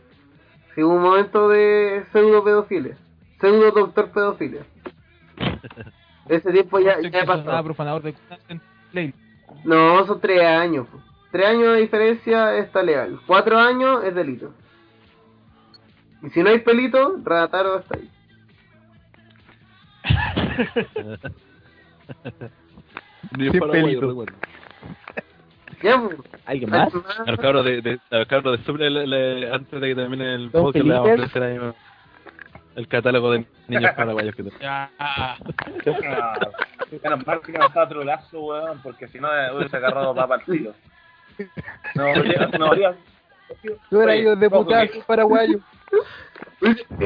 [0.76, 2.98] Sí, hubo un momento de pseudo pedofilia.
[3.40, 4.65] Pseudo doctor pedofilia.
[6.30, 7.64] Ese tiempo ya, ya Nada pasó.
[7.64, 8.16] profanador de
[8.92, 9.14] Play.
[9.64, 10.88] No, son tres años.
[10.88, 11.00] po.
[11.32, 13.20] Tres años de diferencia está legal.
[13.28, 14.54] Cuatro años es delito.
[16.24, 18.10] Y si no hay pelito, Rataro está ahí.
[23.38, 24.08] Ni Sin pelito.
[24.08, 24.34] recuerdo.
[25.84, 26.00] ¿Ya?
[26.02, 26.10] po?
[26.46, 26.94] ¿Alguien más?
[27.26, 29.96] A los cabros de, de, a los cabros de Suple, le- le- antes de que
[29.96, 31.58] termine el ¿Son podcast, le vamos a ofrecer ahí
[32.76, 34.44] el catálogo de niños paraguayos que.
[34.64, 35.38] Ah,
[37.04, 40.44] menos mal que no estaba trolazo, weón, porque si no eh, hubiese agarrado papa al
[40.46, 40.74] tiro.
[41.96, 42.96] No, habría- no habría.
[43.90, 44.36] Tú eras yo
[44.92, 45.60] que- paraguayo.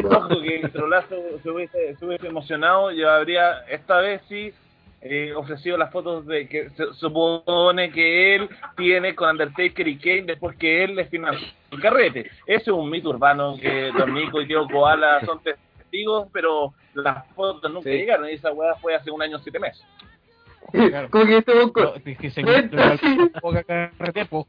[0.06, 4.54] Ojo que el trolazo se hubiese, se hubiese emocionado, yo habría esta vez sí
[5.02, 10.24] eh, ofrecido las fotos de que se supone que él tiene con Undertaker y Kane
[10.24, 12.30] después que él le financió el carrete.
[12.46, 17.26] Ese es un mito urbano que Don Nico y Tío Koala son testigos, pero las
[17.34, 17.96] fotos nunca Sí.
[17.98, 19.86] llegaron y esa weá fue hace un año siete meses.
[21.10, 21.82] Como que este busco.
[21.82, 24.48] No, es que se encuentra el poca carrete, po.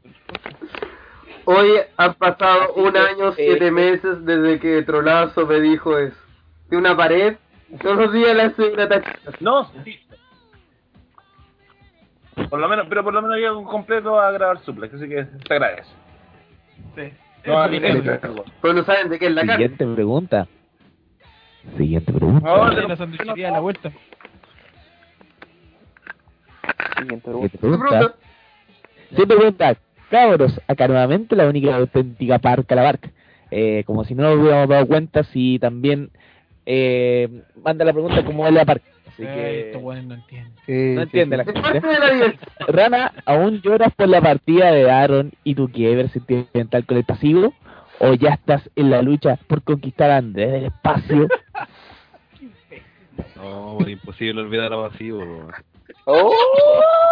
[1.45, 6.15] Hoy han pasado un año, Eh, siete meses desde que Trolazo me dijo eso.
[6.69, 7.37] De una pared,
[7.81, 9.31] todos los días le hace una tachita.
[9.39, 9.99] No, sí.
[12.49, 15.23] Por lo menos, pero por lo menos llega un completo a grabar suplex, así que
[15.47, 15.89] te agradece.
[16.95, 17.13] Sí.
[17.45, 18.45] No, a mí Eso, me- eso.
[18.61, 19.55] Pero no saben de qué es la carne.
[19.67, 20.47] Siguiente pregunta.
[21.77, 22.47] Siguiente pregunta.
[22.47, 23.91] No, De de la sanduichería a la vuelta.
[26.97, 27.57] Siguiente pregunta.
[27.57, 28.13] Siguiente pregunta.
[29.09, 29.75] Siguiente pregunta.
[30.09, 33.09] Cabros, acá nuevamente la única auténtica parca la barca.
[33.49, 36.09] Eh, como si no nos hubiéramos dado cuenta, si también
[36.65, 38.85] eh, manda la pregunta cómo es la parca.
[39.21, 40.53] Así Ay, que estos weones no entienden.
[40.65, 41.87] Sí, no sí, entiende la gente.
[41.87, 42.49] de la diversión.
[42.67, 47.53] Rana, ¿aún lloras por la partida de Aaron y tu quiebre sentimental con el pasivo?
[47.99, 51.27] ¿O ya estás en la lucha por conquistar a Andrés del espacio?
[53.35, 55.51] No, pues, imposible olvidar a weón.
[56.05, 56.31] ¡Oh!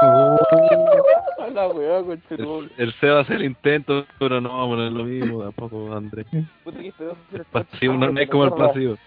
[0.02, 0.38] Oh.
[1.54, 2.00] La weá.
[2.30, 6.28] El, el CEO hace el intento, pero no, bueno, es lo mismo, tampoco, Andrés.
[6.32, 8.98] El pasivo no, no es como el pasivo.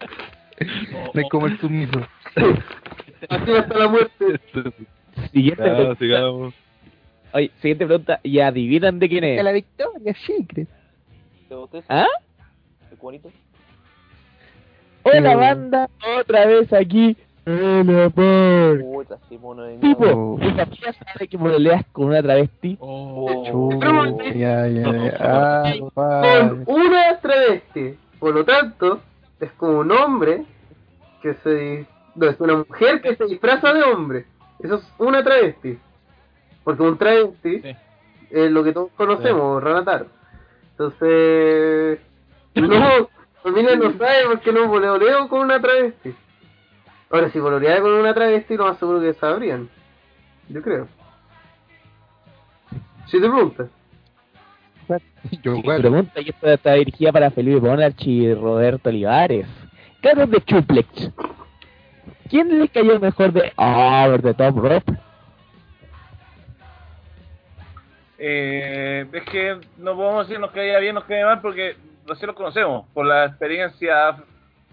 [1.14, 1.98] No es como el sumiso.
[3.28, 4.40] Así hasta la muerte.
[5.32, 5.98] Siguiente Ya, pregunta.
[5.98, 6.54] sigamos.
[7.32, 8.20] Oye, siguiente pregunta.
[8.22, 9.42] ¿Y adivinan de quién es?
[9.42, 10.68] la victoria, Secret.
[11.88, 12.06] ¿Ah?
[12.88, 13.30] ¿Qué cuanito?
[15.02, 15.36] Hola Sí.
[15.36, 15.90] banda,
[16.20, 17.16] otra vez aquí
[17.46, 18.00] mono
[19.64, 20.38] de Tipo, Oh.
[20.40, 22.76] ¿tu familia sabe que pololeas con una travesti?
[22.76, 25.16] Chuta, ya, ya, ya.
[25.20, 26.62] Ah, compadre.
[26.66, 27.94] una travesti.
[28.18, 29.00] Por lo tanto,
[29.44, 30.44] es como un hombre
[31.22, 31.86] que se.
[32.14, 34.26] No, es una mujer que se disfraza de hombre.
[34.60, 35.78] Eso es una travesti.
[36.62, 37.62] Porque un travesti
[38.30, 40.06] es lo que todos conocemos, Ranatar.
[40.70, 42.00] Entonces.
[42.54, 43.08] No,
[43.42, 46.14] familia no sabe por qué no voleo con una travesti.
[47.10, 49.68] Ahora, si coloreaba con una travesti, lo más seguro que sabrían.
[50.48, 50.88] Yo creo.
[53.06, 53.68] Si te preguntas.
[55.42, 55.80] Yo, igual.
[55.80, 59.46] pregunta y esta está dirigida para Felipe Bonarch y Roberto Olivares.
[60.00, 61.10] Carlos de Chuplex.
[62.28, 64.92] ¿Quién le cayó mejor de Over the Top Rope?
[68.18, 72.36] Eh, es que no podemos decir nos caía bien, nos caía mal porque recién los
[72.36, 72.86] conocemos.
[72.94, 74.16] Por la experiencia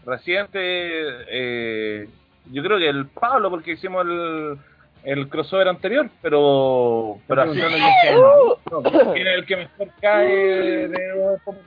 [0.05, 2.09] reciente, eh,
[2.51, 4.57] yo creo que el Pablo, porque hicimos el,
[5.03, 7.17] el crossover anterior, pero.
[7.27, 10.27] pero así no no, ¿Quién es el que mejor cae
[10.87, 10.97] de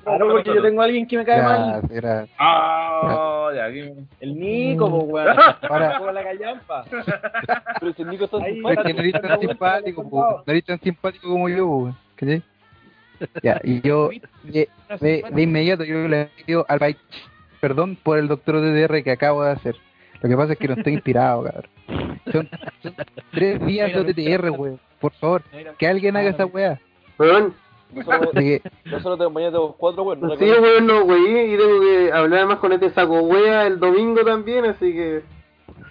[0.05, 1.83] Claro, porque yo tengo a alguien que me cae Ya, mal.
[1.89, 2.27] será.
[2.39, 3.93] Ah, ya, aquí.
[4.21, 5.37] El Nico, pues, weón.
[5.69, 6.85] Ahora- Como la callampa.
[7.81, 10.43] Pero si el Nico está Ahí, Es que no eres tan simpático, po.
[10.47, 12.43] no eres tan simpático como yo, ¿cachai?
[13.43, 14.11] Ya, y yo
[14.43, 14.69] de,
[15.01, 16.97] de, de inmediato yo le pido al país
[17.61, 19.77] perdón por el doctor DDR que acabo de hacer.
[20.21, 21.71] Lo que pasa es que no estoy inspirado, cabrón.
[22.33, 22.49] Son,
[22.83, 22.95] son
[23.33, 24.81] tres días de OTTR, weón.
[25.01, 25.43] Por favor,
[25.79, 26.81] que alguien haga esa weá.
[27.19, 27.55] Weón,
[29.03, 30.21] solo tengo mañana tengo cuatro, weón.
[30.21, 33.79] no Sí, weón, no, güey, y tengo que hablar más con este saco wea el
[33.79, 35.23] domingo también, así que...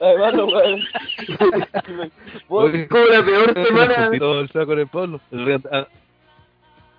[0.02, 0.46] Además, no,
[2.50, 2.76] weón.
[2.76, 5.20] Es como la peor semana, el saco en el pueblo.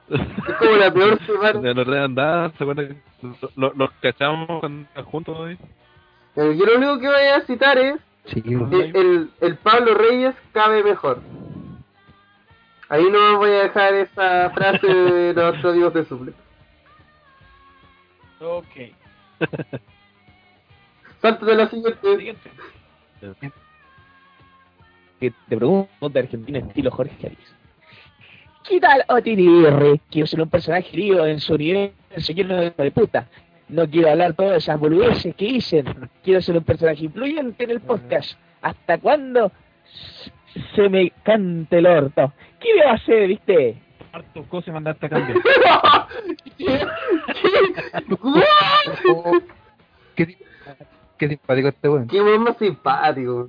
[0.08, 1.72] Es como la peor semana.
[1.72, 2.88] Los rey andaban, ¿se acuerdan?
[2.88, 2.96] que
[3.56, 4.62] Los, los cachamos
[5.06, 5.58] juntos hoy.
[6.36, 7.94] Yo lo único que voy a citar es
[8.26, 8.72] Sí, que weón.
[8.72, 11.20] el, el Pablo Reyes cabe mejor.
[12.88, 16.32] Ahí no voy a dejar esa frase de nuestros amigos de Suple.
[18.40, 18.66] Ok.
[21.22, 21.98] Salto de la siguiente.
[22.16, 22.50] Siguiente.
[25.18, 27.54] Que te pregunto de Argentina estilo Jorge Harris.
[28.68, 29.98] ¿Qué tal OTDR?
[30.10, 33.26] Quiero ser un personaje herido en su universo lleno de puta.
[33.68, 35.86] No quiero hablar todas esas boludeces que dicen.
[36.22, 38.38] Quiero ser un personaje influyente en el podcast.
[38.62, 39.50] ¿Hasta cuándo
[40.74, 42.32] se me cante el orto?
[42.60, 43.80] ¿Qué me va a hacer, viste?
[44.12, 45.38] Harto cosa mandaste a cambiar.
[50.14, 50.36] Qué,
[51.18, 52.06] qué simpático este weón.
[52.08, 53.48] Qué weón más simpático.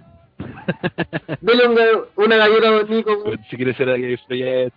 [1.41, 3.23] Dele un ga- una galleta a Nico.
[3.49, 4.73] Si quieres ser alguien influyente.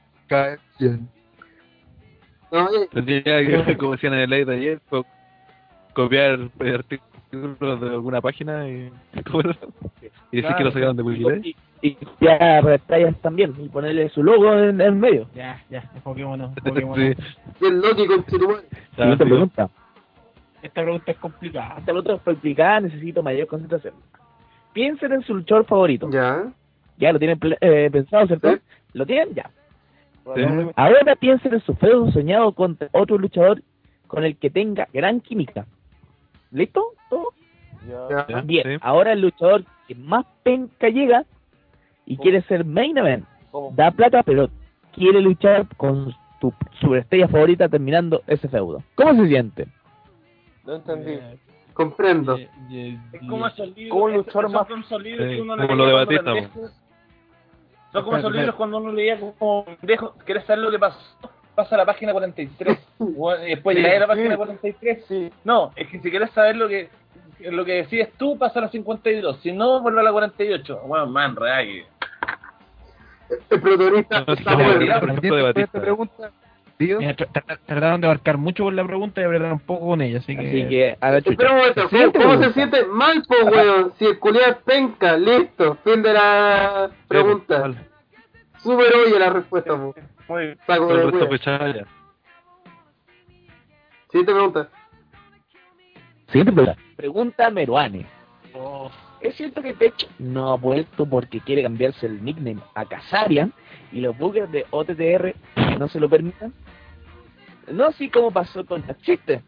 [2.50, 3.22] No, eh, tendría
[3.64, 4.80] que, como decían en el live de ayer,
[5.98, 8.90] co- copiar artículos de alguna página y,
[10.32, 11.54] y decir que lo sacaron de Wikipedia.
[11.80, 15.28] Y, ya retallas también y ponerle su logo en el medio.
[15.34, 16.56] Ya, ya, enfoquémonos.
[16.56, 16.96] enfoquémonos.
[16.98, 17.66] Sí.
[17.66, 17.82] el.
[17.82, 19.30] Ya, Siguiente sí.
[19.30, 19.70] pregunta.
[20.62, 21.68] Esta pregunta es complicada.
[21.78, 23.94] Esta pregunta es complicada, necesito mayor concentración.
[24.72, 26.10] Piensen en su luchador favorito.
[26.10, 26.52] Ya.
[26.96, 28.52] Ya lo tienen eh, pensado, ¿cierto?
[28.54, 28.58] Sí.
[28.92, 29.34] ¿Lo tienen?
[29.34, 29.50] Ya.
[30.34, 30.42] Sí.
[30.74, 33.62] Ahora piensen en su feudo soñado contra otro luchador
[34.08, 35.64] con el que tenga gran química.
[36.50, 36.92] ¿Listo?
[37.10, 37.32] ¿Todo?
[37.88, 38.26] Ya.
[38.28, 38.40] Ya.
[38.42, 38.62] Bien.
[38.66, 38.76] Sí.
[38.80, 41.24] Ahora el luchador que más penca llega
[42.06, 42.22] y ¿Cómo?
[42.22, 43.24] quiere ser main event.
[43.50, 43.72] ¿Cómo?
[43.74, 44.48] Da plata, pero
[44.92, 48.82] quiere luchar con tu superestrella favorita terminando ese feudo.
[48.94, 49.66] ¿Cómo se siente?
[50.64, 51.12] No entendí.
[51.12, 51.38] Eh,
[51.72, 52.36] Comprendo.
[52.36, 53.90] ye- ye- Es como esos libros.
[53.90, 54.68] ¿Cómo es- luchar son más?
[55.02, 56.70] libros Sí, que uno como lo de cuando Batista.
[57.92, 60.14] Son como esos libros cuando uno leía como pendejo.
[60.26, 60.98] ¿Quieres saber lo que pasó?
[61.58, 62.78] Pasa a la página 43.
[63.00, 64.10] Bueno, y después Sí, lees la sí.
[64.10, 65.04] página 43.
[65.08, 65.32] Sí.
[65.42, 66.88] No, es que si quieres saber lo que
[67.50, 69.40] lo que decides tú, pasa a la 52.
[69.40, 70.82] Si no, vuelve a la 48.
[70.86, 71.66] Bueno, man, real.
[71.66, 71.84] que-
[73.50, 76.30] El protagonista No, está pregunta.
[76.78, 77.16] Mira,
[77.66, 80.46] trataron de abarcar mucho con la pregunta y apretar un poco con ella, así que...
[80.48, 81.48] Así que, a la chucha.
[81.48, 83.92] Momento, ¿cómo, se siente mal, po, weón?
[83.98, 87.72] Si el culiado es penca, listo, fin de la pregunta.
[88.62, 89.92] Súper obvia la respuesta, po.
[90.28, 91.28] Muy Saco Todo el resto wea.
[91.28, 91.86] fue chaya.
[94.10, 94.68] Siguiente pregunta.
[96.26, 96.76] Siguiente pregunta.
[96.96, 98.06] Pregunta Meruane.
[99.20, 103.52] ¿Es cierto que Tech no ha vuelto porque quiere cambiarse el nickname a Kazarian
[103.92, 105.34] y los buggers de OTTR
[105.78, 106.52] no se lo permitan?
[107.70, 109.42] No así como pasó con Taxiste,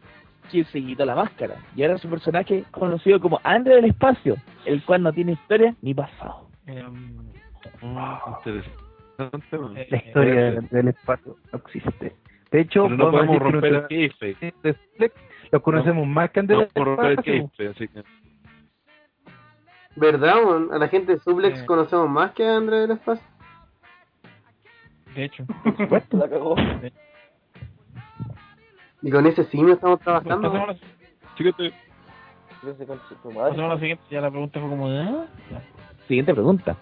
[0.49, 4.35] quien se quitó la máscara y ahora su personaje conocido como Andre del Espacio,
[4.65, 6.47] el cual no tiene historia ni pasado.
[6.67, 7.31] Mm,
[8.37, 8.90] interesante.
[9.59, 9.77] Man.
[9.77, 12.15] eh, La historia del, del espacio no existe.
[12.51, 15.15] De hecho, Pero no podemos romper el Flex
[15.51, 18.03] los conocemos más que Andrés No del podemos romper el Espacio, kayfabe, así que...
[19.97, 20.73] ¿Verdad, weón?
[20.73, 21.65] A la gente de Suplex Sí.
[21.65, 23.25] conocemos más que a André del Espacio.
[25.13, 25.45] De hecho.
[26.11, 26.55] La cagó.
[29.01, 30.49] Y con ese simio estamos trabajando.
[30.51, 30.79] Pasemos a la,
[33.33, 34.03] pasemos a la siguiente.
[34.09, 35.03] Ya la pregunta fue como de.
[35.03, 35.61] Ya.
[36.07, 36.77] Siguiente pregunta.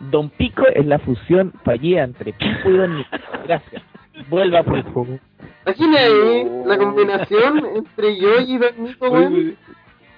[0.00, 3.10] Don Pico es la fusión fallida entre Pico y Don Nico.
[3.46, 3.82] Gracias.
[4.28, 5.18] Vuelva por favor.
[5.66, 9.56] Imagina ahí la combinación entre yo y Don Nico, weón.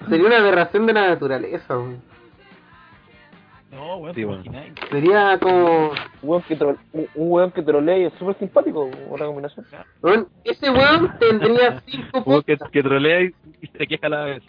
[0.08, 2.00] Sería una aberración de la naturaleza, weón.
[3.72, 4.42] No, weón, Sí, bueno.
[4.90, 5.90] Sería como...
[5.90, 8.90] Un weón que, tro- un, un weón que trolea y es súper simpático.
[9.08, 9.66] Una combinación.
[10.02, 14.24] weón, ese weón tendría cinco Hubo que, que trolea y, y se queja a la
[14.24, 14.42] vez.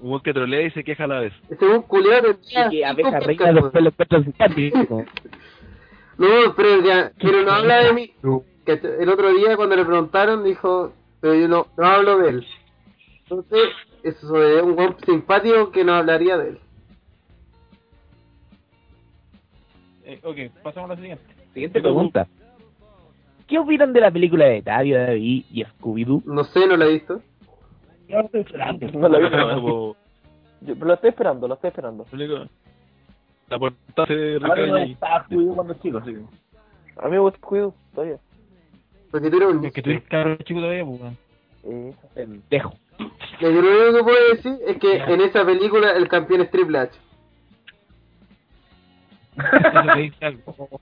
[0.00, 1.32] Hubo que trolea y se queja a la vez.
[1.50, 3.54] Ese weón culiado tendría Y que abeja reina weón.
[3.56, 5.04] después lo encuentran simpático.
[6.18, 8.10] No, pero ya, pero no habla de mí.
[8.64, 8.90] ¿Cachai?
[9.00, 12.46] El otro día cuando le preguntaron dijo, pero yo no, no hablo de él.
[13.22, 13.62] Entonces,
[14.02, 16.58] eso es un weón simpático que no hablaría de él.
[20.04, 21.24] Eh, ok, pasamos a la siguiente.
[21.52, 22.28] Siguiente pregunta.
[23.48, 26.22] ¿Qué opinan de la película de Tadio, David y Scooby-Doo?
[26.24, 27.20] No sé, no la he visto.
[28.08, 29.30] No vi.
[29.30, 29.96] Como-
[30.62, 32.06] Yo, pero la estoy esperando, la estoy esperando.
[33.48, 35.98] La portada se no recae estaba cuido cuando chico.
[35.98, 38.16] A mí me gusta cuido, todavía.
[39.10, 41.94] Porque tú eres un Es que tú eres cabrón chico todavía, pues, weón.
[42.14, 42.74] Pendejo.
[43.40, 46.78] Lo lo único que puedo decir es que en esa película el campeón es Triple
[46.78, 46.98] H.
[49.36, 50.80] Eso te dice algo.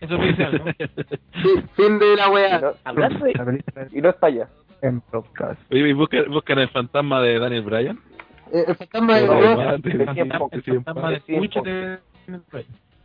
[0.00, 0.64] Eso te dice algo.
[1.42, 2.60] Sí, fin de la y, weá.
[2.60, 4.48] no, y no está allá.
[4.82, 5.60] En podcast.
[5.72, 7.98] Oye, ¿y buscan, buscan el fantasma de Daniel Bryan?
[8.52, 9.22] Eh, El fantasma de
[10.12, 10.50] tiempo.
[10.84, 11.62] Fantasma de po.
[11.62, 11.98] te-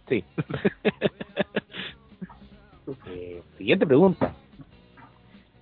[0.08, 0.24] Sí.
[3.08, 4.34] Eh, siguiente pregunta.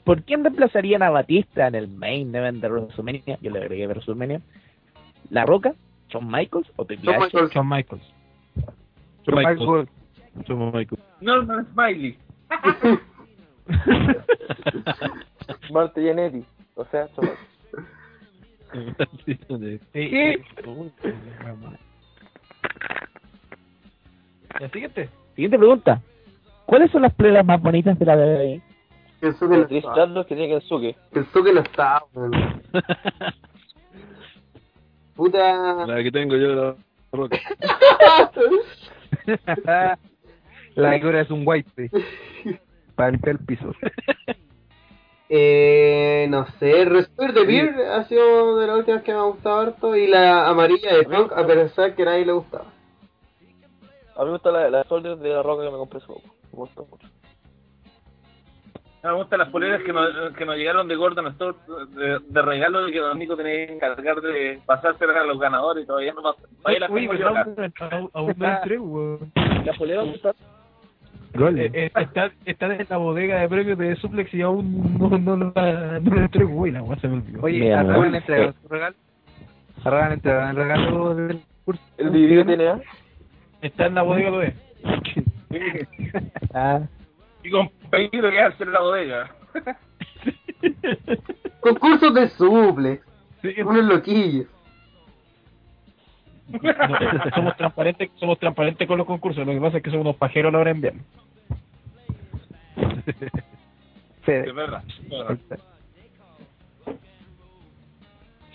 [0.03, 3.37] ¿Por quién reemplazarían a Batista en el main event de WrestleMania?
[3.41, 4.41] Yo le agregué WrestleMania.
[5.29, 5.73] ¿La Roca?
[6.09, 7.25] ¿Shawn Michaels o Triple Shawn H?
[7.37, 7.53] Michaels.
[7.53, 8.01] Shawn Michaels.
[9.25, 9.87] Michael.
[10.45, 11.01] Somos Michael.
[11.21, 12.17] Norman Smiley.
[15.71, 16.43] Marte Genetti.
[16.75, 17.31] O sea, somos-
[19.25, 19.37] Sí,
[19.93, 20.37] Sí.
[24.59, 25.09] Ya, siguiente.
[25.35, 26.01] Siguiente pregunta.
[26.65, 28.61] ¿Cuáles son las pruebas más bonitas de la WWE?
[29.19, 29.95] Pensó que estaba.
[29.95, 30.95] Charlos que tiene Kensuke.
[31.11, 31.23] Que.
[35.15, 35.85] Puta.
[35.85, 36.75] La que tengo yo, la
[37.11, 37.37] roca.
[40.75, 41.69] La cura es un white
[42.95, 43.71] para el piso.
[45.29, 49.59] Eh, no sé, Respect the Beer ha sido de las últimas que me ha gustado
[49.61, 52.65] harto y la amarilla de Punk, a pesar que a nadie le gustaba.
[54.15, 56.21] A mí me gusta la, la Soldier de la roca que me compré poco.
[56.51, 57.07] Me gusta mucho.
[59.01, 61.57] Me gustan las poleras que nos, que nos llegaron de Gordon Store
[61.89, 65.83] de, de regalo y que Don Nico tenía que encargar de pasárselas a los ganadores
[65.83, 66.41] y todavía no pasó.
[66.61, 67.47] Todavía las Uy, tengo yo acá.
[67.55, 69.31] pero aún no entré, weón.
[69.65, 70.29] ¿La polera me gusta?
[70.31, 70.52] Gol.
[71.35, 75.35] Eh, eh, Está, está en la bodega de premios de Suplex y aún no, no,
[75.35, 77.41] lo la- no lo entrego, güey, la weá se me olvidó.
[77.41, 78.11] Oye, Mira, a weón.
[78.11, 78.95] le entregaron su regalo.
[79.83, 81.81] A Ragan le entregaron el regalo del curso.
[81.97, 82.79] ¿El DVD tiene A?
[83.61, 84.53] Está en la bodega todavía.
[86.53, 86.81] Ah,
[87.43, 89.29] Y con pedido que hacer la bodega.
[91.61, 93.01] Concursos de suplex,
[93.41, 94.47] Sí, unos loquillos.
[97.35, 100.49] Somos transparentes somos transparentes con los concursos, lo que pasa es que somos unos pajeros
[100.49, 101.01] a la hora de enviarlo.
[104.23, 104.49] Fede.
[104.49, 104.83] Es verdad.
[104.87, 105.37] es verdad.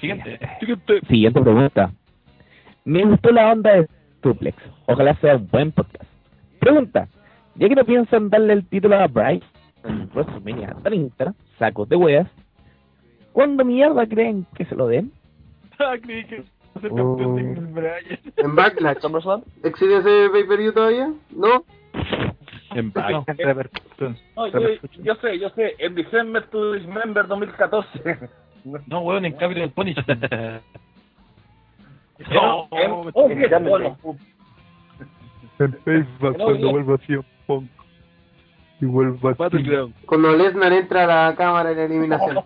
[0.01, 0.39] Siguiente.
[1.09, 1.93] siguiente pregunta.
[2.85, 3.89] Me gustó la onda de
[4.23, 4.57] Suplex.
[4.87, 6.09] Ojalá sea un buen podcast.
[6.61, 7.09] Pregunta.
[7.57, 9.45] Ya que no piensan darle el título a Bryce
[9.85, 12.29] en WrestleMania 30, sacos de weas,
[13.33, 15.13] ¿cuándo mierda creen que se lo den?
[16.83, 18.21] Ser campeón de Brian.
[18.37, 18.99] En Backlash.
[19.01, 19.43] ¿SummerSlam?
[19.63, 21.13] ¿Existe ese pay-per-view todavía?
[21.31, 21.65] ¿No?
[22.75, 23.25] En back.
[24.37, 24.47] No.
[24.49, 24.61] Yo,
[25.03, 25.75] yo sé, yo sé.
[25.79, 28.31] En December to Dismember 2014.
[28.87, 30.25] No, weón, en Capital Punishment.
[32.31, 33.97] No, en, oh, qué ya me bueno.
[35.59, 37.71] En Facebook, cuando vuelva a ser Punk.
[38.81, 39.95] Y vuelva a Battleground.
[40.07, 42.39] Cuando Lesnar entra a la cámara de la eliminación.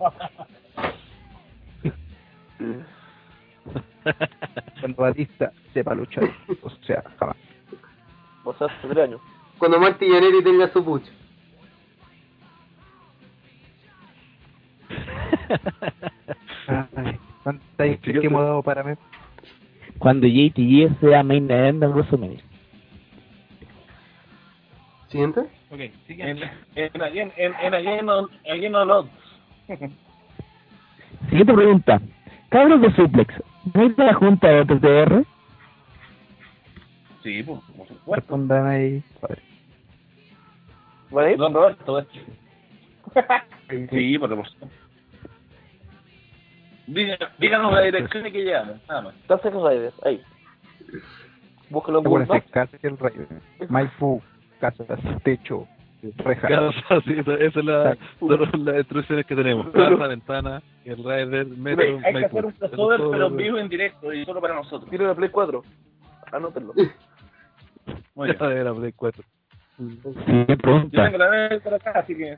[4.79, 6.29] Cuando Batista sepa luchar.
[6.61, 7.37] O sea, jamás.
[8.43, 9.21] O sea, hace tres años.
[9.57, 11.11] Cuando Marty Jannetty tenga su pucho.
[17.43, 18.93] ¿Cuánta que hemos dado para mí?
[19.99, 22.39] Cuando JTG sea main event en WrestleMania.
[25.07, 25.41] ¿Siguiente?
[25.69, 26.51] Ok, En, siguiente.
[26.75, 27.73] en, en, en,
[29.69, 29.91] en.
[31.29, 32.01] Siguiente pregunta.
[32.49, 33.33] Cabros de Suplex,
[33.73, 35.25] ¿No hay la junta de OTTR?
[37.23, 38.15] Sí, pues, por supuesto.
[38.15, 39.03] Respondan ahí.
[39.21, 39.41] padre.
[41.11, 41.35] ¿Vale?
[41.37, 42.13] Don Roberto, esto.
[43.89, 44.67] Sí, por supuesto.
[47.39, 49.15] Díganos la dirección y que llegamos, nada más.
[49.21, 50.21] Entonces Raiders, ahí.
[51.69, 52.51] Búscalo en ¿Te Google Maps.
[52.51, 53.25] Castle Rayo?
[53.69, 54.21] Maipú,
[54.59, 54.87] casas,
[55.23, 55.65] techo,
[56.17, 56.49] rejas.
[56.49, 59.69] Casa, sí, esa es la, son las instrucciones que tenemos.
[59.71, 64.13] Casa, ventana, el rider, metro, Hay que hacer un crossover, pero lo- vivo en directo
[64.13, 64.89] y solo para nosotros.
[64.89, 65.63] Tiene la Play 4.
[66.31, 66.73] Anótenlo.
[68.15, 68.37] Muy bien.
[68.39, 69.23] Ya era Play 4.
[69.77, 71.03] Siguiente Yo pregunta.
[71.05, 72.37] tengo la vez por acá, así que.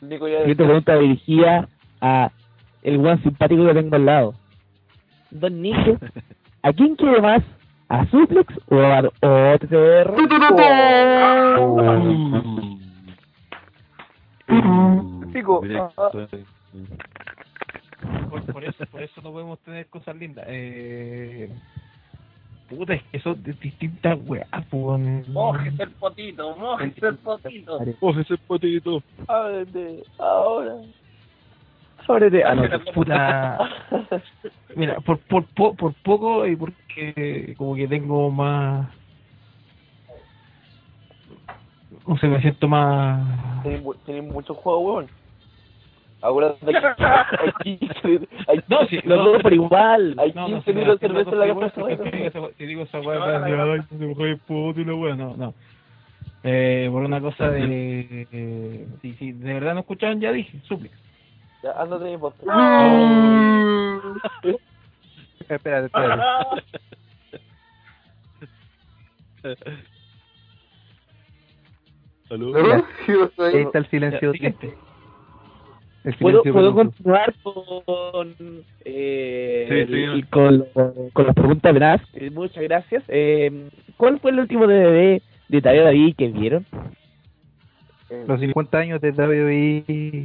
[0.00, 1.68] Nico ya Siguiente pregunta dirigida
[2.00, 2.30] a
[2.82, 4.34] el buen simpático que tengo al lado.
[5.30, 5.98] Don Nico,
[6.62, 7.42] ¿a quién quiere más?
[7.94, 10.14] ¿A Suplex o a o OTTR?
[15.32, 15.60] Pico.
[15.62, 16.10] Directo.
[18.28, 20.44] Por, por eso, por eso no podemos tener cosas lindas.
[20.48, 21.48] Eh,
[22.68, 25.28] puta, es que son de distintas weas, pues.
[25.28, 27.78] Mójese el potito, mójese el potito.
[28.00, 29.04] Coge ese potito.
[29.28, 30.78] Ábrete, ahora.
[32.08, 32.44] Ábrete.
[32.44, 32.62] Ah, no.
[32.92, 33.58] Puta.
[34.76, 38.88] Mira, por, por, po- por poco y porque como que tengo más.
[42.06, 43.62] No sé, me siento más.
[43.62, 45.24] Tenéis mu- tenéis muchos juegos, weón.
[46.60, 50.14] Que hay 15, hay No, sí, Los no, dos por igual.
[50.18, 51.80] hay No, no, 15 sí, litros de no, cerveza en la no, casa.
[52.56, 53.72] Si digo esa- weá, No, van a no, decir, no.
[53.72, 55.54] "Ay, se me fue puto y la weá", no, no.
[56.42, 58.26] Eh, por una cosa de.
[59.02, 60.94] si, si de verdad no escucharon, ya dije, suplex.
[61.64, 62.44] Ya, ándate mi podcast.
[65.48, 66.22] Espérate, espérate.
[72.28, 72.56] Salud.
[72.56, 72.84] ¿No?
[73.06, 74.32] ¿Qué pasó Ahí está el silencio.
[74.34, 74.48] Ya.
[76.04, 78.34] El ¿Puedo, silencio ¿puedo continuar con,
[78.84, 80.02] eh, Sí, sí.
[80.02, 80.66] el- con,
[81.12, 82.02] con las preguntas veraz?
[82.14, 83.02] Eh, muchas gracias.
[83.08, 86.66] Eh, ¿Cuál fue el último DVD de Tadeo David que vieron?
[88.28, 89.84] Los 50 años de WWE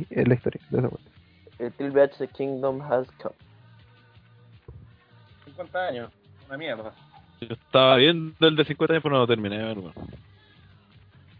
[0.10, 0.62] en la historia.
[0.70, 0.90] de.
[1.60, 3.36] El Triple H Kingdom has come.
[5.46, 6.12] 50 años,
[6.48, 6.94] una mierda.
[7.42, 9.94] Yo estaba viendo el de 50 años, pero no lo terminé, hermano.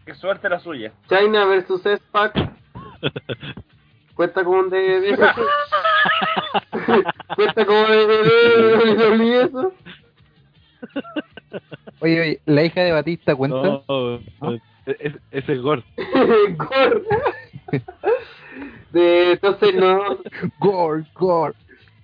[0.04, 0.92] Qué suerte la suya.
[1.08, 2.34] China versus S-Pac.
[4.14, 5.16] Cuenta como un DVD.
[7.36, 9.72] Cuenta como DVD de WWE eso.
[12.00, 13.56] Oye, oye, la hija de Batista cuenta.
[13.56, 14.52] No, no,
[14.86, 15.82] es- ese es Gore.
[16.56, 17.02] Gore.
[18.92, 20.18] De, entonces no.
[20.58, 21.54] Gore, gore.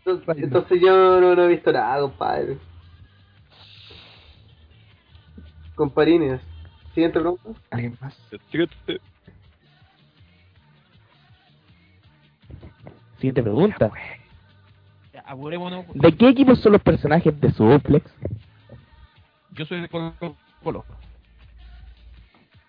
[0.05, 2.59] Entonces, entonces yo no, no he visto nada, compadre.
[5.75, 6.41] Comparines.
[6.95, 7.51] Siguiente pregunta.
[7.71, 8.17] ¿Alguien más?
[13.19, 13.91] Siguiente pregunta.
[15.27, 15.85] Apurémonos.
[15.95, 18.09] ¿De qué equipos son los personajes de Suplex?
[19.53, 20.15] Yo soy de Colo
[20.63, 20.85] Colo.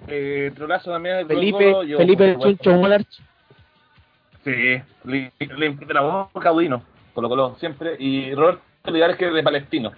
[0.08, 3.19] Eh, Trolazo también Felipe, yo, Felipe Molarch.
[4.43, 6.01] Sí, le, le de la
[6.32, 7.95] boca a Udino, Colo Colo, siempre.
[8.00, 9.92] Y Roberto Olivares, que es de Palestino.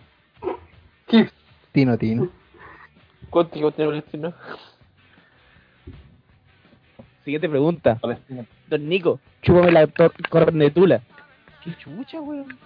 [1.71, 2.29] Tino, Tino.
[3.29, 4.33] ¿Cuánto tiempo tiene el destino?
[7.23, 7.95] Siguiente pregunta.
[7.95, 8.45] Palestino.
[8.67, 9.87] Don Nico, chúpame la
[10.29, 11.01] cornetula.
[11.63, 12.57] Qué chucha, weón.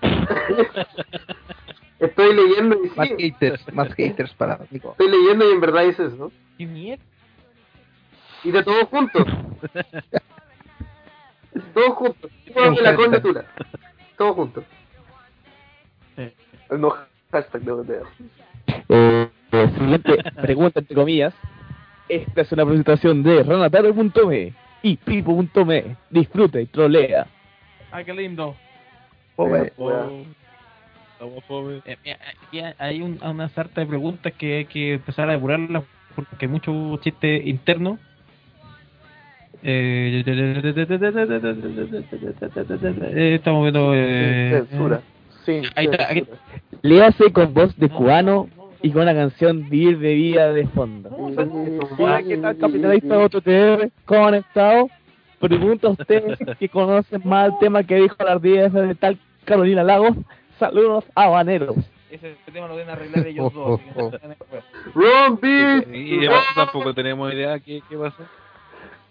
[1.99, 3.15] Estoy leyendo y Más sí.
[3.17, 4.91] haters, más haters para Nico.
[4.91, 6.31] Estoy leyendo y en verdad dices eso.
[6.57, 7.03] Qué mierda.
[8.43, 9.23] Y de todos juntos.
[11.73, 12.31] todos juntos.
[12.45, 13.45] Chúpame la cornetula.
[14.17, 14.65] Todos juntos.
[16.69, 16.93] No,
[17.31, 18.07] hashtag de OTR.
[18.89, 21.33] Eh, eh, siguiente pregunta, entre comillas.
[22.09, 25.95] Esta es una presentación de ranataro.me y pipo.me.
[26.09, 27.27] Disfruta y trolea.
[27.91, 28.55] Ah, qué lindo.
[29.35, 29.73] Pobre.
[31.13, 31.81] estamos fome.
[31.85, 32.17] Eh, eh,
[32.51, 35.83] eh, hay un, una sarta de preguntas que hay que empezar a depurarlas
[36.15, 37.97] porque hay mucho chiste interno.
[39.65, 40.23] Eh,
[43.13, 43.91] eh, estamos viendo.
[43.95, 45.01] Eh, Censura.
[45.45, 46.37] Sí, Ahí está, aquí- censura.
[46.81, 48.49] Léase con voz de cubano
[48.81, 51.09] y con la canción Vivir de Vida de fondo.
[52.27, 53.89] ¿qué tal, capitalista de otro TR?
[54.05, 54.89] Conectado.
[55.39, 59.83] Pregunta a ustedes que conocen más el tema que dijo la ardilla de tal Carolina
[59.83, 60.15] Lagos.
[60.59, 61.75] Saludos habaneros.
[62.09, 63.81] Ese tema lo deben arreglar ellos dos.
[64.93, 65.39] Ron.
[65.93, 68.23] Y de paso tampoco tenemos idea qué, qué pasó.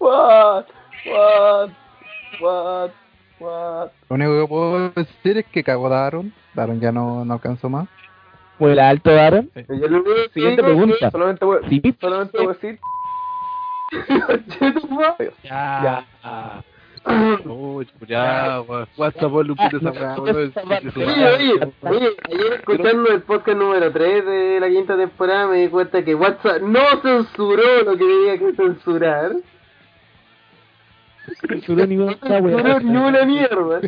[0.02, 0.66] What?
[1.06, 1.70] What?
[2.40, 2.90] What?
[3.38, 3.90] What?
[4.08, 6.32] Lo único que puedo decir es que cagó Daron.
[6.54, 7.88] Daron ya no, no alcanzó más.
[8.58, 9.48] Fue la alto Daron.
[9.54, 9.64] Que
[10.34, 11.08] Siguiente pregunta.
[11.12, 12.80] Solamente voy, Sí, solamente voy a decir.
[15.44, 16.04] Ya.
[16.24, 16.64] Ya.
[17.44, 18.60] Uy, ya.
[18.96, 20.52] WhatsApp, Lupita, esa oye,
[21.82, 26.14] oye, ayer escuchando el podcast número 3 de la quinta temporada me di cuenta que
[26.14, 29.32] WhatsApp no censuró lo que tenía que censurar.
[31.48, 33.80] Censuró ni una No ni una mierda.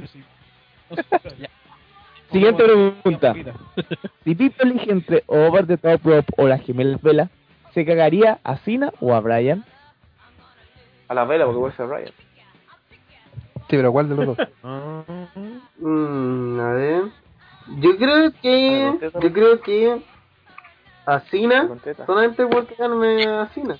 [2.30, 3.34] Siguiente pregunta.
[4.24, 7.30] Si Pipo elige entre Over the Top Rope o las gemelas Vela,
[7.72, 9.64] ¿se cagaría a Cena o a Brian?
[11.08, 12.12] A la vela, porque puede ser Ryan.
[13.68, 14.48] Sí, pero ¿cuál de los dos?
[15.76, 17.02] Mm, a ver.
[17.78, 19.10] Yo creo que.
[19.20, 20.00] Yo creo que.
[21.04, 21.68] A Cena.
[22.06, 23.76] Solamente por ganarme a Cena.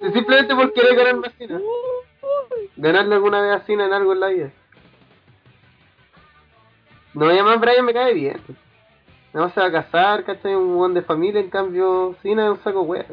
[0.00, 1.60] Simplemente por querer ganarme a Cena.
[2.76, 4.50] Ganarle alguna vez a Cena en algo en la vida.
[7.14, 8.40] No, y además Brian me cae bien.
[9.32, 10.54] No se va a casar, ¿cachai?
[10.54, 13.06] Un buen de familia, en cambio Cena es un saco wea.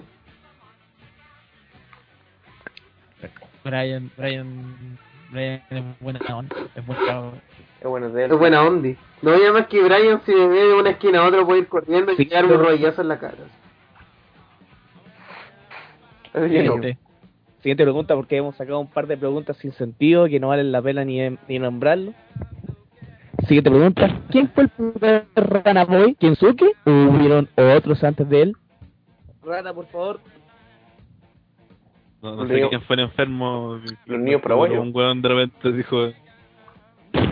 [3.63, 4.97] Brian, Brian,
[5.31, 7.41] Brian es buena onda, es buen cabrón.
[7.81, 8.31] Es bueno de él.
[8.31, 8.95] Es buena ondi.
[9.23, 11.67] No, y además que Brian si me ve de una esquina a otra puede ir
[11.67, 13.37] corriendo y Sí, un rodillazo en la cara.
[16.33, 16.97] Siguiente.
[17.65, 20.83] Siguiente pregunta, porque hemos sacado un par de preguntas sin sentido que no valen la
[20.83, 22.13] pena ni, ni nombrarlo.
[23.47, 24.21] Siguiente pregunta.
[24.29, 26.13] ¿Quién fue el primer Rana Boy?
[26.13, 26.73] ¿Kensuke?
[26.85, 28.53] ¿O hubieron otros antes de él?
[29.43, 30.19] Rana, por favor.
[32.21, 33.79] No, no Los sé niños- quién fue el enfermo.
[34.05, 34.77] los niños paraguayos.
[34.83, 36.09] Un weón de repente dijo.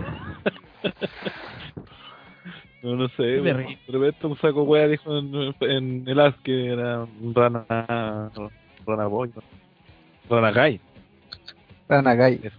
[2.82, 3.54] No, no sé, de
[3.88, 7.66] repente un saco wea dijo en, en el as que era un rana.
[8.86, 9.42] Rana boy, ¿no?
[10.34, 10.80] Rana guy.
[11.90, 12.52] Ranagai.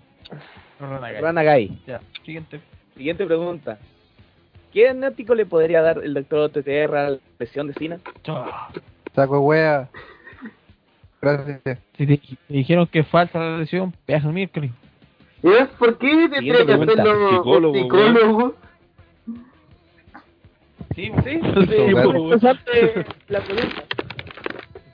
[1.21, 1.79] Rana Gai.
[1.87, 2.61] Ya, siguiente.
[2.97, 3.79] Siguiente pregunta.
[4.73, 7.99] ¿Qué diagnóstico le podría dar el doctor TTR a la lesión de Cena?
[9.15, 9.89] Saco wea.
[11.21, 11.79] Gracias.
[11.97, 14.71] Si te, te dijeron que falta la lesión, pedazo de miércoles.
[15.43, 18.55] ¿Y ves por qué tendría que hacerlo Psicólogo, psicólogo?
[20.95, 23.85] Sí, Sí, interesante la pregunta.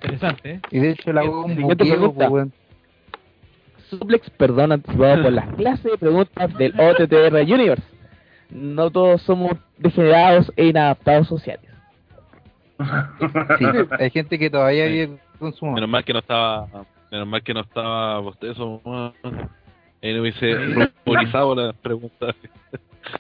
[0.02, 0.60] interesante, ¿eh?
[0.70, 2.52] Y de hecho la hago un buqueo, pues, weón.
[3.91, 7.83] Suplex, perdón anticipado por las clases de preguntas del OTTR Universe.
[8.51, 11.70] No todos somos degenerados e inadaptados sociales.
[13.59, 13.65] Sí,
[13.99, 15.67] hay gente que todavía vive con su.
[15.67, 16.67] Menos mal que no estaba.
[17.10, 18.81] Menos mal que no estaba bostezo.
[18.85, 19.12] weón.
[20.02, 20.55] Ahí no hubiese
[21.05, 22.35] ruborizado las preguntas.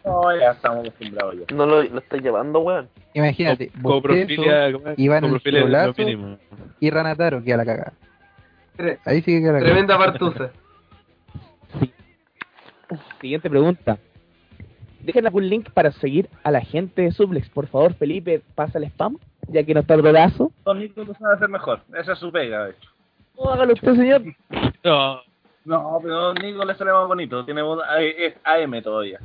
[0.04, 1.54] No, ya estamos acostumbrados ya.
[1.54, 2.88] No lo, lo estáis llevando, weón.
[3.12, 5.92] Imagínate, Coprofilia, Iván coprofilia
[6.78, 7.92] y Ranataro, que a la cagada.
[9.04, 9.72] Ahí sí que queda la cagada.
[9.72, 10.50] Tremenda partusa.
[13.20, 13.98] Siguiente pregunta.
[15.00, 17.48] Dejen algún link para seguir a la gente de Suplex.
[17.50, 19.16] Por favor, Felipe, pasa el spam,
[19.48, 20.52] ya que no está el brazo.
[20.64, 21.80] Don Nico lo sabe hacer mejor.
[21.98, 22.90] Esa es su pega, de hecho.
[23.38, 24.22] No, hágalo usted, señor.
[24.84, 25.20] No,
[25.64, 27.44] No, pero Don Nico le sale más bonito.
[27.44, 29.18] Tiene voz, eh, es AM todavía.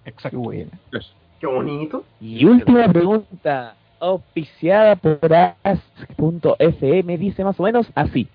[0.05, 0.39] Exacto.
[0.39, 0.70] bueno.
[0.92, 1.12] Eso.
[1.40, 2.05] Qué bonito.
[2.20, 5.18] Y última pregunta, auspiciada por
[5.62, 8.28] Ask.fm, dice más o menos así.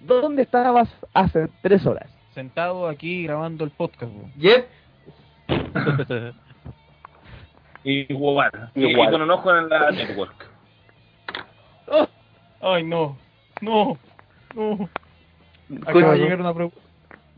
[0.00, 2.10] ¿Dónde estabas hace tres horas?
[2.34, 4.12] Sentado aquí grabando el podcast.
[4.12, 4.32] weón.
[7.84, 8.50] Igual.
[8.74, 9.08] Y- Igual.
[9.08, 10.50] Y, con un ojo en la network.
[12.60, 13.16] Ay, no.
[13.60, 13.98] No.
[14.54, 14.88] No.
[15.86, 16.78] Acaba de llegar una pregunta.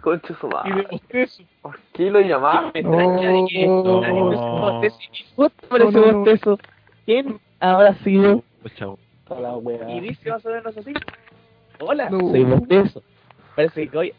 [0.00, 1.28] Concha su Y de madre.
[1.62, 2.82] ¿Por qué lo llamaste?
[2.82, 3.82] Me extraña de que No.
[4.02, 6.58] No, no.
[7.04, 8.42] ¿Quién habrá sido?
[8.62, 8.98] Pues chao.
[9.28, 9.90] La wea.
[9.90, 10.92] Y dice más o menos así.
[11.80, 12.20] Hola, No.
[12.30, 13.02] soy bostezo.
[13.56, 14.14] Parece que hoy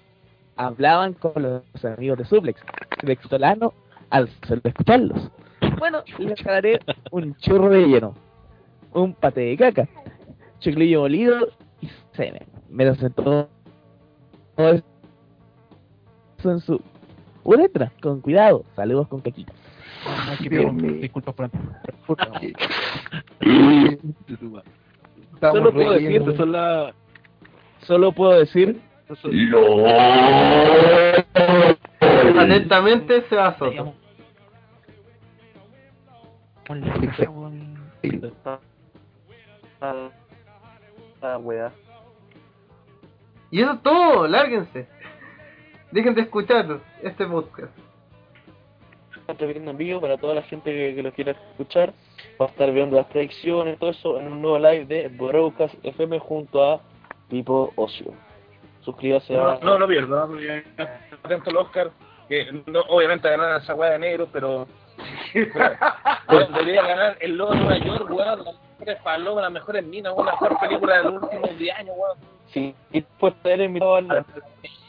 [0.57, 2.61] hablaban con los amigos de Suplex.
[3.03, 3.73] Vextolano
[4.09, 5.31] al solo escucharlos.
[5.77, 6.79] Bueno, les daré
[7.11, 8.13] un churro de lleno,
[8.93, 9.87] un pate de caca,
[10.59, 11.49] chiclillo molido
[11.81, 12.45] y semen.
[12.69, 13.47] Me lo sentó
[14.55, 14.83] todo eso
[16.51, 16.81] en su
[17.43, 17.91] uretra.
[18.01, 18.65] Con cuidado.
[18.75, 19.53] Saludos con caquita.
[20.99, 21.51] Disculpa, Fran.
[25.33, 26.93] Estamos Solo puedo decir, solo,
[27.81, 28.81] solo puedo decir
[32.39, 33.93] Atentamente se va Soto.
[43.49, 44.87] Y eso es todo, lárguense.
[45.91, 47.71] Dejen de escuchar este podcast.
[49.27, 51.93] estar viendo en vivo para toda la gente que, que lo quiera escuchar.
[52.39, 56.19] Va a estar viendo las predicciones, todo eso en un nuevo live de Broadcast FM
[56.19, 56.81] junto a
[57.29, 58.13] Pipo Ocio.
[58.81, 59.59] Suscríbase No, a...
[59.59, 60.29] no lo pierdo,
[61.23, 61.91] atento al Oscar,
[62.29, 64.67] que no, obviamente ganar esa weá de negro, pero
[65.33, 70.13] pero debería ganar el Lobo de Nueva York, weón, las mejores palomas, las mejores minas,
[70.13, 72.17] weón, la mejor película de los últimos 10 años, weón.
[72.47, 74.25] Sí, y después estar invitado al...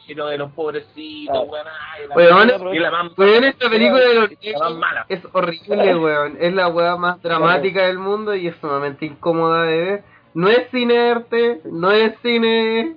[0.09, 4.15] Lo de los pobrecitos, weón, ay, la Weón, y la más weón, esta película de
[4.15, 5.07] los la más mala.
[5.09, 6.39] es horrible, weón.
[6.41, 10.05] Es la weá más dramática del mundo y es sumamente incómoda de ver.
[10.33, 12.97] No es cine arte, no es cine...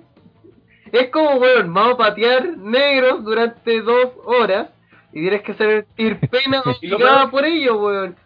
[0.90, 4.70] Es como, weón, vamos a patear negros durante dos horas
[5.12, 8.16] y tienes que sentir pena Y lo obligada por ello, weón.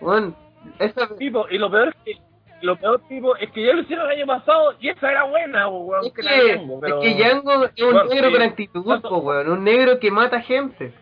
[0.00, 0.36] Weón,
[0.78, 1.14] esa...
[1.16, 2.30] Tipo, y lo peor es que
[2.62, 5.68] lo peor tipo es que ya lo hicieron el año pasado y esa era buena,
[5.68, 6.04] weón.
[6.04, 8.32] Es que que, es que Django es un Bueno, negro sí.
[8.34, 9.50] con actitud, weón.
[9.50, 10.92] Un negro que mata gente.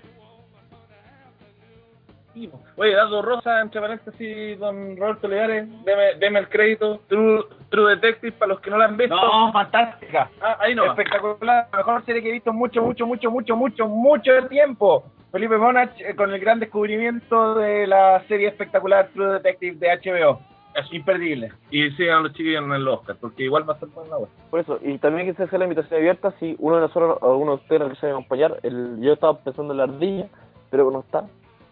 [2.77, 7.01] Oye, Dado Rosa, entre paréntesis, don Roberto Leares, deme, deme el crédito.
[7.09, 9.15] True, True Detective, para los que no la han visto.
[9.15, 10.31] No, fantástica.
[10.41, 10.85] Ah, ahí no.
[10.85, 11.69] Espectacular.
[11.73, 15.05] La mejor serie que he visto en mucho, mucho, mucho, mucho, mucho, mucho tiempo.
[15.33, 20.41] Felipe Monach eh, con el gran descubrimiento de la serie espectacular True Detective de HBO.
[20.75, 21.53] Es imperdible.
[21.71, 24.29] Y sigan los chiquillos en el Oscar, porque igual va a ser buena la web.
[24.51, 27.37] Por eso, y también que se hace la invitación abierta si uno de nosotros o
[27.37, 28.61] uno de ustedes nos quiere acompañar.
[28.63, 30.29] El, yo estaba pensando en la ardilla,
[30.71, 31.25] pero no está.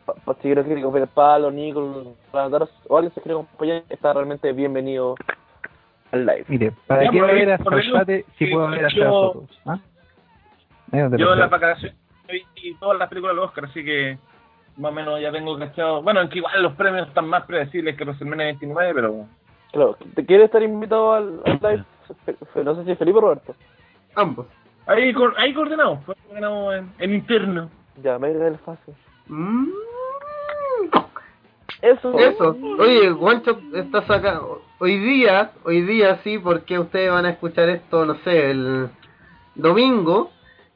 [0.06, 5.16] Para si quiere que el palo, Nico, o alguien se quiere acompañar, está realmente bienvenido
[6.12, 6.44] al live.
[6.46, 8.04] Mire, ¿para Ya, qué va a
[8.38, 9.44] si puedo ver a yo-?
[9.66, 9.78] ¿Ah?
[10.92, 11.96] Yo en las vacaciones
[12.28, 14.18] vi todas las películas del Oscar, así que
[14.76, 16.02] más o menos ya tengo cachado.
[16.02, 19.26] Bueno, aunque igual los premios están más predecibles que WrestleMania 29, pero.
[19.72, 21.84] Claro, ¿te quiere estar invitado al, al live?
[22.62, 23.54] No sé si Felipe o Roberto.
[24.14, 24.46] Ambos.
[24.86, 27.70] Ahí, ahí coordinamos, fue coordinamos en, en interno.
[28.02, 28.94] Ya, me iré del fácil.
[29.26, 29.66] Mm.
[31.82, 32.18] Eso.
[32.18, 32.56] Eso.
[32.78, 34.62] Oye, Guancho está sacando.
[34.78, 38.88] Hoy día, hoy día sí, porque ustedes van a escuchar esto, no sé, el
[39.55, 40.30] domingo.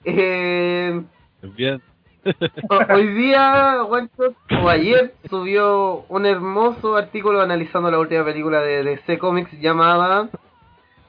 [0.05, 1.03] Eh,
[1.43, 1.81] Bien.
[2.70, 8.83] ho- hoy día, Guancho, o ayer, subió un hermoso artículo analizando la última película de
[8.85, 10.29] DC Comics llamada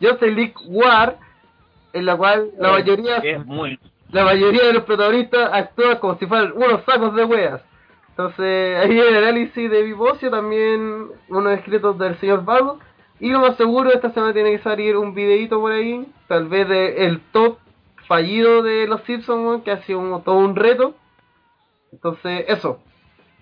[0.01, 1.17] Justice League War,
[1.93, 3.77] en la cual la mayoría Es muy.
[4.11, 7.61] la mayoría de los protagonistas actúan como si fueran unos sacos de weas.
[8.21, 12.77] Entonces, ahí el análisis de Vivocio, también unos escritos del señor Vago.
[13.19, 16.67] Y lo más seguro, esta semana tiene que salir un videito por ahí, tal vez
[16.69, 17.57] de el top
[18.07, 20.93] fallido de los Simpsons, que ha sido un- todo un reto.
[21.91, 22.79] Entonces, eso.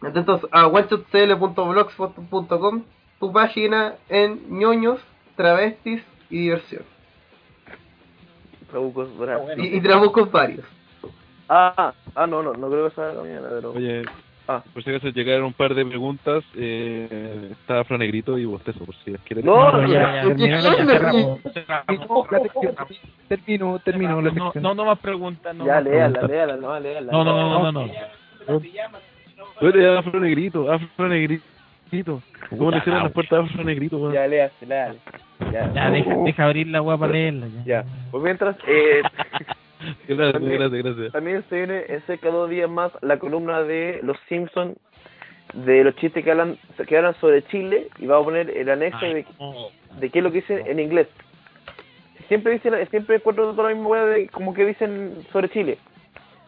[0.01, 2.83] Atentos a oneshotcl.blogspot.com,
[3.19, 4.99] tu página en ñoños,
[5.35, 6.83] travestis y diversión.
[8.72, 9.48] Trabucos, bravo.
[9.58, 10.66] Y, y trabucos varios.
[11.49, 13.72] Ah, ah, no, no, no creo que sea la mañana, pero...
[13.72, 14.03] Oye,
[14.52, 14.64] Ah.
[14.74, 16.44] por si acaso llegaron un par de preguntas.
[16.56, 19.45] Eh, está Fran Negrito y Bostezo, por si las quieren.
[19.45, 20.24] No, No, ya.
[23.28, 25.56] Termino, termino No, no, no más preguntas.
[25.56, 27.11] No ya, léala, léala, no, léala.
[27.11, 27.92] No, no, no, no, no.
[29.61, 31.44] Oye, Afro Negrito, Afro Negrito.
[32.50, 34.11] ¿Cómo le cierran las puertas a Afro Negrito?
[34.11, 34.95] Ya, léala, léala.
[35.52, 37.48] Ya, deja, deja abrir la guapa para leerla.
[37.50, 37.84] Ya.
[37.84, 37.86] ya.
[38.10, 39.03] Pues mientras, eh,
[40.08, 41.11] Gracias, También- gracias, gracias.
[41.14, 44.77] también se viene en cerca de dos días más la columna de Los Simpsons,
[45.53, 48.99] de los chistes que hablan, que hablan sobre Chile, y va a poner el anexo
[49.14, 49.25] de,
[49.99, 51.08] de qué es lo que dicen en inglés.
[52.27, 55.77] Siempre dicen, siempre encuentro toda la misma hueá de como que dicen sobre Chile,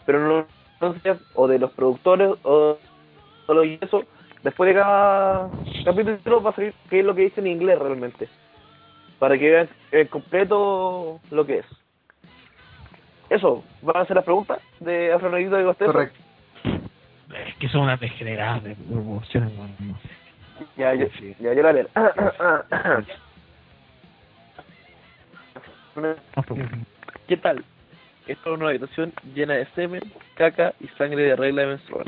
[0.06, 0.46] pero no,
[0.80, 2.78] no sé, o de los productores o,
[3.48, 4.04] o lo- y eso,
[4.44, 5.50] después de cada
[5.84, 8.28] capítulo va a salir qué es lo que dice en inglés realmente.
[9.18, 11.66] Para que vean en completo lo que es.
[13.32, 15.94] Eso, ¿van a hacer las preguntas de Afronegrito de Costello?
[15.94, 16.20] Correcto.
[16.66, 20.10] Es que son unas degeneradas de proporciones, no sé.
[20.76, 21.08] Ya, yo,
[21.40, 21.88] ya, yo la leo.
[27.28, 27.64] ¿Qué tal?
[28.28, 30.02] Esta es una habitación llena de semen,
[30.36, 32.04] caca y sangre de regla menstrual.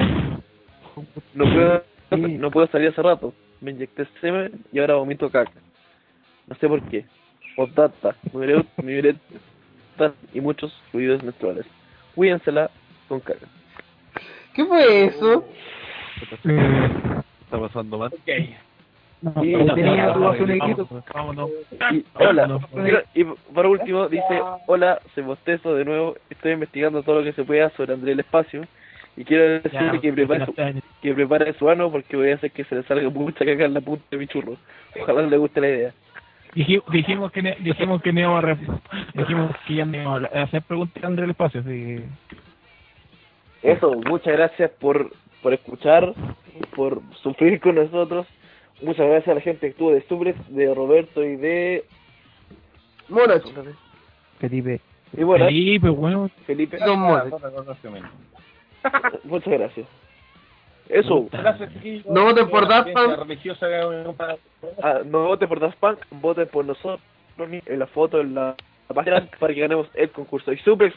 [1.33, 3.33] No puedo, no puedo salir hace rato.
[3.61, 5.53] Me inyecté semen y ahora vomito caca.
[6.47, 7.05] No sé por qué.
[7.55, 8.45] Postdata, mi
[8.83, 9.01] mi
[10.33, 11.65] y muchos fluidos menstruales.
[12.15, 12.69] Cuídensela
[13.07, 13.47] con caca.
[14.53, 15.45] ¿Qué fue eso?
[16.22, 18.11] Está pasando mal.
[19.41, 21.13] Y, tenía y-.
[21.13, 21.49] Vámonos.
[21.91, 22.59] y- hola.
[23.13, 26.15] Y por último dice, hola, se bostezo de nuevo.
[26.30, 28.65] Estoy investigando todo lo que se pueda sobre André el Espacio.
[29.15, 30.53] Y quiero decirle que prepare, su,
[31.01, 33.75] que prepare su ano porque voy a hacer que se le salga mucha caca en
[33.75, 34.57] la punta de mi churro.
[34.99, 35.93] Ojalá le guste la idea.
[36.56, 38.57] Diji- dijimos que ne- dijimos que no íbamos a re-
[39.14, 42.03] dijimos que ya no íbamos a hacer preguntas a André el espacio así
[43.64, 46.14] Eso, muchas gracias por, por escuchar,
[46.75, 48.27] por sufrir con nosotros.
[48.82, 51.85] Muchas gracias a la gente que estuvo de Suplex, de Roberto y de...
[53.07, 53.43] Monach.
[54.40, 54.82] Felipe.
[55.15, 56.30] Y bueno, Felipe, bueno.
[56.45, 56.77] Felipe.
[56.77, 57.32] Don.
[59.23, 59.88] Muchas gracias.
[60.89, 61.27] Eso.
[62.09, 63.17] No voten por Daft Punk.
[63.19, 64.37] religiosa que- para-
[64.81, 66.99] Ah, no voten por Daft Punk, voten por nosotros
[67.37, 68.55] en la foto, en la,
[68.89, 70.51] la página para que ganemos el concurso.
[70.51, 70.95] Y Suplex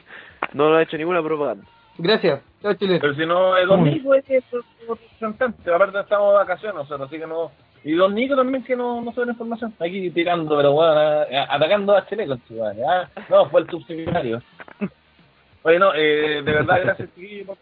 [0.53, 1.65] no nos ha hecho ninguna propaganda.
[1.99, 2.43] Gracias.
[2.63, 2.99] Chao, Chile.
[3.01, 4.25] Pero si no, es Don Nico es
[4.87, 5.73] representante.
[5.73, 7.51] Aparte, estamos de vacaciones nosotros, así que no.
[7.85, 9.73] Y Don Nico también que no, no sabe la información.
[9.79, 13.09] Aquí tirando, pero bueno, a- atacando a Chile con su madre, ¿ah?
[13.31, 14.43] No, fue el subsecretario.
[15.63, 17.57] Oye, no, eh, de verdad, gracias, chiquillos.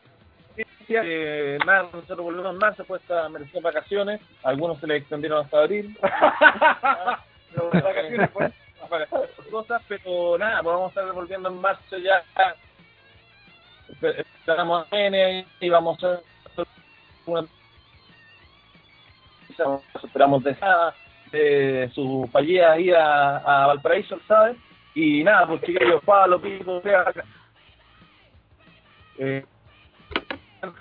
[0.89, 4.21] Eh, nada, nosotros volvemos en marzo, después merecidas vacaciones.
[4.43, 5.97] Algunos se les extendieron hasta abril.
[7.55, 8.53] pero vacaciones, pues,
[8.89, 9.07] para
[9.51, 12.23] cosas, pero nada, pues vamos a estar volviendo en marzo ya.
[14.01, 16.67] Esperamos a N y vamos a hacer
[17.27, 17.47] una
[20.03, 20.95] esperamos de esa
[21.31, 24.57] de su fallida ida a Valparaíso, ¿sabes?
[24.95, 27.05] Y nada, pues chiquillos, Pablo, Pico, Bea,
[29.19, 29.45] eh,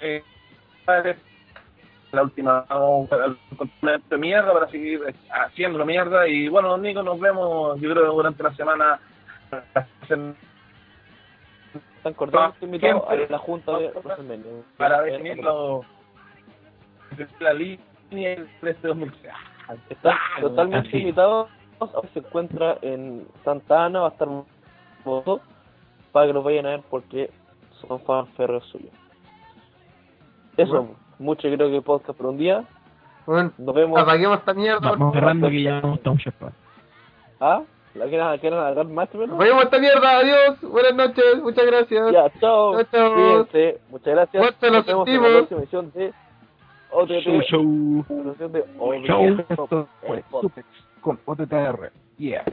[0.02, 0.24] eh,
[2.12, 2.66] la última
[4.10, 8.54] de mierda para seguir haciendo mierda y bueno Nico nos vemos yo creo durante la
[8.56, 9.00] semana
[11.98, 14.52] Están cordialmente invitados a la junta de WrestleMania.
[14.78, 15.86] para definir lo-
[17.40, 17.80] la línea
[18.62, 19.34] de este 2006
[19.90, 21.50] Están totalmente invitados.
[22.14, 24.28] Se encuentra en Santa Ana, va a estar
[25.06, 25.42] voto
[26.12, 27.30] para que los vayan a ver porque
[27.82, 28.92] son fan férreos suyos.
[30.58, 30.96] Eso, Bueno.
[31.20, 32.64] mucho creo que podcast por un día.
[33.26, 34.00] Bueno, Nos vemos.
[34.00, 34.92] apaguemos esta mierda.
[34.92, 36.22] vamos cerrando que ya no estamos
[37.40, 37.62] ¿Ah?
[37.96, 39.36] ¿La quieren, quieren agarrar más o menos?
[39.36, 40.18] Apaguemos esta mierda.
[40.20, 40.62] Adiós.
[40.62, 41.42] Buenas noches.
[41.44, 42.12] Muchas gracias.
[42.12, 42.74] Ya, chao.
[42.74, 43.14] Chao, chao.
[43.14, 43.82] Cuídense.
[43.90, 44.44] Muchas gracias.
[44.44, 45.48] Fuerte, Nos vemos en la sentimos.
[45.48, 46.14] próxima edición de
[46.92, 47.22] OTT.
[47.24, 49.56] show show Edición de OTT.
[50.42, 50.68] Suplex
[51.02, 51.92] con OTTR.
[52.18, 52.46] Yeah.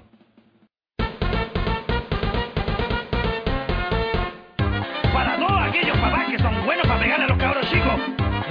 [6.01, 8.01] Papás que son buenos para pegarle a los cabros chicos,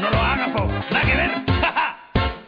[0.02, 0.68] no lo hagan, po.
[0.92, 1.32] Nada que ver.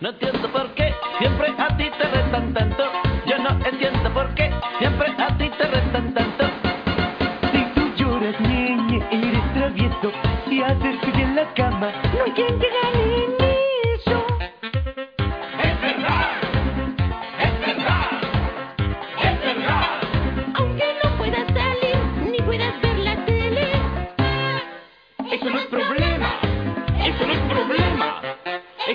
[0.01, 2.91] No entiendo por qué siempre a ti te restan tanto.
[3.27, 6.45] Yo no entiendo por qué siempre a ti te restan tanto.
[7.51, 10.11] Si tú lloras, niña, eres travieso
[10.49, 11.91] y hacer pipí en la cama.
[12.17, 12.67] No hay quien te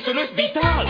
[0.07, 0.86] Eso no es vital.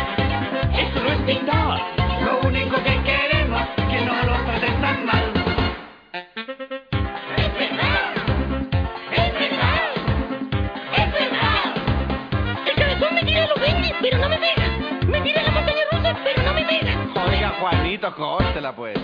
[0.76, 1.80] Eso no es vital.
[2.22, 5.32] Lo único que queremos es que no lo traten tan mal.
[7.32, 8.12] Es verdad.
[12.66, 14.68] El cabezón me tira los duendes, pero no me pega.
[15.06, 16.92] Me tira la montaña rusa, pero no me pega.
[17.26, 18.98] Oiga, Juanito, córtela pues.